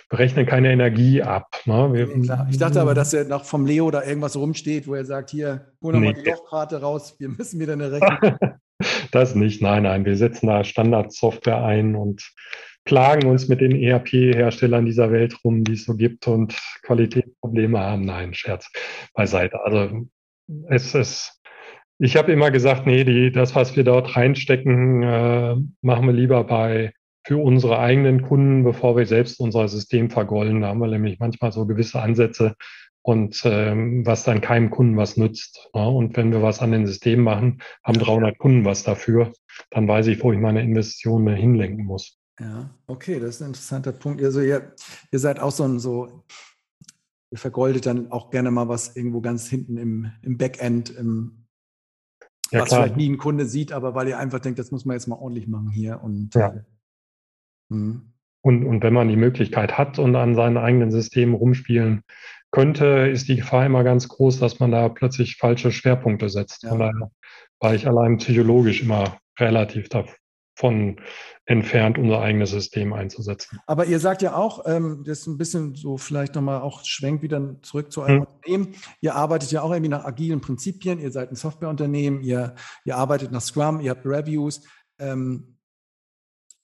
[0.08, 1.60] berechnen keine Energie ab.
[1.66, 1.90] Ne?
[1.92, 5.30] Wir, ich dachte aber, dass er noch vom Leo da irgendwas rumsteht, wo er sagt,
[5.30, 6.22] hier, hol nochmal nee.
[6.22, 8.36] die Lochkarte raus, wir müssen wieder eine Rechnung.
[9.12, 10.04] das nicht, nein, nein.
[10.04, 12.32] Wir setzen da Standardsoftware ein und
[12.84, 18.04] plagen uns mit den ERP-Herstellern dieser Welt rum, die es so gibt und Qualitätsprobleme haben.
[18.04, 18.70] Nein, Scherz
[19.12, 19.60] beiseite.
[19.62, 20.06] Also
[20.68, 21.37] es ist,
[21.98, 26.44] ich habe immer gesagt, nee, die, das, was wir dort reinstecken, äh, machen wir lieber
[26.44, 26.92] bei
[27.26, 30.62] für unsere eigenen Kunden, bevor wir selbst unser System vergolden.
[30.62, 32.54] Da haben wir nämlich manchmal so gewisse Ansätze
[33.02, 35.68] und ähm, was dann keinem Kunden was nützt.
[35.74, 35.86] Ne?
[35.86, 39.32] Und wenn wir was an den Systemen machen, haben 300 Kunden was dafür,
[39.70, 42.18] dann weiß ich, wo ich meine Investitionen hinlenken muss.
[42.40, 44.22] Ja, okay, das ist ein interessanter Punkt.
[44.22, 44.74] Also ihr,
[45.10, 46.24] ihr seid auch so ein so,
[47.30, 51.37] ihr vergoldet dann auch gerne mal was irgendwo ganz hinten im, im Backend, im,
[52.50, 52.82] ja, was klar.
[52.82, 55.16] vielleicht nie ein Kunde sieht, aber weil ihr einfach denkt, das muss man jetzt mal
[55.16, 56.02] ordentlich machen hier.
[56.02, 56.54] Und, ja.
[57.68, 58.12] Mhm.
[58.42, 62.02] Und, und wenn man die Möglichkeit hat und an seinen eigenen Systemen rumspielen
[62.50, 66.62] könnte, ist die Gefahr immer ganz groß, dass man da plötzlich falsche Schwerpunkte setzt.
[66.62, 66.70] Ja.
[66.70, 67.10] Von daher
[67.60, 69.88] war ich allein psychologisch immer relativ
[70.58, 70.96] davon
[71.46, 73.58] entfernt, unser eigenes System einzusetzen.
[73.66, 77.22] Aber ihr sagt ja auch, ähm, das ist ein bisschen so vielleicht nochmal auch schwenkt
[77.22, 78.26] wieder zurück zu eurem hm.
[78.26, 78.74] Unternehmen.
[79.00, 80.98] Ihr arbeitet ja auch irgendwie nach agilen Prinzipien.
[80.98, 82.54] Ihr seid ein Softwareunternehmen, ihr,
[82.84, 84.62] ihr arbeitet nach Scrum, ihr habt Reviews.
[84.98, 85.56] Ähm,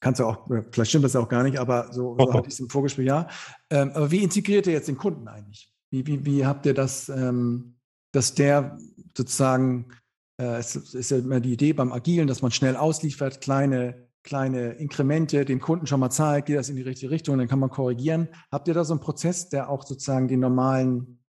[0.01, 2.61] kannst du auch, vielleicht stimmt das auch gar nicht, aber so, so hatte ich es
[2.61, 3.27] im Vorgespräch, ja.
[3.71, 5.73] Ähm, aber wie integriert ihr jetzt den Kunden eigentlich?
[5.91, 7.77] Wie, wie, wie habt ihr das, ähm,
[8.13, 8.77] dass der
[9.17, 9.95] sozusagen, äh,
[10.37, 15.45] es ist ja immer die Idee beim Agilen, dass man schnell ausliefert, kleine kleine Inkremente
[15.45, 18.29] dem Kunden schon mal zeigt, geht das in die richtige Richtung, dann kann man korrigieren.
[18.51, 21.21] Habt ihr da so einen Prozess, der auch sozusagen den normalen,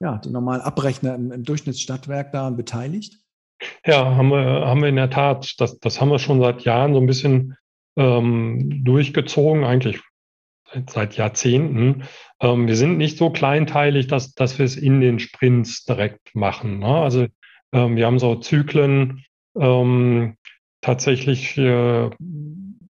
[0.00, 3.18] ja, den normalen Abrechner im, im Durchschnittsstadtwerk daran beteiligt?
[3.86, 5.54] Ja, haben wir, haben wir in der Tat.
[5.58, 7.56] Das, das haben wir schon seit Jahren so ein bisschen
[7.96, 10.00] ähm, durchgezogen, eigentlich
[10.88, 12.04] seit Jahrzehnten.
[12.40, 16.80] Ähm, wir sind nicht so kleinteilig, dass, dass wir es in den Sprints direkt machen.
[16.80, 16.86] Ne?
[16.86, 17.26] Also
[17.74, 19.24] ähm, wir haben so Zyklen,
[19.58, 20.36] ähm,
[20.80, 22.10] tatsächlich äh,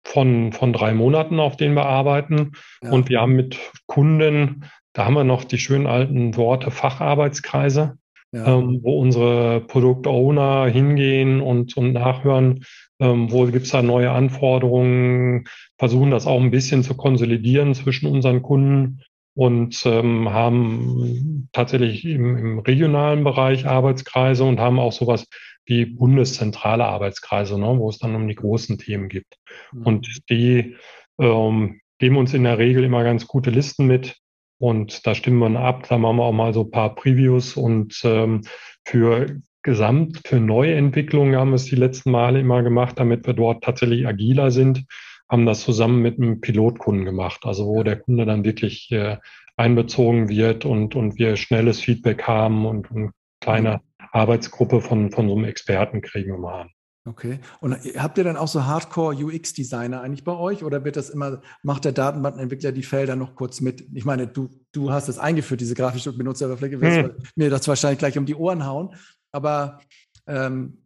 [0.04, 2.54] von, von drei Monaten, auf denen wir arbeiten.
[2.82, 2.92] Ja.
[2.92, 7.98] Und wir haben mit Kunden, da haben wir noch die schönen alten Worte Facharbeitskreise,
[8.32, 8.46] ja.
[8.46, 12.66] ähm, wo unsere Produktowner hingehen und, und nachhören,
[13.00, 15.46] ähm, wo gibt es da neue Anforderungen,
[15.78, 19.02] versuchen das auch ein bisschen zu konsolidieren zwischen unseren Kunden
[19.40, 25.28] und ähm, haben tatsächlich im, im, regionalen Bereich Arbeitskreise und haben auch sowas
[25.66, 29.38] wie bundeszentrale Arbeitskreise, ne, wo es dann um die großen Themen gibt.
[29.72, 29.84] Mhm.
[29.84, 30.76] Und die
[31.22, 34.18] ähm, geben uns in der Regel immer ganz gute Listen mit.
[34.58, 35.88] Und da stimmen wir ab.
[35.88, 37.56] Da machen wir auch mal so ein paar Previews.
[37.56, 38.42] Und ähm,
[38.84, 43.64] für Gesamt, für Neuentwicklungen haben wir es die letzten Male immer gemacht, damit wir dort
[43.64, 44.84] tatsächlich agiler sind.
[45.30, 49.18] Haben das zusammen mit einem Pilotkunden gemacht, also wo der Kunde dann wirklich äh,
[49.58, 53.12] einbezogen wird und, und wir schnelles Feedback haben und, und
[53.42, 53.82] kleine
[54.12, 56.70] Arbeitsgruppe von, von so einem Experten kriegen wir mal an.
[57.06, 57.40] Okay.
[57.60, 61.42] Und habt ihr dann auch so Hardcore UX-Designer eigentlich bei euch oder wird das immer,
[61.64, 63.88] macht der Datenbankentwickler die Felder noch kurz mit?
[63.94, 67.16] Ich meine, du, du hast das eingeführt, diese grafische Benutzeroberfläche, wirst hm.
[67.36, 68.96] mir das wahrscheinlich gleich um die Ohren hauen.
[69.32, 69.80] Aber
[70.28, 70.84] ähm,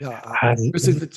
[0.00, 0.70] ja, also,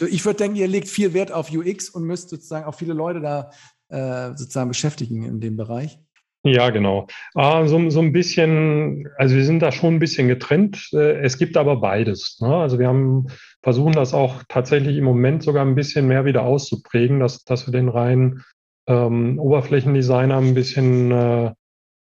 [0.06, 3.22] ich würde denken, ihr legt viel Wert auf UX und müsst sozusagen auch viele Leute
[3.22, 3.52] da
[3.90, 6.00] äh, sozusagen beschäftigen in dem Bereich.
[6.46, 7.08] Ja, genau.
[7.36, 10.90] Ah, so, so ein bisschen, also wir sind da schon ein bisschen getrennt.
[10.92, 12.38] Äh, es gibt aber beides.
[12.42, 12.54] Ne?
[12.54, 13.28] Also wir haben
[13.62, 17.72] versuchen das auch tatsächlich im Moment sogar ein bisschen mehr wieder auszuprägen, dass, dass wir
[17.72, 18.44] den reinen
[18.88, 21.54] ähm, Oberflächendesigner ein bisschen äh,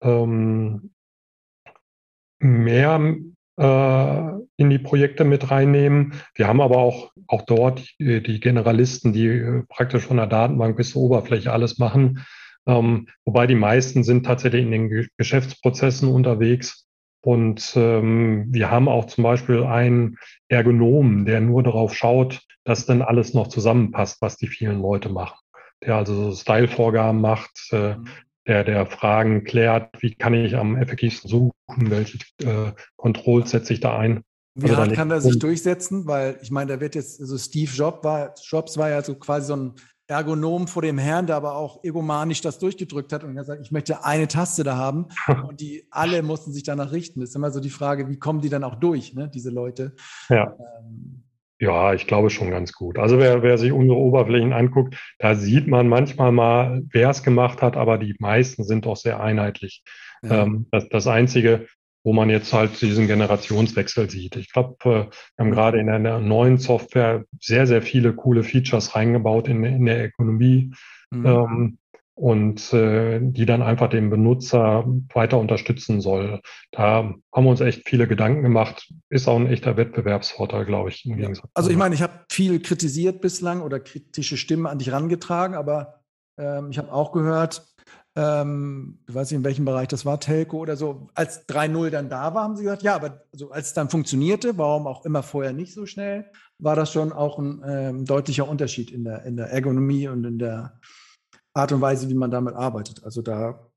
[0.00, 0.92] ähm,
[2.38, 3.00] mehr
[3.60, 6.14] in die Projekte mit reinnehmen.
[6.34, 10.76] Wir haben aber auch, auch dort die, die Generalisten, die äh, praktisch von der Datenbank
[10.76, 12.24] bis zur Oberfläche alles machen.
[12.66, 16.86] Ähm, wobei die meisten sind tatsächlich in den Geschäftsprozessen unterwegs.
[17.22, 20.16] Und ähm, wir haben auch zum Beispiel einen
[20.48, 25.38] Ergonomen, der nur darauf schaut, dass dann alles noch zusammenpasst, was die vielen Leute machen.
[25.82, 28.08] Der also so Style-Vorgaben macht, äh, mhm.
[28.50, 33.78] Der, der Fragen klärt, wie kann ich am effektivsten suchen, welche äh, Controls setze ich
[33.78, 34.24] da ein.
[34.56, 36.08] Wie also hart kann er sich durchsetzen?
[36.08, 39.46] Weil ich meine, da wird jetzt, also Steve Jobs war, Jobs war ja so quasi
[39.46, 39.74] so ein
[40.08, 44.04] Ergonom vor dem Herrn, der aber auch egomanisch das durchgedrückt hat und gesagt, ich möchte
[44.04, 45.06] eine Taste da haben
[45.48, 47.20] und die alle mussten sich danach richten.
[47.20, 49.94] Das ist immer so die Frage, wie kommen die dann auch durch, ne, diese Leute?
[50.28, 50.56] Ja.
[50.58, 51.22] Ähm,
[51.60, 52.98] ja, ich glaube schon ganz gut.
[52.98, 57.60] Also wer, wer sich unsere Oberflächen anguckt, da sieht man manchmal mal, wer es gemacht
[57.60, 59.84] hat, aber die meisten sind doch sehr einheitlich.
[60.22, 60.42] Ja.
[60.44, 61.66] Ähm, das, das Einzige,
[62.02, 64.36] wo man jetzt halt diesen Generationswechsel sieht.
[64.36, 68.94] Ich glaube, äh, wir haben gerade in der neuen Software sehr, sehr viele coole Features
[68.94, 70.72] reingebaut in, in der Ökonomie.
[71.10, 71.26] Mhm.
[71.26, 71.78] Ähm,
[72.20, 74.84] und äh, die dann einfach den Benutzer
[75.14, 76.42] weiter unterstützen soll.
[76.70, 78.92] Da haben wir uns echt viele Gedanken gemacht.
[79.08, 81.02] Ist auch ein echter Wettbewerbsvorteil, glaube ich.
[81.04, 81.30] Ja.
[81.54, 86.02] Also ich meine, ich habe viel kritisiert bislang oder kritische Stimmen an dich rangetragen, aber
[86.36, 87.64] ähm, ich habe auch gehört,
[88.16, 92.10] ähm, ich weiß nicht, in welchem Bereich das war, Telco oder so, als 3.0 dann
[92.10, 95.22] da war, haben sie gesagt, ja, aber also als es dann funktionierte, warum auch immer
[95.22, 96.26] vorher nicht so schnell,
[96.58, 100.38] war das schon auch ein ähm, deutlicher Unterschied in der, in der Ergonomie und in
[100.38, 100.78] der
[101.54, 103.04] Art und Weise, wie man damit arbeitet.
[103.04, 103.70] Also da,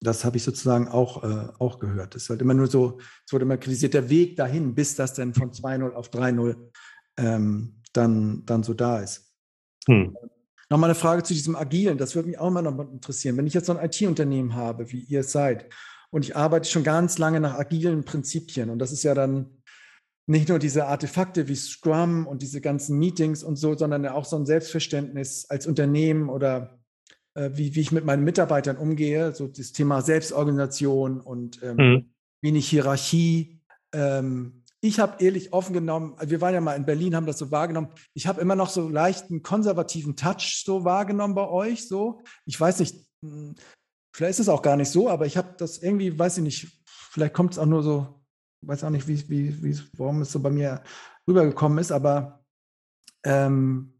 [0.00, 2.14] das habe ich sozusagen auch, äh, auch gehört.
[2.14, 5.14] Es ist halt immer nur so, es wurde immer kritisiert, der Weg dahin, bis das
[5.14, 6.56] dann von 2-0 auf 3-0
[7.18, 9.32] ähm, dann, dann so da ist.
[9.86, 10.16] Hm.
[10.70, 13.36] Nochmal eine Frage zu diesem Agilen, das würde mich auch mal noch interessieren.
[13.36, 15.72] Wenn ich jetzt so ein IT-Unternehmen habe, wie ihr es seid,
[16.10, 19.62] und ich arbeite schon ganz lange nach agilen Prinzipien, und das ist ja dann
[20.26, 24.36] nicht nur diese Artefakte wie Scrum und diese ganzen Meetings und so, sondern auch so
[24.36, 26.77] ein Selbstverständnis als Unternehmen oder
[27.54, 32.10] wie, wie ich mit meinen Mitarbeitern umgehe, so das Thema Selbstorganisation und ähm, mhm.
[32.42, 33.60] wenig Hierarchie.
[33.92, 37.38] Ähm, ich habe ehrlich offen genommen, also wir waren ja mal in Berlin, haben das
[37.38, 37.88] so wahrgenommen.
[38.14, 41.88] Ich habe immer noch so leichten konservativen Touch so wahrgenommen bei euch.
[41.88, 42.94] So, ich weiß nicht,
[43.24, 43.56] hm,
[44.14, 46.82] vielleicht ist es auch gar nicht so, aber ich habe das irgendwie, weiß ich nicht,
[46.86, 48.22] vielleicht kommt es auch nur so,
[48.64, 50.82] weiß auch nicht, wie, wie, wie, warum es so bei mir
[51.26, 52.44] rübergekommen ist, aber
[53.24, 53.97] ähm,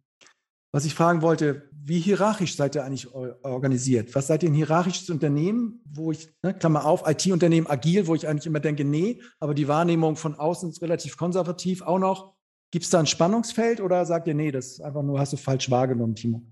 [0.73, 4.15] was ich fragen wollte, wie hierarchisch seid ihr eigentlich organisiert?
[4.15, 8.29] Was seid ihr ein hierarchisches Unternehmen, wo ich, ne, Klammer auf, IT-Unternehmen agil, wo ich
[8.29, 12.35] eigentlich immer denke, nee, aber die Wahrnehmung von außen ist relativ konservativ auch noch.
[12.71, 15.39] Gibt es da ein Spannungsfeld oder sagt ihr, nee, das ist einfach nur, hast du
[15.39, 16.43] falsch wahrgenommen, Timo?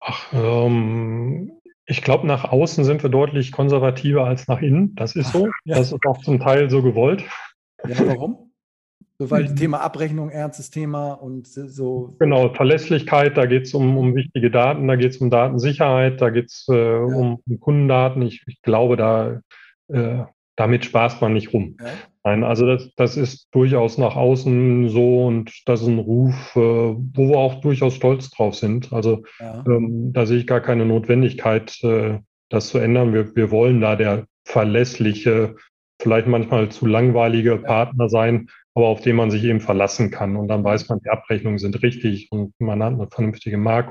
[0.00, 1.52] Ach, ähm,
[1.86, 4.96] ich glaube, nach außen sind wir deutlich konservativer als nach innen.
[4.96, 5.46] Das ist so.
[5.64, 5.76] Ja.
[5.76, 7.24] Das ist auch zum Teil so gewollt.
[7.86, 8.53] Ja, warum?
[9.18, 9.56] So, weil mhm.
[9.56, 12.16] Thema Abrechnung ernstes Thema und so.
[12.18, 16.30] Genau, Verlässlichkeit, da geht es um, um wichtige Daten, da geht es um Datensicherheit, da
[16.30, 16.98] geht es äh, ja.
[16.98, 18.22] um, um, Kundendaten.
[18.22, 19.40] Ich, ich glaube, da
[19.88, 20.24] äh,
[20.56, 21.76] damit spaßt man nicht rum.
[21.80, 21.86] Ja.
[22.24, 26.60] Nein, also das, das ist durchaus nach außen so und das ist ein Ruf, äh,
[26.60, 28.92] wo wir auch durchaus stolz drauf sind.
[28.92, 29.62] Also ja.
[29.66, 32.18] ähm, da sehe ich gar keine Notwendigkeit, äh,
[32.48, 33.12] das zu ändern.
[33.12, 35.56] Wir, wir wollen da der verlässliche,
[36.00, 40.36] vielleicht manchmal zu langweilige Partner sein, aber auf den man sich eben verlassen kann.
[40.36, 43.56] Und dann weiß man, die Abrechnungen sind richtig und man hat eine vernünftige.
[43.56, 43.88] Ja.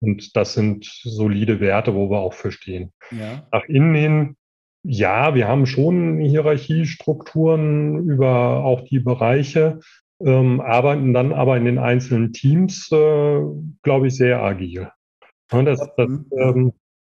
[0.00, 2.92] Und das sind solide Werte, wo wir auch für stehen.
[3.10, 3.46] Ja.
[3.50, 4.36] Nach innen hin,
[4.82, 9.78] ja, wir haben schon Hierarchiestrukturen über auch die Bereiche,
[10.20, 13.40] ähm, arbeiten dann aber in den einzelnen Teams, äh,
[13.82, 14.90] glaube ich, sehr agil.
[15.52, 16.26] Und das, das mhm.
[16.36, 16.72] ähm,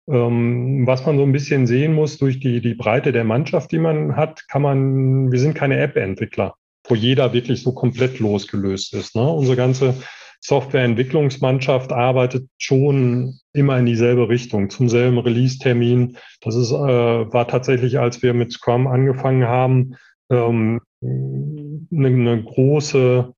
[0.09, 3.79] ähm, was man so ein bisschen sehen muss durch die, die Breite der Mannschaft, die
[3.79, 6.55] man hat, kann man, wir sind keine App-Entwickler
[6.87, 9.15] wo jeder wirklich so komplett losgelöst ist.
[9.15, 9.29] Ne?
[9.29, 9.95] Unsere ganze
[10.41, 16.17] Softwareentwicklungsmannschaft arbeitet schon immer in dieselbe Richtung, zum selben Release-Termin.
[16.41, 19.95] Das ist, äh, war tatsächlich, als wir mit Scrum angefangen haben,
[20.29, 23.33] ähm, eine, eine große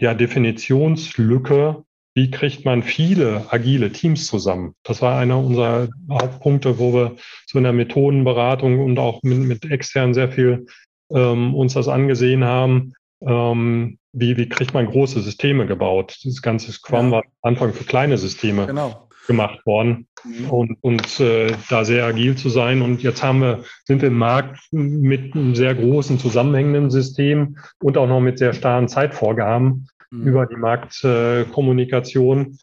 [0.00, 1.84] ja, Definitionslücke.
[2.14, 4.74] Wie kriegt man viele agile Teams zusammen?
[4.82, 7.16] Das war einer unserer Hauptpunkte, wo wir
[7.46, 10.66] so in der Methodenberatung und auch mit, mit extern sehr viel
[11.14, 16.18] ähm, uns das angesehen haben, ähm, wie, wie kriegt man große Systeme gebaut.
[16.24, 17.12] Dieses ganze Scrum ja.
[17.12, 19.08] war am Anfang für kleine Systeme genau.
[19.26, 20.50] gemacht worden mhm.
[20.50, 22.82] und, und äh, da sehr agil zu sein.
[22.82, 27.96] Und jetzt haben wir, sind wir im Markt mit einem sehr großen zusammenhängenden System und
[27.96, 30.26] auch noch mit sehr starren Zeitvorgaben mhm.
[30.26, 32.40] über die Marktkommunikation.
[32.40, 32.56] Äh,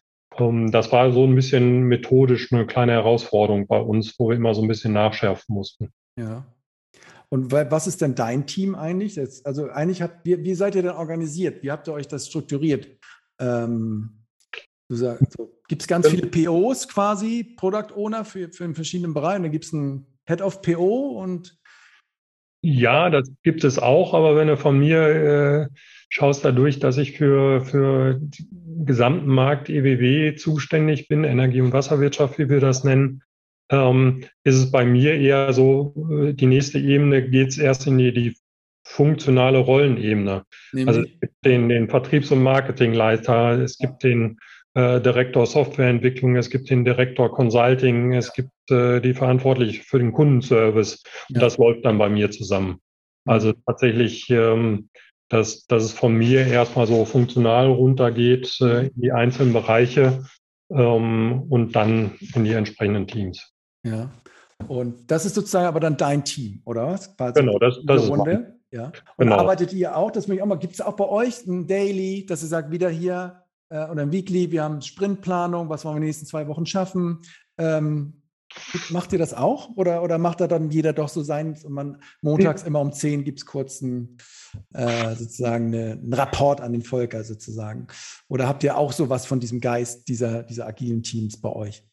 [0.70, 4.62] das war so ein bisschen methodisch eine kleine Herausforderung bei uns, wo wir immer so
[4.62, 5.92] ein bisschen nachschärfen mussten.
[6.16, 6.46] Ja.
[7.32, 9.14] Und was ist denn dein Team eigentlich?
[9.14, 11.62] Jetzt, also eigentlich habt, wie, wie seid ihr denn organisiert?
[11.62, 12.88] Wie habt ihr euch das strukturiert?
[13.38, 14.24] Ähm,
[14.88, 15.16] so,
[15.68, 19.42] gibt es ganz viele POs quasi, Product Owner für, für verschiedene Bereiche.
[19.42, 21.56] Dann gibt es einen Head of PO und
[22.62, 25.68] ja, das gibt es auch, aber wenn du von mir äh,
[26.10, 32.38] schaust dadurch, dass ich für, für den gesamten Markt EWW zuständig bin, Energie- und Wasserwirtschaft,
[32.38, 33.22] wie wir das nennen,
[33.70, 37.98] ähm, ist es bei mir eher so, äh, die nächste Ebene geht es erst in
[37.98, 38.36] die, die
[38.84, 40.44] funktionale Rollenebene.
[40.72, 40.88] Nämlich?
[40.88, 44.38] Also es gibt den, den Vertriebs- und Marketingleiter, es gibt den
[44.74, 50.12] äh, Direktor Softwareentwicklung, es gibt den Direktor Consulting, es gibt äh, die Verantwortliche für den
[50.12, 51.02] Kundenservice.
[51.28, 51.40] Und ja.
[51.40, 52.80] das läuft dann bei mir zusammen.
[53.26, 54.88] Also tatsächlich, ähm,
[55.28, 60.24] dass, dass es von mir erstmal so funktional runtergeht äh, in die einzelnen Bereiche
[60.70, 63.49] ähm, und dann in die entsprechenden Teams.
[63.82, 64.10] Ja.
[64.68, 67.16] Und das ist sozusagen aber dann dein Team, oder was?
[67.34, 68.56] genau, das, das ist Runde.
[68.70, 68.92] Ja.
[69.16, 69.38] Und genau.
[69.38, 72.26] arbeitet ihr auch, das möchte ich auch mal, gibt es auch bei euch ein Daily,
[72.26, 75.98] dass ihr sagt, wieder hier äh, oder ein Weekly, wir haben Sprintplanung, was wollen wir
[75.98, 77.18] in den nächsten zwei Wochen schaffen?
[77.58, 78.20] Ähm,
[78.90, 82.02] Macht ihr das auch oder, oder macht da dann jeder doch so sein und man
[82.20, 84.18] montags immer um 10 gibt es kurz einen,
[84.74, 87.86] äh, sozusagen eine, einen Rapport an den Volker sozusagen?
[88.28, 91.84] Oder habt ihr auch sowas von diesem Geist dieser, dieser agilen Teams bei euch?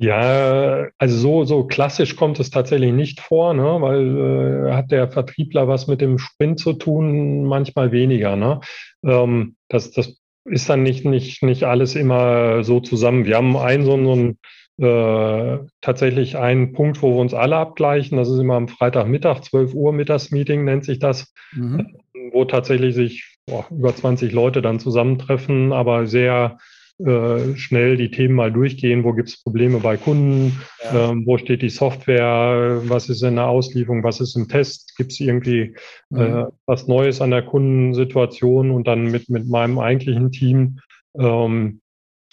[0.00, 3.78] Ja, also so, so klassisch kommt es tatsächlich nicht vor, ne?
[3.80, 8.36] weil äh, hat der Vertriebler was mit dem Sprint zu tun, manchmal weniger.
[8.36, 8.60] Ne?
[9.04, 13.24] Ähm, das, das ist dann nicht, nicht, nicht alles immer so zusammen.
[13.24, 14.38] Wir haben einen so, so einen
[14.78, 18.16] äh, tatsächlich einen Punkt, wo wir uns alle abgleichen.
[18.16, 21.96] Das ist immer am Freitagmittag, 12 Uhr Mittagsmeeting nennt sich das, mhm.
[22.30, 26.58] wo tatsächlich sich boah, über 20 Leute dann zusammentreffen, aber sehr
[27.04, 29.04] äh, schnell die Themen mal durchgehen.
[29.04, 30.60] Wo gibt es Probleme bei Kunden?
[30.82, 31.10] Ja.
[31.10, 32.80] Ähm, wo steht die Software?
[32.84, 34.02] Was ist in der Auslieferung?
[34.02, 34.96] Was ist im Test?
[34.96, 35.74] Gibt es irgendwie
[36.10, 36.20] mhm.
[36.20, 38.72] äh, was Neues an der Kundensituation?
[38.72, 40.80] Und dann mit, mit meinem eigentlichen Team
[41.16, 41.80] ähm,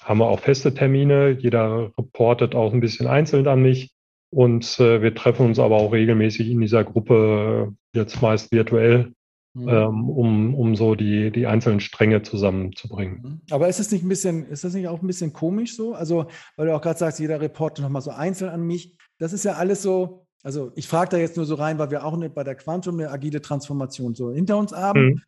[0.01, 1.37] haben wir auch feste Termine.
[1.39, 3.91] Jeder reportet auch ein bisschen einzeln an mich.
[4.31, 9.13] Und äh, wir treffen uns aber auch regelmäßig in dieser Gruppe, jetzt meist virtuell,
[9.55, 9.69] mhm.
[9.69, 13.21] ähm, um, um so die, die einzelnen Stränge zusammenzubringen.
[13.21, 13.41] Mhm.
[13.51, 15.93] Aber ist es nicht ein bisschen, ist das nicht auch ein bisschen komisch so?
[15.93, 16.27] Also,
[16.57, 18.95] weil du auch gerade sagst, jeder reportet nochmal so einzeln an mich.
[19.17, 22.05] Das ist ja alles so, also ich frage da jetzt nur so rein, weil wir
[22.05, 25.05] auch bei der Quantum eine agile Transformation so hinter uns haben.
[25.05, 25.21] Mhm.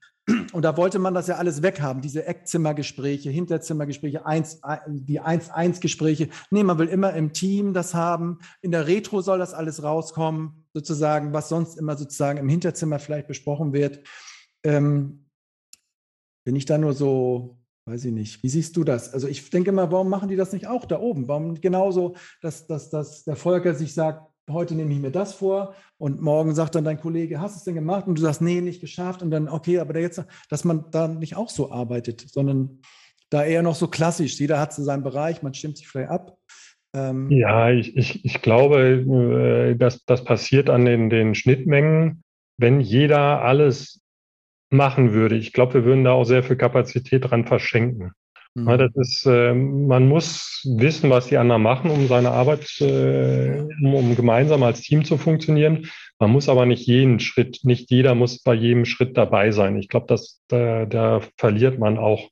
[0.51, 6.27] Und da wollte man das ja alles weghaben, diese Eckzimmergespräche, Hinterzimmergespräche, eins, die 1-1-Gespräche.
[6.51, 8.39] Nee, man will immer im Team das haben.
[8.61, 13.27] In der Retro soll das alles rauskommen, sozusagen, was sonst immer sozusagen im Hinterzimmer vielleicht
[13.27, 14.05] besprochen wird.
[14.63, 15.29] Ähm,
[16.45, 19.13] bin ich da nur so, weiß ich nicht, wie siehst du das?
[19.13, 21.29] Also ich denke mal, warum machen die das nicht auch da oben?
[21.29, 25.75] Warum genauso, dass, dass, dass der Volker sich sagt, heute nehme ich mir das vor
[25.97, 28.07] und morgen sagt dann dein Kollege, hast du es denn gemacht?
[28.07, 29.21] Und du sagst, nee, nicht geschafft.
[29.21, 32.81] Und dann, okay, aber jetzt, dass man da nicht auch so arbeitet, sondern
[33.29, 34.39] da eher noch so klassisch.
[34.39, 36.37] Jeder hat so seinen Bereich, man stimmt sich vielleicht ab.
[36.93, 42.23] Ähm ja, ich, ich, ich glaube, äh, dass das passiert an den, den Schnittmengen,
[42.57, 44.01] wenn jeder alles
[44.69, 45.35] machen würde.
[45.35, 48.13] Ich glaube, wir würden da auch sehr viel Kapazität dran verschenken.
[48.57, 48.67] Mhm.
[48.67, 53.59] Ja, das ist, äh, man muss wissen, was die anderen machen, um seine Arbeit, äh,
[53.83, 55.89] um, um, gemeinsam als Team zu funktionieren.
[56.17, 59.77] Man muss aber nicht jeden Schritt, nicht jeder muss bei jedem Schritt dabei sein.
[59.77, 62.29] Ich glaube, dass da, da verliert man auch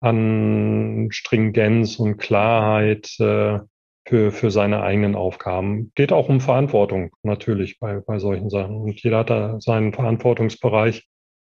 [0.00, 3.60] an Stringenz und Klarheit äh,
[4.04, 5.92] für, für seine eigenen Aufgaben.
[5.94, 8.78] Geht auch um Verantwortung natürlich bei, bei solchen Sachen.
[8.78, 11.06] Und jeder hat da seinen Verantwortungsbereich.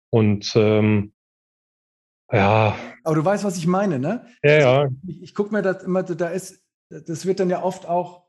[0.10, 1.13] Und ähm,
[2.34, 2.76] ja.
[3.04, 4.26] Aber du weißt, was ich meine, ne?
[4.44, 4.90] Ja, ja.
[5.08, 8.24] Ich, ich gucke mir das immer, da ist, das wird dann ja oft auch,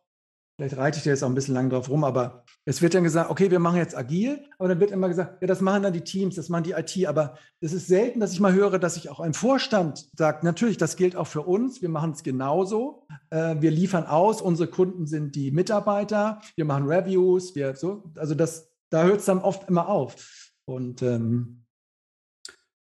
[0.57, 3.05] vielleicht reite ich dir jetzt auch ein bisschen lang drauf rum, aber es wird dann
[3.05, 5.93] gesagt, okay, wir machen jetzt agil, aber dann wird immer gesagt, ja, das machen dann
[5.93, 8.95] die Teams, das machen die IT, aber es ist selten, dass ich mal höre, dass
[8.95, 13.07] sich auch ein Vorstand sagt, natürlich, das gilt auch für uns, wir machen es genauso,
[13.31, 18.35] äh, wir liefern aus, unsere Kunden sind die Mitarbeiter, wir machen Reviews, wir so, also
[18.35, 20.53] das, da hört es dann oft immer auf.
[20.67, 21.64] Und ähm,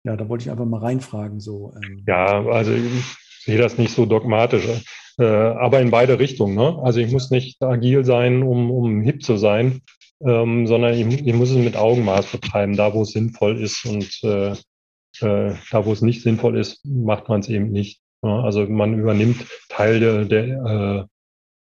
[0.09, 1.39] ja, da wollte ich einfach mal reinfragen.
[1.39, 2.03] So, ähm.
[2.07, 4.65] Ja, also ich sehe das nicht so dogmatisch,
[5.19, 6.55] äh, aber in beide Richtungen.
[6.55, 6.79] Ne?
[6.81, 9.81] Also ich muss nicht agil sein, um, um hip zu sein,
[10.25, 14.19] ähm, sondern ich, ich, muss es mit Augenmaß betreiben, da wo es sinnvoll ist und
[14.23, 14.51] äh,
[15.21, 18.01] äh, da wo es nicht sinnvoll ist, macht man es eben nicht.
[18.23, 18.31] Ne?
[18.31, 21.07] Also man übernimmt Teil der, der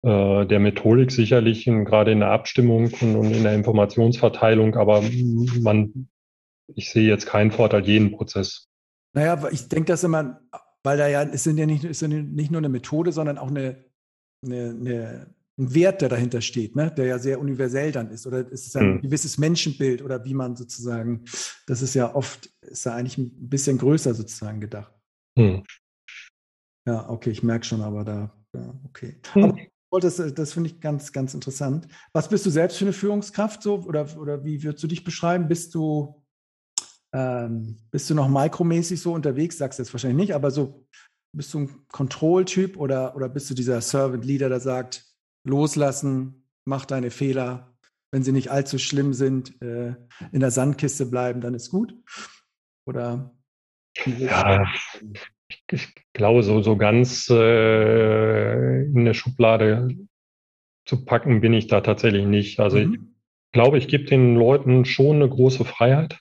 [0.04, 5.02] äh, äh, der Methodik sicherlich, gerade in der Abstimmung und, und in der Informationsverteilung, aber
[5.60, 6.08] man
[6.74, 8.68] ich sehe jetzt keinen Vorteil jeden Prozess.
[9.12, 10.40] Naja, ich denke das immer,
[10.82, 13.48] weil da ja, es sind ja nicht, ist ja nicht nur eine Methode, sondern auch
[13.48, 13.84] eine,
[14.44, 16.90] eine, eine, ein Wert, der dahinter steht, ne?
[16.90, 18.26] der ja sehr universell dann ist.
[18.26, 19.00] Oder es ist ein hm.
[19.02, 21.24] gewisses Menschenbild oder wie man sozusagen,
[21.66, 24.92] das ist ja oft, ist ja eigentlich ein bisschen größer sozusagen gedacht.
[25.38, 25.64] Hm.
[26.86, 29.20] Ja, okay, ich merke schon, aber da, ja, okay.
[29.32, 29.58] Hm.
[29.92, 31.88] Aber das, das finde ich ganz, ganz interessant.
[32.12, 33.80] Was bist du selbst für eine Führungskraft so?
[33.80, 35.48] Oder, oder wie würdest du dich beschreiben?
[35.48, 36.19] Bist du
[37.14, 39.58] ähm, bist du noch mikromäßig so unterwegs?
[39.58, 40.86] Sagst du jetzt wahrscheinlich nicht, aber so
[41.36, 45.04] bist du ein Control-Typ oder, oder bist du dieser Servant-Leader, der sagt,
[45.46, 47.76] loslassen, mach deine Fehler,
[48.12, 49.94] wenn sie nicht allzu schlimm sind, äh,
[50.32, 51.94] in der Sandkiste bleiben, dann ist gut?
[52.86, 53.34] Oder?
[54.06, 54.64] Ja,
[55.12, 59.88] ich, ich glaube, so, so ganz äh, in eine Schublade
[60.86, 62.60] zu packen bin ich da tatsächlich nicht.
[62.60, 62.94] Also mhm.
[62.94, 63.00] ich
[63.52, 66.20] glaube, ich gebe den Leuten schon eine große Freiheit.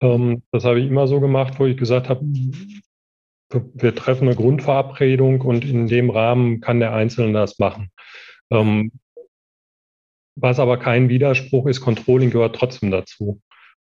[0.00, 2.24] Ähm, das habe ich immer so gemacht, wo ich gesagt habe,
[3.50, 7.90] wir treffen eine Grundverabredung und in dem Rahmen kann der Einzelne das machen.
[8.50, 8.92] Ähm,
[10.36, 13.40] was aber kein Widerspruch ist, Controlling gehört trotzdem dazu.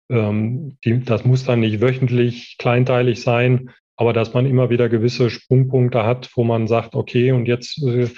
[0.10, 5.30] Ähm, die, das muss dann nicht wöchentlich kleinteilig sein, aber dass man immer wieder gewisse
[5.30, 8.10] Sprungpunkte hat, wo man sagt, okay, und jetzt äh,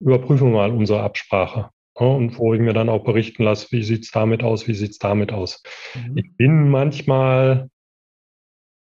[0.00, 1.70] überprüfen wir mal unsere Absprache.
[1.96, 5.32] Und wo ich mir dann auch berichten lasse, wie sieht's damit aus, wie sieht's damit
[5.32, 5.62] aus.
[5.94, 6.18] Mhm.
[6.18, 7.70] Ich bin manchmal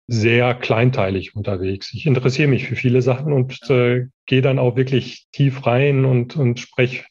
[0.08, 1.94] sehr kleinteilig unterwegs.
[1.94, 6.36] Ich interessiere mich für viele Sachen und äh, gehe dann auch wirklich tief rein und,
[6.36, 7.06] und spreche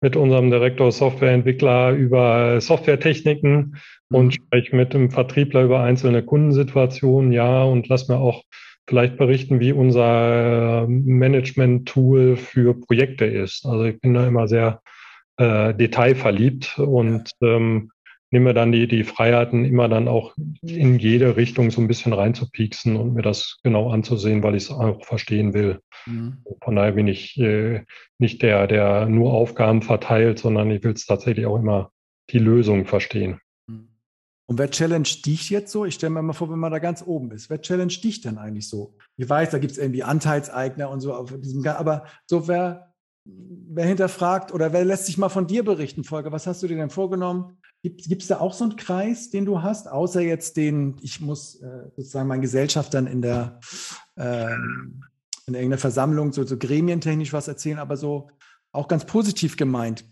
[0.00, 3.76] mit unserem Direktor Softwareentwickler über Softwaretechniken
[4.10, 4.32] und mhm.
[4.32, 8.42] spreche mit dem Vertriebler über einzelne Kundensituationen, ja, und lass mir auch
[8.88, 13.66] vielleicht berichten, wie unser Management-Tool für Projekte ist.
[13.66, 14.80] Also ich bin da immer sehr
[15.38, 17.90] äh, detailverliebt und ähm,
[18.30, 22.96] nehme dann die, die Freiheiten, immer dann auch in jede Richtung so ein bisschen reinzupieksen
[22.96, 25.80] und mir das genau anzusehen, weil ich es auch verstehen will.
[26.06, 26.44] Mhm.
[26.62, 27.84] Von daher bin ich äh,
[28.18, 31.90] nicht der, der nur Aufgaben verteilt, sondern ich will es tatsächlich auch immer
[32.30, 33.40] die Lösung verstehen.
[33.66, 33.88] Mhm.
[34.46, 35.86] Und wer challenge dich jetzt so?
[35.86, 37.48] Ich stelle mir mal vor, wenn man da ganz oben ist.
[37.48, 38.94] Wer challenge dich denn eigentlich so?
[39.16, 42.87] Ich weiß, da gibt es irgendwie Anteilseigner und so, auf diesem, aber so wer,
[43.70, 46.32] wer hinterfragt oder wer lässt sich mal von dir berichten, Volker?
[46.32, 47.58] Was hast du dir denn vorgenommen?
[47.82, 51.62] Gibt es da auch so einen Kreis, den du hast, außer jetzt den, ich muss
[51.62, 53.60] äh, sozusagen meinen Gesellschaftern in der
[54.16, 55.04] ähm,
[55.46, 58.30] in irgendeiner Versammlung so, so gremientechnisch was erzählen, aber so
[58.72, 60.04] auch ganz positiv gemeint.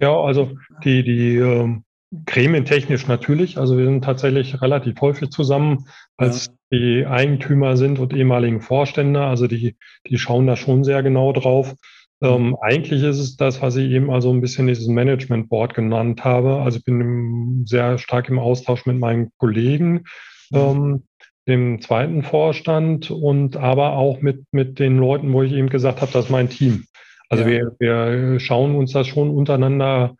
[0.00, 0.52] Ja, also
[0.84, 1.84] die, die ähm,
[2.26, 3.58] gremientechnisch natürlich.
[3.58, 5.86] Also wir sind tatsächlich relativ häufig zusammen,
[6.16, 6.52] als ja.
[6.72, 9.22] die Eigentümer sind und ehemaligen Vorstände.
[9.22, 9.76] Also die,
[10.06, 11.74] die schauen da schon sehr genau drauf.
[12.22, 16.22] Ähm, eigentlich ist es das, was ich eben also ein bisschen dieses Management Board genannt
[16.22, 16.60] habe.
[16.60, 20.04] Also ich bin im, sehr stark im Austausch mit meinen Kollegen,
[20.50, 20.58] mhm.
[20.58, 21.02] ähm,
[21.48, 26.12] dem zweiten Vorstand und aber auch mit, mit den Leuten, wo ich eben gesagt habe,
[26.12, 26.84] das ist mein Team.
[27.30, 27.50] Also ja.
[27.50, 30.14] wir, wir schauen uns das schon untereinander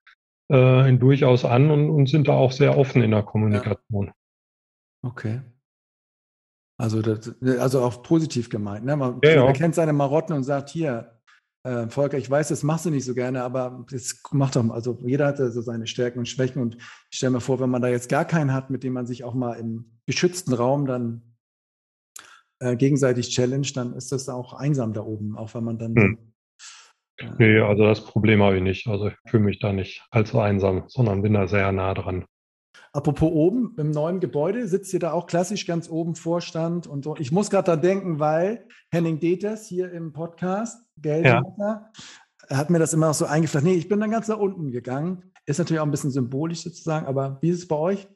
[0.48, 4.06] äh, durchaus an und, und sind da auch sehr offen in der Kommunikation.
[4.06, 4.12] Ja.
[5.02, 5.40] Okay.
[6.78, 8.86] Also, das, also auch positiv gemeint.
[8.86, 8.96] Ne?
[8.96, 11.19] Man ja, erkennt seine Marotten und sagt, hier,
[11.64, 14.98] äh, Volker, ich weiß, das machst du nicht so gerne, aber das macht doch, also
[15.04, 17.88] jeder hat so seine Stärken und Schwächen und ich stelle mir vor, wenn man da
[17.88, 21.22] jetzt gar keinen hat, mit dem man sich auch mal im geschützten Raum dann
[22.60, 25.94] äh, gegenseitig challenge, dann ist das auch einsam da oben, auch wenn man dann.
[25.96, 26.18] Hm.
[27.18, 28.86] Äh, nee, also das Problem habe ich nicht.
[28.86, 32.24] Also ich fühle mich da nicht allzu einsam, sondern bin da sehr nah dran.
[32.92, 37.16] Apropos oben, im neuen Gebäude sitzt ihr da auch klassisch ganz oben Vorstand und so.
[37.18, 41.90] Ich muss gerade da denken, weil Henning Deters hier im Podcast, Geldmacher,
[42.48, 42.56] ja.
[42.56, 43.64] hat mir das immer auch so eingeflacht.
[43.64, 45.32] Nee, ich bin dann ganz nach unten gegangen.
[45.46, 48.08] Ist natürlich auch ein bisschen symbolisch sozusagen, aber wie ist es bei euch?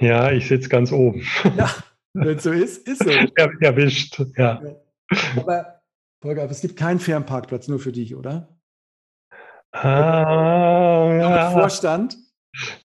[0.00, 1.22] Ja, ich sitze ganz oben.
[1.56, 1.70] Ja,
[2.14, 3.10] wenn es so ist, ist so.
[3.36, 4.60] Er, erwischt, ja.
[5.36, 5.80] Aber,
[6.20, 8.48] Volker, es gibt keinen Fernparkplatz nur für dich, oder?
[9.72, 11.50] Ah, ja.
[11.50, 12.16] Vorstand?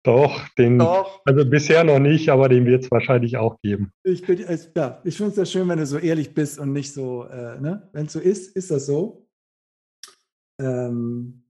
[0.02, 1.22] Doch, den, Doch.
[1.24, 3.92] also bisher noch nicht, aber den wird es wahrscheinlich auch geben.
[4.02, 4.44] Ich, bin,
[4.76, 7.60] ja, ich finde es ja schön, wenn du so ehrlich bist und nicht so, äh,
[7.60, 7.88] ne?
[7.92, 9.21] wenn es so ist, ist das so.
[10.62, 11.42] Ähm,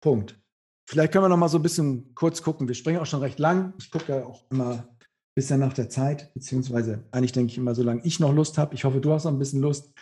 [0.00, 0.40] Punkt.
[0.86, 2.68] Vielleicht können wir noch mal so ein bisschen kurz gucken.
[2.68, 3.72] Wir springen auch schon recht lang.
[3.78, 7.74] Ich gucke ja auch immer ein bisschen nach der Zeit, beziehungsweise eigentlich denke ich immer,
[7.74, 8.74] solange ich noch Lust habe.
[8.74, 9.92] Ich hoffe, du hast noch ein bisschen Lust.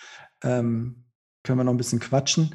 [0.43, 1.05] Ähm,
[1.45, 2.55] können wir noch ein bisschen quatschen.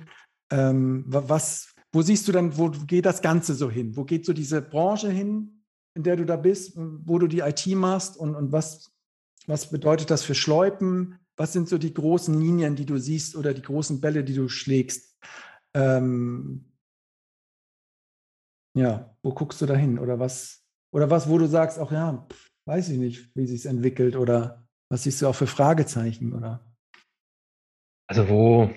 [0.51, 3.95] Ähm, was, wo siehst du dann, wo geht das Ganze so hin?
[3.95, 5.63] Wo geht so diese Branche hin,
[5.95, 8.91] in der du da bist, wo du die IT machst und, und was,
[9.47, 11.17] was bedeutet das für Schleupen?
[11.37, 14.49] Was sind so die großen Linien, die du siehst oder die großen Bälle, die du
[14.49, 15.17] schlägst?
[15.75, 16.71] Ähm,
[18.75, 19.99] ja, wo guckst du da hin?
[19.99, 20.63] Oder was,
[20.93, 24.67] oder was, wo du sagst, auch ja, pff, weiß ich nicht, wie sich entwickelt oder
[24.89, 26.63] was siehst du auch für Fragezeichen oder?
[28.09, 28.69] Also wo,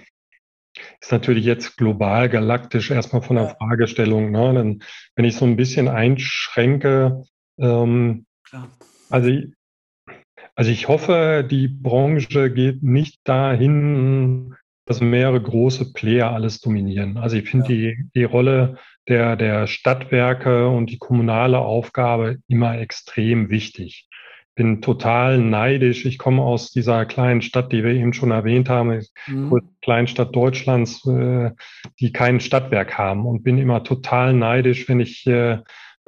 [1.00, 3.54] ist natürlich jetzt global, galaktisch erstmal von der ja.
[3.54, 4.30] Fragestellung.
[4.30, 4.54] Ne?
[4.54, 4.82] Dann,
[5.16, 7.24] wenn ich so ein bisschen einschränke,
[7.58, 8.26] ähm,
[9.10, 9.30] also,
[10.54, 14.54] also ich hoffe, die Branche geht nicht dahin,
[14.86, 17.16] dass mehrere große Player alles dominieren.
[17.16, 17.76] Also ich finde ja.
[17.76, 18.78] die, die Rolle
[19.08, 24.08] der, der Stadtwerke und die kommunale Aufgabe immer extrem wichtig
[24.60, 26.04] bin total neidisch.
[26.04, 29.70] Ich komme aus dieser kleinen Stadt, die wir eben schon erwähnt haben, mhm.
[29.80, 31.52] Kleinstadt Deutschlands, äh,
[31.98, 35.60] die kein Stadtwerk haben und bin immer total neidisch, wenn ich äh,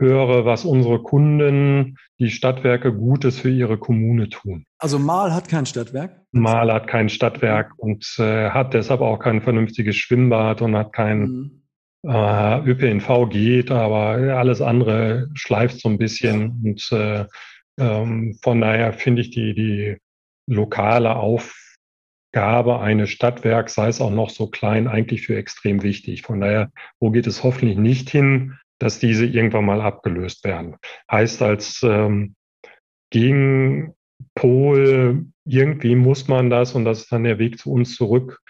[0.02, 4.64] höre, was unsere Kunden, die Stadtwerke Gutes für ihre Kommune tun.
[4.78, 6.20] Also Mal hat kein Stadtwerk?
[6.32, 11.20] Mal hat kein Stadtwerk und äh, hat deshalb auch kein vernünftiges Schwimmbad und hat kein
[11.20, 11.62] mhm.
[12.06, 16.60] äh, ÖPNV geht, aber alles andere schleift so ein bisschen.
[16.64, 17.26] Und äh,
[17.78, 19.96] ähm, von daher finde ich die, die
[20.46, 26.22] lokale Aufgabe eines Stadtwerks, sei es auch noch so klein, eigentlich für extrem wichtig.
[26.22, 26.70] Von daher,
[27.00, 28.58] wo geht es hoffentlich nicht hin?
[28.82, 30.74] Dass diese irgendwann mal abgelöst werden.
[31.08, 32.34] Heißt als ähm,
[33.10, 33.94] Gegenpol,
[35.44, 38.40] irgendwie muss man das, und das ist dann der Weg zu uns zurück,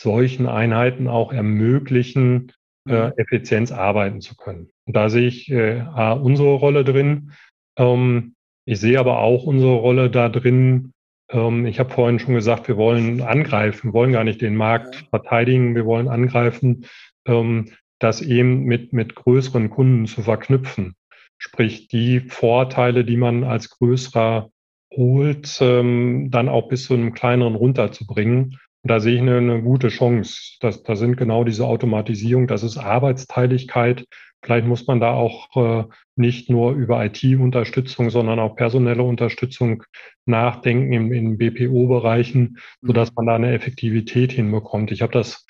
[0.00, 2.50] solchen Einheiten auch ermöglichen,
[2.88, 3.12] äh, mhm.
[3.18, 4.70] Effizienz arbeiten zu können.
[4.86, 7.32] Und da sehe ich äh, unsere Rolle drin.
[7.78, 8.34] Ähm,
[8.66, 10.92] ich sehe aber auch unsere Rolle da drin.
[11.30, 15.74] Ähm, ich habe vorhin schon gesagt, wir wollen angreifen, wollen gar nicht den Markt verteidigen,
[15.74, 16.86] wir wollen angreifen.
[17.26, 17.70] Ähm,
[18.04, 20.94] das eben mit, mit größeren Kunden zu verknüpfen.
[21.38, 24.50] Sprich, die Vorteile, die man als größerer
[24.92, 28.58] holt, ähm, dann auch bis zu einem kleineren runterzubringen.
[28.82, 30.58] Und da sehe ich eine, eine gute Chance.
[30.60, 34.04] Das, da sind genau diese Automatisierung, das ist Arbeitsteiligkeit.
[34.42, 35.84] Vielleicht muss man da auch äh,
[36.16, 39.82] nicht nur über IT-Unterstützung, sondern auch personelle Unterstützung
[40.26, 43.14] nachdenken in, in BPO-Bereichen, sodass mhm.
[43.16, 44.92] man da eine Effektivität hinbekommt.
[44.92, 45.46] Ich habe das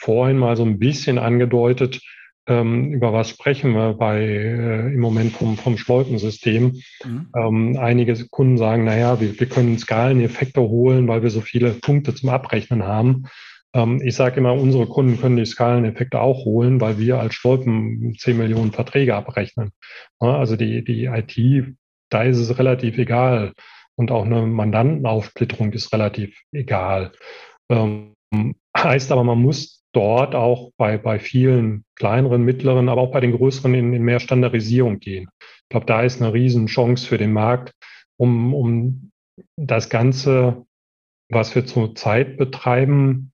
[0.00, 2.00] vorhin mal so ein bisschen angedeutet,
[2.46, 6.80] ähm, über was sprechen wir bei äh, im Moment vom, vom Schleupensystem.
[7.04, 7.28] Mhm.
[7.36, 12.14] Ähm, einige Kunden sagen, naja, wir, wir können Skaleneffekte holen, weil wir so viele Punkte
[12.14, 13.26] zum Abrechnen haben.
[13.74, 18.16] Ähm, ich sage immer, unsere Kunden können die Skaleneffekte auch holen, weil wir als Stolpen
[18.18, 19.70] 10 Millionen Verträge abrechnen.
[20.20, 21.76] Ja, also die, die IT,
[22.08, 23.52] da ist es relativ egal.
[23.96, 27.12] Und auch eine Mandantenaufsplitterung ist relativ egal.
[27.70, 28.14] Ähm,
[28.76, 33.32] heißt aber, man muss dort auch bei, bei vielen kleineren, mittleren, aber auch bei den
[33.32, 35.28] größeren in, in mehr Standardisierung gehen.
[35.40, 37.72] Ich glaube, da ist eine Riesenchance für den Markt,
[38.16, 39.10] um, um
[39.56, 40.64] das Ganze,
[41.28, 43.32] was wir zurzeit betreiben,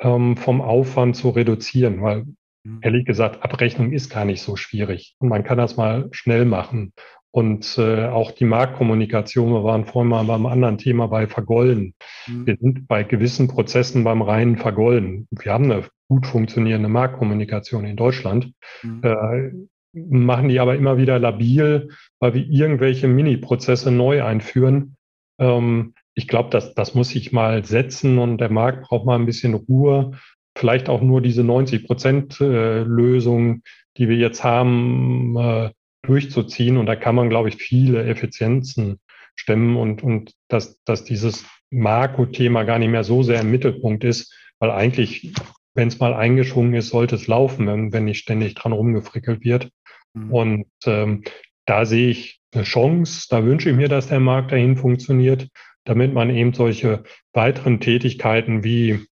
[0.00, 2.24] ähm, vom Aufwand zu reduzieren, weil
[2.64, 2.80] mhm.
[2.82, 6.92] ehrlich gesagt, Abrechnung ist gar nicht so schwierig und man kann das mal schnell machen.
[7.30, 11.94] Und äh, auch die Marktkommunikation, wir waren vorhin mal beim anderen Thema bei Vergolden.
[12.26, 12.46] Mhm.
[12.46, 15.28] Wir sind bei gewissen Prozessen beim reinen Vergolden.
[15.30, 18.52] Wir haben eine gut funktionierende Marktkommunikation in Deutschland,
[18.82, 19.00] mhm.
[19.02, 19.50] äh,
[19.92, 21.90] machen die aber immer wieder labil,
[22.20, 24.96] weil wir irgendwelche Mini-Prozesse neu einführen.
[25.38, 29.26] Ähm, ich glaube, das, das muss sich mal setzen und der Markt braucht mal ein
[29.26, 30.12] bisschen Ruhe.
[30.56, 33.62] Vielleicht auch nur diese 90 Prozent äh, Lösung,
[33.96, 35.70] die wir jetzt haben, äh,
[36.02, 36.76] durchzuziehen.
[36.76, 38.98] Und da kann man, glaube ich, viele Effizienzen
[39.36, 44.34] stemmen und, und dass, dass dieses Marco-Thema gar nicht mehr so sehr im Mittelpunkt ist,
[44.58, 45.32] weil eigentlich
[45.78, 49.70] wenn es mal eingeschwungen ist, sollte es laufen, wenn, wenn nicht ständig dran rumgefrickelt wird.
[50.12, 50.32] Mhm.
[50.32, 51.22] Und ähm,
[51.66, 55.48] da sehe ich eine Chance, da wünsche ich mir, dass der Markt dahin funktioniert,
[55.84, 59.06] damit man eben solche weiteren Tätigkeiten wie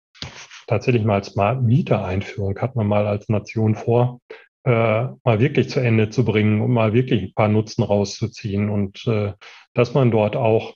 [0.67, 4.19] tatsächlich mal Smart Meter Einführung hat man mal als Nation vor,
[4.65, 4.71] äh,
[5.23, 9.35] mal wirklich zu Ende zu bringen und mal wirklich ein paar Nutzen rauszuziehen und äh,
[9.73, 10.75] dass man dort auch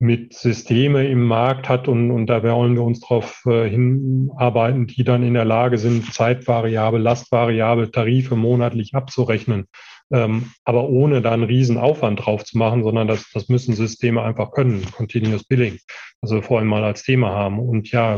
[0.00, 5.02] mit Systeme im Markt hat und, und da wollen wir uns darauf äh, hinarbeiten, die
[5.02, 9.66] dann in der Lage sind, Zeitvariable, Lastvariable, Tarife monatlich abzurechnen,
[10.12, 14.22] ähm, aber ohne da einen riesen Aufwand drauf zu machen, sondern das, das müssen Systeme
[14.22, 15.78] einfach können, Continuous Billing,
[16.22, 17.58] also wir vorhin mal als Thema haben.
[17.58, 18.16] Und ja,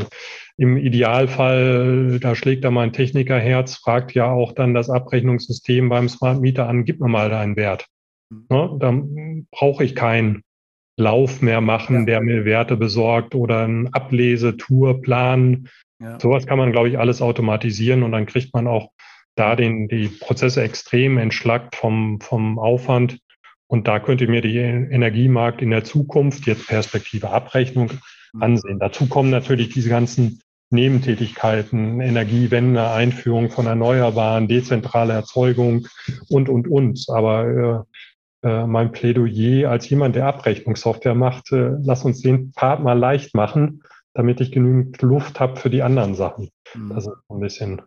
[0.57, 6.41] im Idealfall, da schlägt da mein Technikerherz, fragt ja auch dann das Abrechnungssystem beim Smart
[6.41, 7.87] Meter an, gib mir mal deinen Wert.
[8.29, 8.77] Ne?
[8.79, 10.43] Dann brauche ich keinen
[11.01, 12.05] Lauf mehr machen, ja.
[12.05, 15.67] der mir Werte besorgt oder ein Ablese-Tourplan.
[15.99, 16.19] Ja.
[16.19, 18.91] Sowas kann man, glaube ich, alles automatisieren und dann kriegt man auch
[19.35, 23.19] da den, die Prozesse extrem entschlackt vom, vom Aufwand.
[23.67, 27.91] Und da könnte mir die Energiemarkt in der Zukunft jetzt Perspektive Abrechnung
[28.33, 28.43] mhm.
[28.43, 28.79] ansehen.
[28.79, 30.41] Dazu kommen natürlich diese ganzen
[30.71, 35.87] Nebentätigkeiten, Energiewende, Einführung von Erneuerbaren, dezentrale Erzeugung
[36.29, 37.05] und, und, und.
[37.09, 37.85] Aber
[38.43, 43.35] äh, mein Plädoyer als jemand, der Abrechnungssoftware macht, äh, lass uns den Part mal leicht
[43.35, 46.49] machen, damit ich genügend Luft habe für die anderen Sachen.
[46.73, 46.89] Mhm.
[46.89, 47.81] Das ist ein bisschen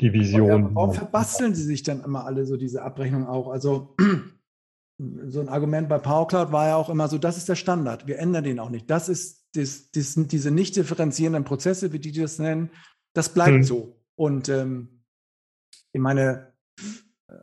[0.00, 0.74] die Vision.
[0.74, 3.48] Warum verbasteln Sie sich dann immer alle so diese Abrechnung auch?
[3.48, 3.96] Also
[4.98, 8.18] so ein Argument bei PowerCloud war ja auch immer so, das ist der Standard, wir
[8.18, 8.90] ändern den auch nicht.
[8.90, 12.70] Das ist das, das, diese nicht differenzierenden Prozesse, wie die das nennen,
[13.14, 13.62] das bleibt hm.
[13.62, 13.96] so.
[14.16, 15.04] Und ähm,
[15.92, 16.52] ich meine,
[17.28, 17.34] äh,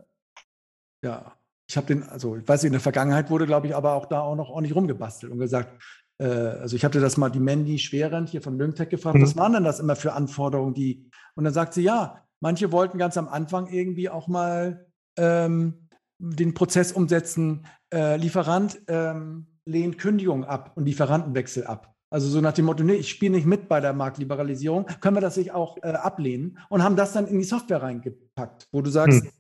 [1.04, 1.35] ja,
[1.68, 4.06] ich habe den, also ich weiß nicht, in der Vergangenheit wurde, glaube ich, aber auch
[4.06, 5.82] da auch noch ordentlich rumgebastelt und gesagt,
[6.20, 9.24] äh, also ich hatte das mal die Mandy Schwerend hier von Lymtech gefragt, mhm.
[9.24, 12.98] was waren denn das immer für Anforderungen, die, und dann sagt sie, ja, manche wollten
[12.98, 14.86] ganz am Anfang irgendwie auch mal
[15.18, 15.88] ähm,
[16.20, 21.94] den Prozess umsetzen, äh, Lieferant ähm, lehnt Kündigung ab und Lieferantenwechsel ab.
[22.12, 25.22] Also so nach dem Motto, nee, ich spiele nicht mit bei der Marktliberalisierung, können wir
[25.22, 28.90] das sich auch äh, ablehnen und haben das dann in die Software reingepackt, wo du
[28.90, 29.32] sagst, hm.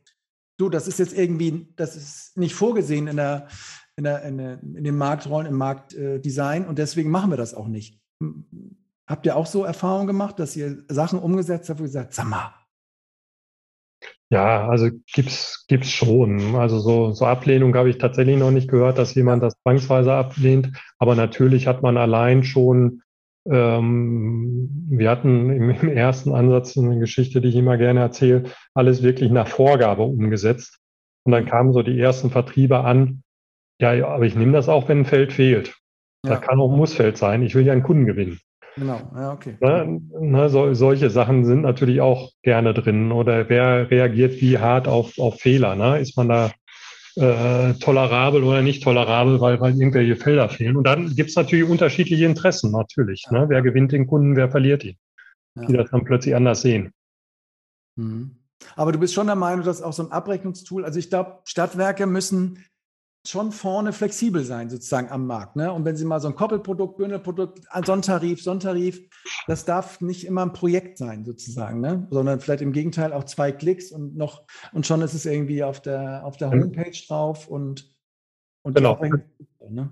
[0.57, 3.48] Du, das ist jetzt irgendwie, das ist nicht vorgesehen in der,
[3.95, 7.53] in, der, in, der, in den Marktrollen, im Marktdesign äh, und deswegen machen wir das
[7.53, 7.99] auch nicht.
[9.07, 12.27] Habt ihr auch so Erfahrungen gemacht, dass ihr Sachen umgesetzt habt, wo ihr sagt, sag
[12.27, 12.53] mal,
[14.32, 16.56] ja, also gibt's gibt's schon.
[16.56, 20.72] Also so, so Ablehnung habe ich tatsächlich noch nicht gehört, dass jemand das zwangsweise ablehnt.
[20.98, 23.02] Aber natürlich hat man allein schon,
[23.49, 28.43] ähm, wir hatten im, im ersten Ansatz eine Geschichte, die ich immer gerne erzähle,
[28.73, 30.80] alles wirklich nach Vorgabe umgesetzt.
[31.23, 33.23] Und dann kamen so die ersten Vertriebe an,
[33.80, 35.76] ja, aber ich nehme das auch, wenn ein Feld fehlt.
[36.23, 36.31] Ja.
[36.31, 37.41] Das kann auch ein Mussfeld sein.
[37.43, 38.39] Ich will ja einen Kunden gewinnen.
[38.76, 39.57] Genau, ja, okay.
[39.61, 43.11] Ne, ne, so, solche Sachen sind natürlich auch gerne drin.
[43.11, 45.76] Oder wer reagiert wie hart auf, auf Fehler?
[45.76, 45.99] Ne?
[45.99, 46.51] Ist man da
[47.16, 50.76] äh, tolerabel oder nicht tolerabel, weil, weil irgendwelche Felder fehlen?
[50.76, 53.26] Und dann gibt es natürlich unterschiedliche Interessen, natürlich.
[53.32, 53.46] Ne?
[53.48, 54.98] Wer gewinnt den Kunden, wer verliert ihn?
[55.56, 56.92] Die das dann plötzlich anders sehen.
[57.96, 58.38] Mhm.
[58.76, 62.06] Aber du bist schon der Meinung, dass auch so ein Abrechnungstool, also ich glaube, Stadtwerke
[62.08, 62.66] müssen
[63.27, 65.56] schon vorne flexibel sein, sozusagen am Markt.
[65.56, 65.72] Ne?
[65.72, 69.02] Und wenn Sie mal so ein Koppelprodukt, Bündelprodukt, Sonntarif, Sonntarif,
[69.47, 72.07] das darf nicht immer ein Projekt sein, sozusagen, ne?
[72.10, 74.43] sondern vielleicht im Gegenteil auch zwei Klicks und noch,
[74.73, 76.64] und schon ist es irgendwie auf der, auf der mhm.
[76.64, 77.95] Homepage drauf und,
[78.64, 78.99] und genau.
[79.69, 79.89] Ne?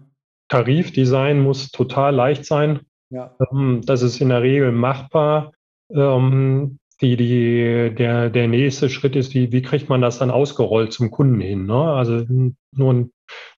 [0.49, 2.81] Tarifdesign muss total leicht sein.
[3.09, 3.35] Ja.
[3.51, 5.53] Ähm, das ist in der Regel machbar.
[5.89, 10.93] Ähm, die, die, der, der nächste Schritt ist, wie, wie kriegt man das dann ausgerollt
[10.93, 11.65] zum Kunden hin?
[11.65, 11.75] Ne?
[11.75, 12.25] Also
[12.71, 13.11] nur ein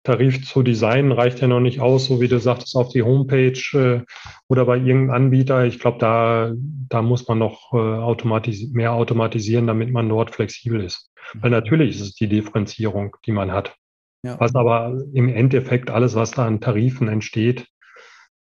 [0.04, 3.60] Tarif zu designen reicht ja noch nicht aus, so wie du sagtest, auf die Homepage
[3.74, 4.02] äh,
[4.48, 5.66] oder bei irgendeinem Anbieter.
[5.66, 6.54] Ich glaube, da,
[6.90, 11.12] da muss man noch äh, automatis mehr automatisieren, damit man dort flexibel ist.
[11.36, 11.58] Weil mhm.
[11.58, 13.76] natürlich ist es die Differenzierung, die man hat.
[14.24, 14.40] Ja.
[14.40, 17.68] Was aber im Endeffekt alles, was da an Tarifen entsteht,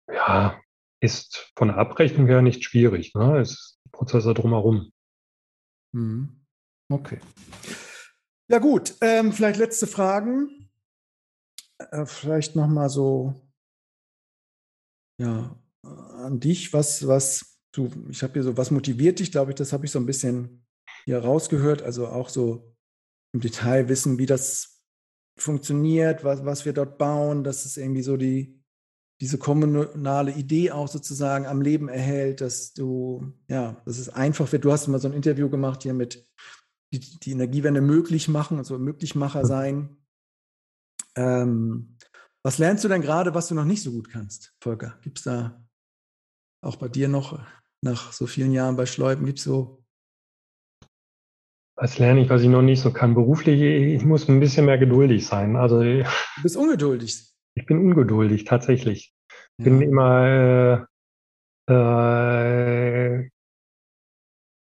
[0.08, 0.58] ja,
[1.00, 3.14] ist von der Abrechnung her nicht schwierig.
[3.14, 3.38] Ne?
[3.40, 4.92] Es Prozesse drumherum.
[5.92, 6.44] Mhm.
[6.92, 7.18] Okay.
[8.48, 10.70] Ja gut, ähm, vielleicht letzte Fragen.
[11.78, 13.48] Äh, vielleicht noch mal so
[15.20, 19.56] ja an dich, was was du, ich habe hier so, was motiviert dich, glaube ich,
[19.56, 20.66] das habe ich so ein bisschen
[21.04, 22.74] hier rausgehört, also auch so
[23.32, 24.82] im Detail wissen, wie das
[25.38, 28.62] funktioniert, was, was wir dort bauen, dass es irgendwie so die,
[29.20, 34.64] diese kommunale Idee auch sozusagen am Leben erhält, dass du, ja, dass es einfach wird.
[34.64, 36.28] Du hast mal so ein Interview gemacht hier mit
[36.92, 39.96] die, die Energiewende möglich machen, also Möglichmacher sein.
[41.16, 41.96] Ähm,
[42.42, 44.98] was lernst du denn gerade, was du noch nicht so gut kannst, Volker?
[45.02, 45.66] Gibt es da
[46.62, 47.40] auch bei dir noch
[47.82, 49.86] nach so vielen Jahren bei Schleupen, gibt es so
[51.76, 53.14] was lerne ich, was ich noch nicht so kann?
[53.14, 55.56] Beruflich, ich muss ein bisschen mehr geduldig sein.
[55.56, 56.04] Also, du
[56.42, 57.35] bist ungeduldig.
[57.56, 59.12] Ich bin ungeduldig, tatsächlich.
[59.58, 59.72] Ich ja.
[59.72, 60.86] bin immer
[61.68, 63.28] äh, äh,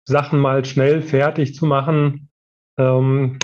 [0.08, 2.30] Sachen mal schnell fertig zu machen.
[2.78, 3.38] Ähm,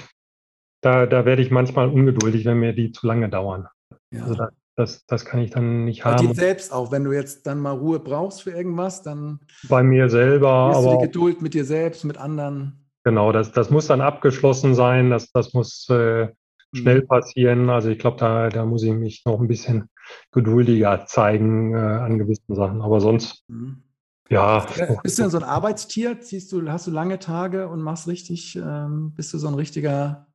[0.82, 3.66] da, da werde ich manchmal ungeduldig, wenn mir die zu lange dauern.
[4.12, 4.22] Ja.
[4.22, 6.28] Also da, das, das kann ich dann nicht Bei haben.
[6.28, 9.40] Dir selbst auch, wenn du jetzt dann mal Ruhe brauchst für irgendwas, dann.
[9.68, 10.48] Bei mir selber.
[10.48, 12.88] Aber du die Geduld mit dir selbst, mit anderen.
[13.04, 15.10] Genau, das, das muss dann abgeschlossen sein.
[15.10, 16.28] Das, das muss äh,
[16.74, 17.06] schnell mhm.
[17.06, 17.70] passieren.
[17.70, 19.88] Also ich glaube, da, da muss ich mich noch ein bisschen
[20.32, 22.82] geduldiger zeigen äh, an gewissen Sachen.
[22.82, 23.82] Aber sonst, mhm.
[24.28, 24.66] ja.
[25.02, 26.20] Bist du denn so ein Arbeitstier?
[26.20, 30.28] Ziehst du, hast du lange Tage und machst richtig, ähm, bist du so ein richtiger,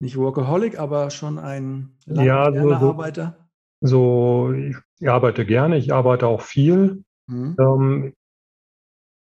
[0.00, 3.48] nicht Workaholic, aber schon ein ja, so, Arbeiter?
[3.80, 7.04] So, ich, ich arbeite gerne, ich arbeite auch viel.
[7.26, 7.56] Mhm.
[7.58, 8.12] Ähm,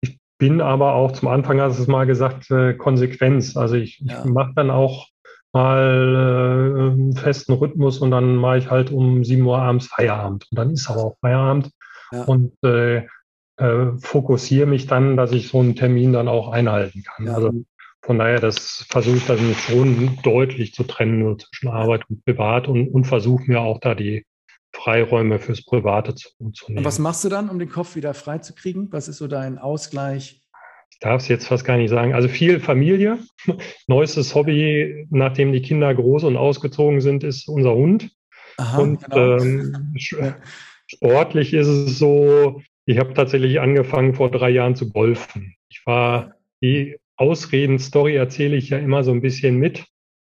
[0.01, 3.57] ich bin aber auch zum Anfang, hast du es mal gesagt, äh, Konsequenz.
[3.57, 4.21] Also ich, ja.
[4.21, 5.09] ich mache dann auch
[5.53, 10.47] mal äh, einen festen Rhythmus und dann mache ich halt um 7 Uhr abends Feierabend.
[10.51, 11.71] Und dann ist aber auch Feierabend.
[12.13, 12.25] Ja.
[12.25, 13.07] Und äh,
[13.57, 17.27] äh, fokussiere mich dann, dass ich so einen Termin dann auch einhalten kann.
[17.27, 17.35] Ja.
[17.35, 17.53] Also
[18.03, 22.89] von daher, das versuche ich dann schon deutlich zu trennen zwischen Arbeit und Privat und,
[22.89, 24.25] und versuche mir auch da die
[24.73, 26.79] Freiräume fürs Private zu, zu nehmen.
[26.79, 28.93] Und was machst du dann, um den Kopf wieder frei zu kriegen?
[28.93, 30.43] Was ist so dein Ausgleich?
[30.91, 32.15] Ich darf es jetzt fast gar nicht sagen.
[32.15, 33.19] Also viel Familie.
[33.87, 38.11] Neuestes Hobby, nachdem die Kinder groß und ausgezogen sind, ist unser Hund.
[38.57, 39.39] Aha, und genau.
[39.39, 39.95] ähm,
[40.87, 45.55] sportlich ist es so, ich habe tatsächlich angefangen vor drei Jahren zu golfen.
[45.69, 49.85] Ich war, die Ausreden-Story erzähle ich ja immer so ein bisschen mit.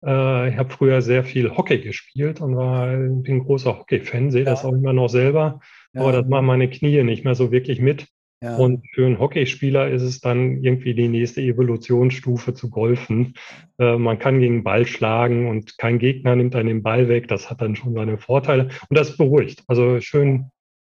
[0.05, 4.51] Äh, ich habe früher sehr viel Hockey gespielt und war, bin großer Hockey-Fan, sehe ja.
[4.51, 5.59] das auch immer noch selber.
[5.93, 6.01] Ja.
[6.01, 8.07] Aber das machen meine Knie nicht mehr so wirklich mit.
[8.41, 8.55] Ja.
[8.57, 13.34] Und für einen Hockeyspieler ist es dann irgendwie die nächste Evolutionsstufe zu golfen.
[13.80, 17.27] Äh, man kann gegen Ball schlagen und kein Gegner nimmt einen den Ball weg.
[17.27, 19.64] Das hat dann schon seine Vorteile und das beruhigt.
[19.68, 20.51] Also schön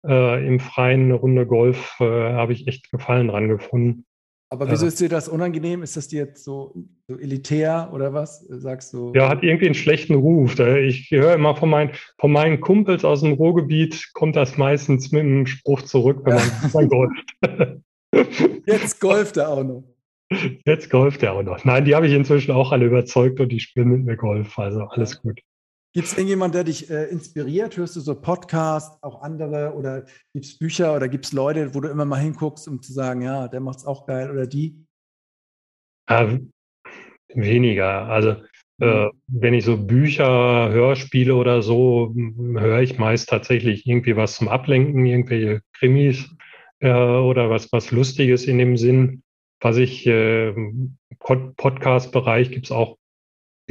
[0.05, 4.05] äh, im Freien eine Runde Golf äh, habe ich echt Gefallen dran gefunden.
[4.52, 5.82] Aber wieso ist dir das unangenehm?
[5.82, 6.76] Ist das dir jetzt so,
[7.07, 8.45] so, elitär oder was?
[8.49, 9.14] Sagst du?
[9.15, 10.60] Ja, hat irgendwie einen schlechten Ruf.
[10.60, 15.22] Ich höre immer von, mein, von meinen Kumpels aus dem Ruhrgebiet, kommt das meistens mit
[15.22, 16.36] einem Spruch zurück, wenn
[16.73, 17.34] man, golft.
[18.65, 19.84] Jetzt golft er auch noch.
[20.65, 21.64] Jetzt golft er auch noch.
[21.64, 24.60] Nein, die habe ich inzwischen auch alle überzeugt und die spielen mit mir Golf.
[24.60, 25.40] Also alles gut.
[25.93, 27.76] Gibt es irgendjemand, der dich äh, inspiriert?
[27.76, 29.73] Hörst du so Podcasts, auch andere?
[29.73, 32.93] Oder gibt es Bücher oder gibt es Leute, wo du immer mal hinguckst, um zu
[32.93, 34.85] sagen, ja, der macht es auch geil oder die?
[36.07, 36.39] Äh,
[37.34, 38.07] weniger.
[38.07, 38.35] Also
[38.80, 39.11] äh, mhm.
[39.27, 45.05] wenn ich so Bücher, Hörspiele oder so, höre ich meist tatsächlich irgendwie was zum Ablenken,
[45.05, 46.30] irgendwelche Krimis
[46.80, 49.23] äh, oder was, was Lustiges in dem Sinn.
[49.59, 50.53] Was ich, äh,
[51.19, 52.97] Podcast-Bereich gibt es auch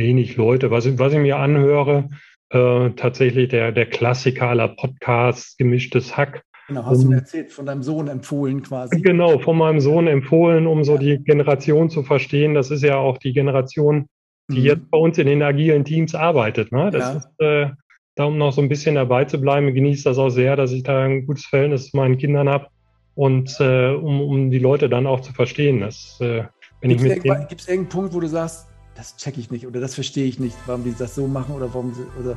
[0.01, 0.71] wenig Leute.
[0.71, 2.09] Was, was ich mir anhöre,
[2.51, 6.43] äh, tatsächlich der, der Klassiker aller Podcasts, gemischtes Hack.
[6.67, 9.01] Genau, hast um, du mir erzählt, von deinem Sohn empfohlen quasi.
[9.01, 12.55] Genau, von meinem Sohn empfohlen, um so die Generation zu verstehen.
[12.55, 14.07] Das ist ja auch die Generation,
[14.51, 14.67] die mhm.
[14.67, 16.73] jetzt bei uns in den agilen Teams arbeitet.
[16.73, 16.91] Ne?
[16.91, 17.17] Das ja.
[17.19, 17.75] ist, äh,
[18.17, 20.83] da um noch so ein bisschen dabei zu bleiben, genieße das auch sehr, dass ich
[20.83, 22.67] da ein gutes Verhältnis zu meinen Kindern habe
[23.15, 25.81] und äh, um, um die Leute dann auch zu verstehen.
[25.81, 26.45] Das, äh,
[26.81, 28.70] Gibt es irgendeinen Punkt, wo du sagst,
[29.01, 31.73] das check ich nicht oder das verstehe ich nicht, warum die das so machen oder
[31.73, 32.37] warum sie, oder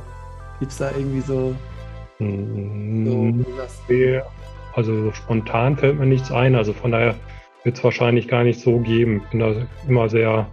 [0.60, 1.54] gibt es da irgendwie so,
[2.18, 4.22] mm, so
[4.74, 7.14] Also spontan fällt mir nichts ein, also von daher
[7.64, 9.20] wird es wahrscheinlich gar nicht so geben.
[9.24, 9.54] Ich bin da
[9.86, 10.46] immer sehr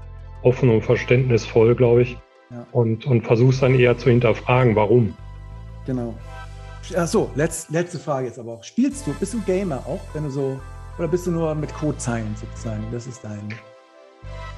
[0.44, 2.18] offen und verständnisvoll, glaube ich.
[2.50, 2.66] Ja.
[2.74, 5.16] Und, und versuch's dann eher zu hinterfragen, warum.
[5.86, 6.14] Genau.
[6.96, 8.64] Achso, letz, letzte Frage jetzt aber auch.
[8.64, 10.60] Spielst du, bist du Gamer auch, wenn du so,
[10.98, 12.84] oder bist du nur mit Codezeilen sozusagen?
[12.92, 13.54] Das ist dein.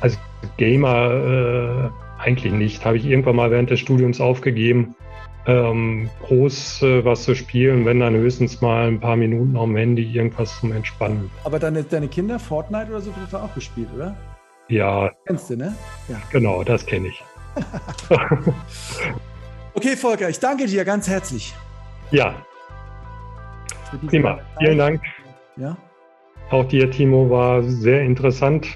[0.02, 0.18] Also
[0.57, 2.85] Gamer äh, eigentlich nicht.
[2.85, 4.95] Habe ich irgendwann mal während des Studiums aufgegeben,
[5.45, 10.03] ähm, groß äh, was zu spielen, wenn dann höchstens mal ein paar Minuten am Handy
[10.03, 11.30] irgendwas zum Entspannen.
[11.44, 14.15] Aber deine, deine Kinder, Fortnite oder so, du auch gespielt, oder?
[14.69, 15.11] Ja.
[15.26, 15.76] Kennst du, ne?
[16.07, 16.22] Ja.
[16.31, 17.23] Genau, das kenne ich.
[19.73, 21.53] okay, Volker, ich danke dir ganz herzlich.
[22.11, 22.35] Ja.
[24.07, 24.40] Prima.
[24.60, 25.02] Vielen Dank.
[25.57, 25.77] Ja.
[26.49, 28.68] Auch dir, Timo, war sehr interessant.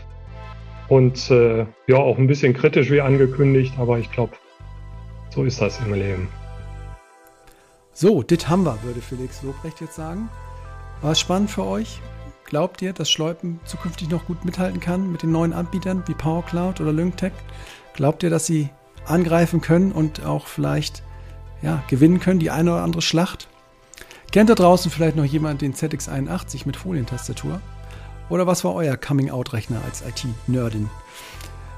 [0.90, 4.34] Und äh, ja, auch ein bisschen kritisch wie angekündigt, aber ich glaube,
[5.30, 6.30] so ist das im Leben.
[7.94, 10.30] So, dit haben wir, würde Felix Lobrecht jetzt sagen.
[11.02, 12.00] War es spannend für euch?
[12.46, 16.80] Glaubt ihr, dass Schleupen zukünftig noch gut mithalten kann mit den neuen Anbietern wie PowerCloud
[16.80, 17.34] oder LyncTech?
[17.94, 18.70] Glaubt ihr, dass sie
[19.06, 21.04] angreifen können und auch vielleicht
[21.62, 23.50] ja, gewinnen können, die eine oder andere Schlacht?
[24.32, 27.62] Kennt da draußen vielleicht noch jemand den ZX81 mit Folientastatur?
[28.30, 30.90] Oder was war euer Coming-out-Rechner als IT-Nerdin?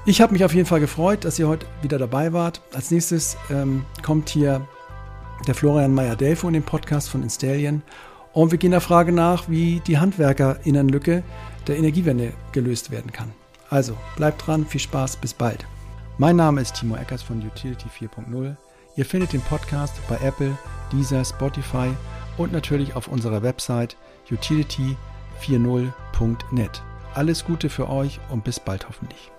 [0.06, 2.60] Ich habe mich auf jeden Fall gefreut, dass ihr heute wieder dabei wart.
[2.74, 4.66] Als nächstes ähm, kommt hier
[5.46, 7.82] der Florian Meyer-Delfo in den Podcast von Installion.
[8.32, 11.22] Und wir gehen der Frage nach, wie die Handwerkerinnenlücke
[11.66, 13.32] der Energiewende gelöst werden kann.
[13.68, 15.66] Also bleibt dran, viel Spaß, bis bald.
[16.18, 18.56] Mein Name ist Timo Eckers von Utility 4.0.
[18.96, 20.56] Ihr findet den Podcast bei Apple,
[20.92, 21.90] Deezer, Spotify
[22.36, 23.96] und natürlich auf unserer Website
[24.30, 25.09] utility.com
[25.40, 26.82] 40.net.
[27.14, 29.30] Alles Gute für euch und bis bald hoffentlich.